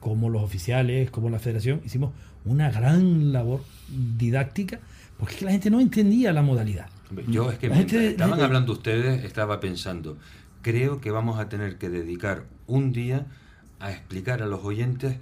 [0.00, 2.12] como los oficiales, como la federación, hicimos
[2.44, 4.80] una gran labor didáctica
[5.18, 6.86] porque es que la gente no entendía la modalidad.
[7.26, 10.16] Yo es que estaban gente- hablando ustedes, estaba pensando,
[10.62, 13.26] creo que vamos a tener que dedicar un día
[13.78, 15.16] a explicar a los oyentes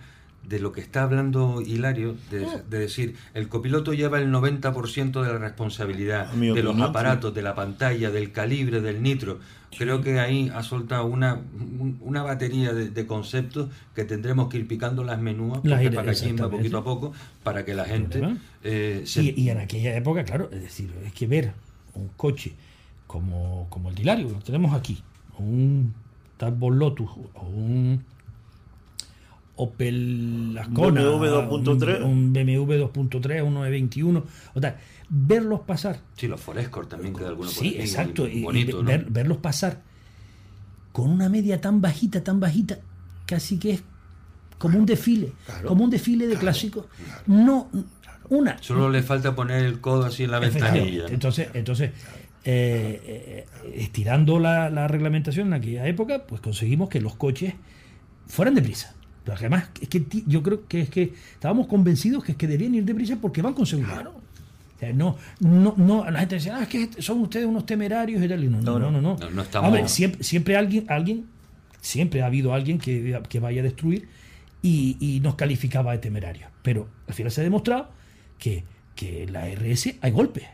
[0.48, 5.32] de lo que está hablando Hilario, de, de decir, el copiloto lleva el 90% de
[5.32, 9.40] la responsabilidad de los aparatos, de la pantalla, del calibre, del nitro.
[9.76, 14.56] Creo que ahí ha soltado una, un- una batería de, de conceptos que tendremos que
[14.56, 16.56] ir picando las menúas, Las para exactamente.
[16.56, 17.12] poquito a poco,
[17.42, 18.18] para que la gente
[18.64, 21.52] eh, se Y, y en aquella época, claro, es decir, es que ver
[21.94, 22.54] un coche
[23.06, 25.02] como, como el Dilario, que lo tenemos aquí,
[25.42, 25.94] un
[26.36, 28.04] Talbot Lotus, o un
[29.56, 32.02] Opel Ascona, BMW 2.3.
[32.02, 34.24] un, un BMW 2.3, un 921,
[34.54, 34.76] o tal,
[35.08, 36.00] verlos pasar.
[36.16, 39.82] Sí, los Forescore también queda alguno por Sí, exacto, y, y bonito, verlos pasar
[40.92, 42.78] con una media tan bajita, tan bajita,
[43.26, 43.82] casi que es
[44.58, 45.32] como un desfile,
[45.66, 46.86] como un desfile de clásicos.
[47.26, 47.68] No,
[48.28, 48.60] una.
[48.60, 51.06] Solo le falta poner el codo así en la ventanilla.
[51.08, 51.92] Entonces, entonces
[52.50, 57.52] eh, eh, estirando la, la reglamentación en aquella época, pues conseguimos que los coches
[58.26, 58.94] fueran deprisa.
[59.24, 62.74] Pero además, es que yo creo que es que estábamos convencidos que es que debían
[62.74, 64.06] ir deprisa porque van con seguridad.
[64.06, 68.22] O sea, no, no, no, la gente decía, ah, es que son ustedes unos temerarios
[68.22, 68.50] y tal.
[68.50, 69.00] No, no, no, no.
[69.02, 69.16] no.
[69.18, 71.26] No, no estamos- Hombre, siempre, siempre alguien, alguien,
[71.82, 74.08] siempre ha habido alguien que, que vaya a destruir
[74.62, 76.48] y, y nos calificaba de temerarios.
[76.62, 77.90] Pero al final se ha demostrado
[78.38, 78.64] que,
[78.94, 80.44] que en la RS hay golpes.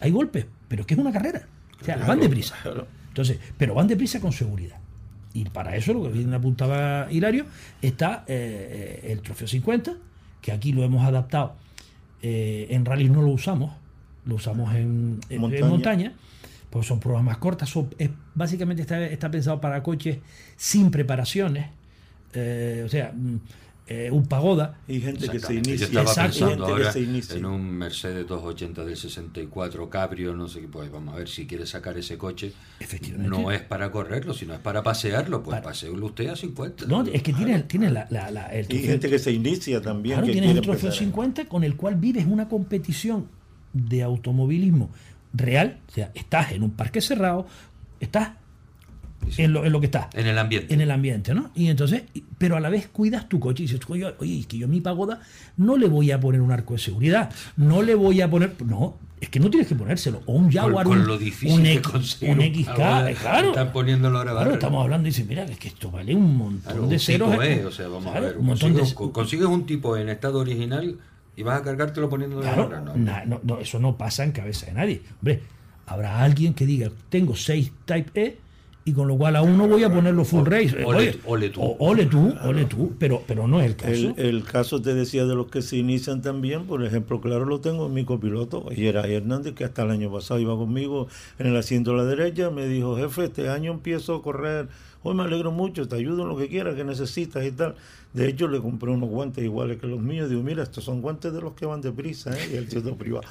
[0.00, 1.46] Hay golpes, pero es que es una carrera.
[1.80, 2.56] O sea, Claro, van deprisa.
[2.62, 2.86] claro.
[3.08, 4.76] Entonces, pero van deprisa con seguridad.
[5.34, 7.44] Y para eso, lo que bien apuntaba Hilario,
[7.82, 9.94] está eh, el Trofeo 50,
[10.40, 11.54] que aquí lo hemos adaptado.
[12.22, 13.72] Eh, en rally no lo usamos,
[14.24, 15.66] lo usamos en, en- en Montaña.
[15.68, 16.12] montaña,
[16.70, 17.68] pues son pruebas más cortas.
[17.68, 20.18] son- es- básicamente está, está pensado para coches
[20.56, 21.66] sin preparaciones.
[22.34, 23.36] eh, o sea, mm,
[23.90, 24.78] eh, un pagoda.
[24.86, 25.88] Y gente que se inicia.
[25.88, 26.30] Yo estaba Exacto.
[26.30, 27.36] pensando Gente que ahora se inicia.
[27.36, 31.46] en un Mercedes 280 del 64 Cabrio, no sé qué, pues vamos a ver si
[31.46, 32.52] quiere sacar ese coche.
[33.16, 36.86] No es para correrlo, sino es para pasearlo, pues pasearlo usted a 50.
[36.86, 40.16] No, es que tiene, tiene la, la- la- el Y gente que se inicia también.
[40.16, 40.98] Claro, que tienes el trofeo empezar.
[41.06, 43.26] 50 con el cual vives una competición
[43.72, 44.90] de automovilismo
[45.32, 45.80] real.
[45.88, 47.46] O sea, estás en un parque cerrado,
[48.00, 48.30] estás
[49.36, 50.06] en lo, en lo que estás.
[50.14, 50.72] En el ambiente.
[50.74, 51.50] En el ambiente, ¿no?
[51.54, 52.02] Y entonces,
[52.38, 54.68] pero a la vez cuidas tu coche y dices, oye, oye, es que yo a
[54.68, 55.20] mi pagoda
[55.56, 58.54] no le voy a poner un arco de seguridad, no le voy a poner.
[58.64, 60.22] No, es que no tienes que ponérselo.
[60.26, 63.48] O un Jaguar, con un, lo difícil un, X- un XK, eh, claro.
[63.48, 66.60] están poniéndolo ahora Claro, estamos hablando y dices, mira, es que esto vale un montón
[66.72, 67.30] Claro, de ceros.
[67.30, 69.66] tipo eh, E, o sea, vamos claro, a ver, un montón de, consigues, consigues un
[69.66, 70.96] tipo en estado original
[71.36, 72.96] y vas a cargártelo poniéndolo Claro, ahora, ¿no?
[72.96, 75.02] na- no, no, eso no pasa en cabeza de nadie.
[75.20, 75.42] Hombre,
[75.86, 78.38] habrá alguien que diga, tengo 6 Type E
[78.88, 80.82] y con lo cual a uno voy a ponerlo full race.
[80.84, 81.62] Ole ole tú.
[81.62, 83.92] o- ole tú, ole tú, pero, pero no es el caso.
[83.92, 87.60] El, el caso te decía de los que se inician también, por ejemplo, claro, lo
[87.60, 91.08] tengo en mi copiloto, y era Hernández, que hasta el año pasado iba conmigo
[91.38, 94.68] en el asiento de la derecha, me dijo, jefe, este año empiezo a correr,
[95.02, 97.74] hoy me alegro mucho, te ayudo en lo que quieras, que necesitas y tal.
[98.14, 101.32] De hecho, le compré unos guantes iguales que los míos, digo, mira, estos son guantes
[101.32, 102.50] de los que van deprisa, ¿eh?
[102.52, 103.24] y el tío privado.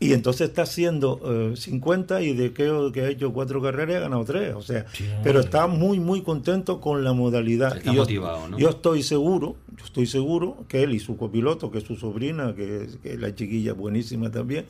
[0.00, 1.20] Y entonces está haciendo
[1.52, 4.86] eh, 50 y de que, que ha hecho cuatro carreras ha ganado tres, o sea,
[5.22, 7.76] pero está muy, muy contento con la modalidad.
[7.76, 8.58] Está Y yo- motivado, ¿no?
[8.58, 12.54] yo estoy seguro, yo estoy seguro que él y su copiloto, que es su sobrina,
[12.56, 14.66] que, que la chiquilla buenísima también,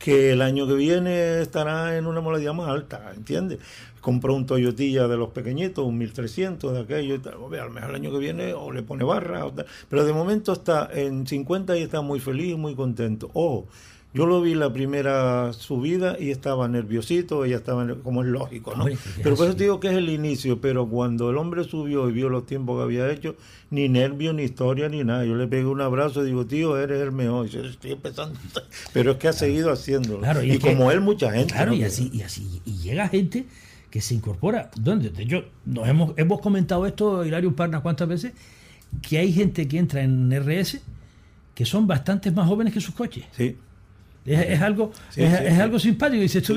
[0.00, 3.60] que el año que viene estará en una modalidad más alta, ¿entiendes?
[4.06, 7.34] Compró un Toyotilla de los pequeñitos, un 1300 de aquello y tal.
[7.34, 9.66] A lo mejor el año que viene o le pone barra, o tal.
[9.88, 13.32] pero de momento está en 50 y está muy feliz, muy contento.
[13.34, 13.66] Ojo,
[14.14, 18.84] yo lo vi la primera subida y estaba nerviosito, ella estaba, como es lógico, ¿no?
[19.24, 22.12] Pero por eso te digo que es el inicio, pero cuando el hombre subió y
[22.12, 23.34] vio los tiempos que había hecho,
[23.70, 25.24] ni nervio, ni historia, ni nada.
[25.24, 27.46] Yo le pegué un abrazo y digo, tío, eres el mejor.
[27.46, 28.38] Y yo estoy empezando.
[28.92, 30.20] Pero es que ha seguido haciéndolo.
[30.20, 31.54] Claro, y que- como él, mucha gente.
[31.54, 31.76] Claro, ¿no?
[31.76, 33.46] y así, y así, y llega gente
[33.90, 34.70] que se incorpora.
[34.80, 35.10] ¿Dónde?
[35.10, 38.32] De hecho, nos hemos, hemos comentado esto, Hilario Parna, cuántas veces,
[39.02, 40.80] que hay gente que entra en RS
[41.54, 43.24] que son bastantes más jóvenes que sus coches.
[43.32, 43.56] Sí.
[44.26, 45.60] Es, es algo, Sí, es, sí, es sí.
[45.60, 46.20] algo simpático.
[46.20, 46.54] Dice, tú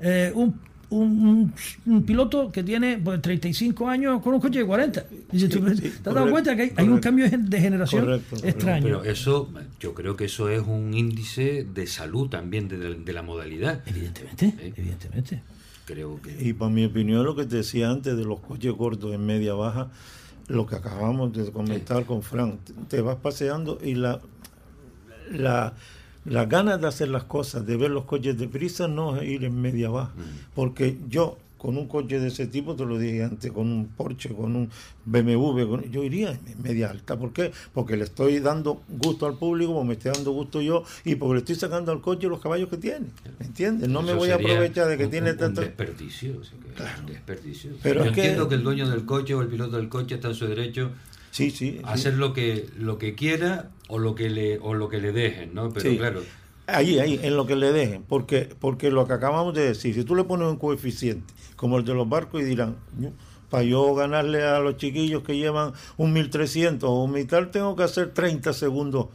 [0.00, 0.60] eh, un,
[0.90, 5.04] un, piloto que tiene pues, 35 años con un coche de 40.
[5.30, 8.48] Dice, tú, ¿te has dado cuenta que hay, hay un cambio de generación Correcto, correcto.
[8.48, 8.82] extraño?
[8.82, 9.50] Pero eso,
[9.80, 13.80] yo creo que eso es un índice de salud también de, de- de la modalidad.
[13.86, 15.40] Evidentemente, evidentemente.
[15.84, 16.36] Creo que.
[16.40, 19.54] Y para mi opinión, lo que te decía antes de los coches cortos en media
[19.54, 19.90] baja,
[20.48, 22.56] lo que acabamos de comentar con Frank,
[22.88, 24.20] te- vas paseando y la,
[25.30, 25.72] la,
[26.24, 29.44] las ganas de hacer las cosas, de ver los coches de prisa, no es ir
[29.44, 30.12] en media baja.
[30.54, 34.30] Porque yo, con un coche de ese tipo, te lo dije antes, con un Porsche,
[34.34, 34.68] con un
[35.04, 37.16] BMW, con- yo iría en media alta.
[37.16, 37.52] ¿Por qué?
[37.72, 41.34] Porque le estoy dando gusto al público, porque me estoy dando gusto yo, y porque
[41.34, 43.06] le estoy sacando al coche los caballos que tiene.
[43.38, 43.88] ¿Me entiendes?
[43.88, 45.60] No me voy a aprovechar de que un- tiene un- tanto...
[45.60, 46.38] Un desperdicio.
[46.40, 47.70] o sea que un desperdicio.
[47.80, 50.28] Pero Yo es entiendo que el dueño del coche o el piloto del coche está
[50.28, 50.90] en su derecho
[51.30, 51.78] Sí, sí.
[51.84, 55.12] a hacer lo que, lo que quiera o lo que le, o lo que le
[55.12, 55.70] dejen, ¿no?
[55.72, 55.96] Pero Sí.
[55.96, 56.22] claro.
[56.66, 60.04] Ahí, ahí, en lo que le dejen, porque porque lo que acabamos de decir, si
[60.04, 61.32] tú le pones un coeficiente
[61.62, 62.74] como el de los barcos y dirán,
[63.48, 67.84] para yo ganarle a los chiquillos que llevan un 1300 o un tal, tengo que
[67.84, 69.06] hacer 30 segundos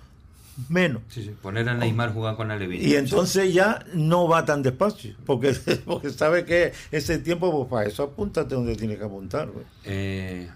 [0.69, 1.02] menos.
[1.10, 2.80] Sí, sí, Poner a Neymar jugar con Alevín.
[2.82, 5.53] Y entonces ya no va tan despacio, porque,
[5.86, 9.49] porque sabe que ese tiempo, pues para eso apúntate donde tienes que apuntar.
[9.84, 10.48] Eh,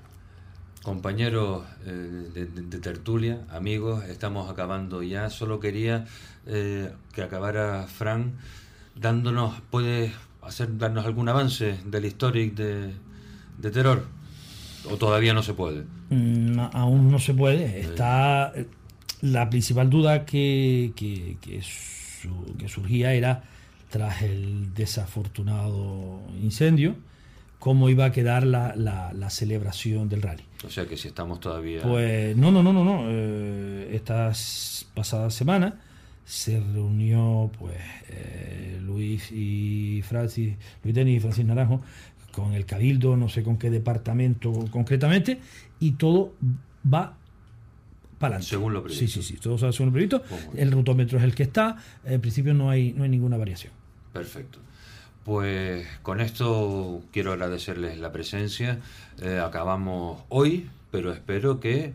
[0.84, 1.92] compañeros eh,
[2.34, 5.30] de, de- de tertulia, amigos, estamos acabando ya.
[5.30, 6.06] Solo quería
[6.46, 8.34] eh, que acabara Fran
[8.96, 12.92] dándonos, puede hacer darnos algún avance del historic de,
[13.58, 14.06] de terror.
[14.90, 15.84] ¿O todavía no se puede?
[16.10, 17.80] Mm, aún no se puede.
[17.82, 18.66] Está eh,
[19.22, 23.44] la principal duda que, que, que, su- que surgía era
[23.90, 26.96] tras el desafortunado incendio
[27.60, 30.44] cómo iba a quedar la, la- la celebración del rally.
[30.66, 31.84] O sea que si estamos todavía...
[31.84, 33.04] Pues no, no, no, no, no.
[33.08, 34.32] Eh, esta
[34.96, 35.80] pasada semana
[36.26, 37.78] se reunió pues
[38.10, 41.82] eh, Luis y Francis, Luis Denis y Francis Naranjo
[42.32, 45.40] con el Cabildo, no sé con qué departamento concretamente,
[45.80, 46.34] y todo
[46.86, 47.18] va
[48.18, 48.48] para adelante.
[48.48, 49.06] Según lo previsto.
[49.06, 50.24] Sí, sí, sí, todo va según lo previsto.
[50.56, 53.74] El rutómetro es el que está, en principio no hay, no hay ninguna variación.
[54.14, 54.60] Perfecto.
[55.24, 58.80] Pues con esto quiero agradecerles la presencia.
[59.22, 61.94] Eh, acabamos hoy, pero espero que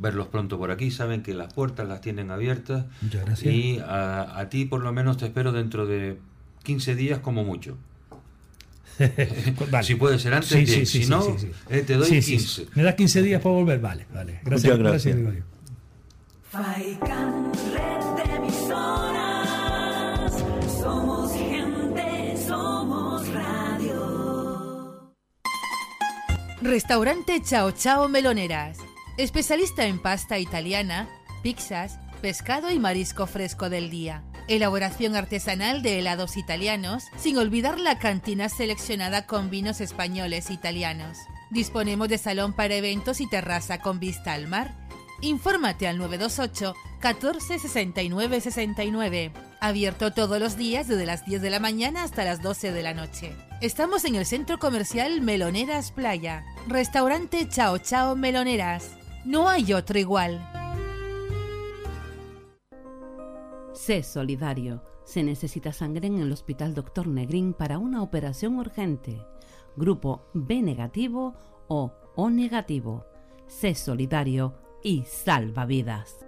[0.00, 0.90] verlos pronto por aquí.
[0.90, 2.86] Saben que las puertas las tienen abiertas.
[3.02, 3.54] Muchas gracias.
[3.54, 6.18] Y a, a ti por lo menos te espero dentro de
[6.64, 7.76] 15 días como mucho.
[9.70, 9.84] Vale.
[9.86, 10.66] Si puede ser antes, Sí, bien.
[10.66, 11.50] sí, sí, si sí, no, sí, sí.
[11.70, 12.48] eh, te doy Sí, sí, 15.
[12.64, 12.66] sí.
[12.74, 13.78] ¿Me das 15 días para volver?
[13.80, 14.40] Vale, vale.
[14.44, 15.14] Gracias, Muchas gracias.
[15.16, 15.44] Gregorio.
[16.50, 20.32] Faikan, red de emisoras.
[20.80, 25.10] Somos gente, somos radio.
[26.62, 28.78] Restaurante Chao Chao Meloneras.
[29.18, 31.08] Especialista en pasta italiana,
[31.42, 34.22] pizzas, pescado y marisco fresco del día.
[34.46, 41.18] Elaboración artesanal de helados italianos, sin olvidar la cantina seleccionada con vinos españoles e italianos.
[41.50, 44.72] Disponemos de salón para eventos y terraza con vista al mar.
[45.20, 49.32] Infórmate al 928 14 69 69.
[49.60, 52.94] Abierto todos los días desde las 10 de la mañana hasta las 12 de la
[52.94, 53.34] noche.
[53.60, 56.44] Estamos en el centro comercial Meloneras Playa.
[56.68, 58.97] Restaurante Chao Chao Meloneras.
[59.24, 60.46] No hay otro igual.
[63.72, 64.82] Sé solidario.
[65.04, 67.06] Se necesita sangre en el Hospital Dr.
[67.06, 69.24] Negrín para una operación urgente.
[69.76, 71.34] Grupo B negativo
[71.68, 73.06] o O negativo.
[73.46, 76.26] Sé solidario y salva vidas.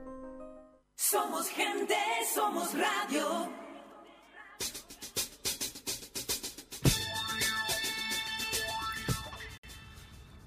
[0.97, 1.97] Somos gente,
[2.33, 3.60] somos radio.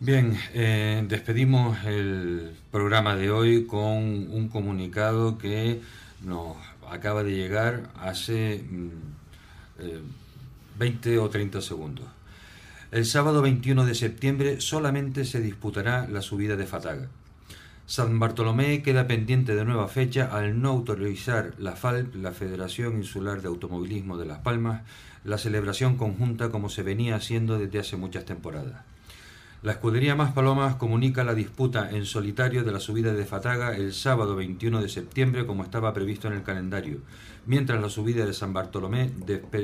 [0.05, 5.79] Bien, eh, despedimos el programa de hoy con un comunicado que
[6.25, 6.57] nos
[6.91, 8.89] acaba de llegar hace mm,
[9.79, 10.01] eh,
[10.77, 12.05] 20 o 30 segundos.
[12.91, 17.07] El sábado 21 de septiembre solamente se disputará la subida de Fataga.
[17.85, 23.41] San Bartolomé queda pendiente de nueva fecha al no autorizar la FALP, la Federación Insular
[23.41, 24.81] de Automovilismo de Las Palmas,
[25.23, 28.92] la celebración conjunta como se venía haciendo desde hace muchas temporadas.
[29.63, 33.93] La escudería Más Palomas comunica la disputa en solitario de la subida de Fataga el
[33.93, 36.97] sábado 21 de septiembre como estaba previsto en el calendario,
[37.45, 39.09] mientras la subida de San Bartolomé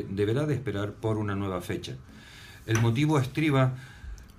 [0.10, 1.98] deberá de esperar por una nueva fecha.
[2.66, 3.74] El motivo estriba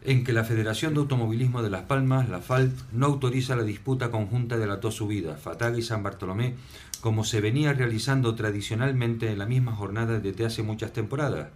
[0.03, 4.11] en que la Federación de Automovilismo de Las Palmas, la FALP, no autoriza la disputa
[4.11, 6.55] conjunta de las dos subidas, Fataga y San Bartolomé,
[7.03, 11.49] como se venía realizando tradicionalmente en la misma jornada desde hace muchas temporadas,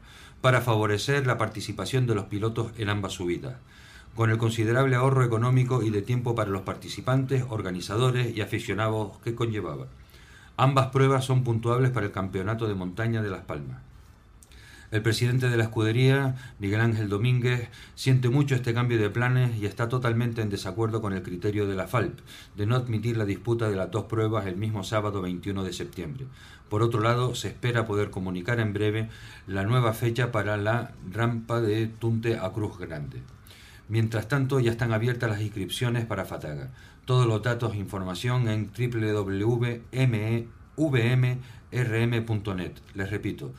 [0.43, 3.55] para favorecer la participación de los pilotos en ambas subidas
[4.14, 9.34] con el considerable ahorro económico y de tiempo para los participantes, organizadores y aficionados que
[9.34, 9.86] conllevaba.
[10.56, 13.78] Ambas pruebas son puntuables para el Campeonato de Montaña de Las Palmas.
[14.92, 19.66] El presidente de la escudería, Miguel Ángel Domínguez, siente mucho este cambio de planes y
[19.66, 22.20] está totalmente en desacuerdo con el criterio de la FALP
[22.56, 26.26] de no admitir la disputa de las dos pruebas el mismo sábado 21 de septiembre.
[26.68, 29.08] Por otro lado, se espera poder comunicar en breve
[29.48, 33.34] la nueva fecha para la rampa de Tunte a Cruz Grande.
[33.89, 36.70] Mientras tanto, ya están abiertas las inscripciones para Fataga.
[37.05, 39.73] Todos los datos e información en www.vmrm.net.
[42.94, 43.52] Les repito,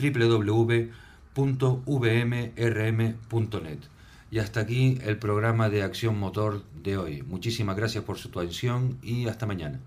[0.00, 0.98] www.vmrm.net.
[4.30, 7.22] Y hasta aquí el programa de Acción Motor de hoy.
[7.22, 9.80] Muchísimas gracias por su atención y hasta mañana.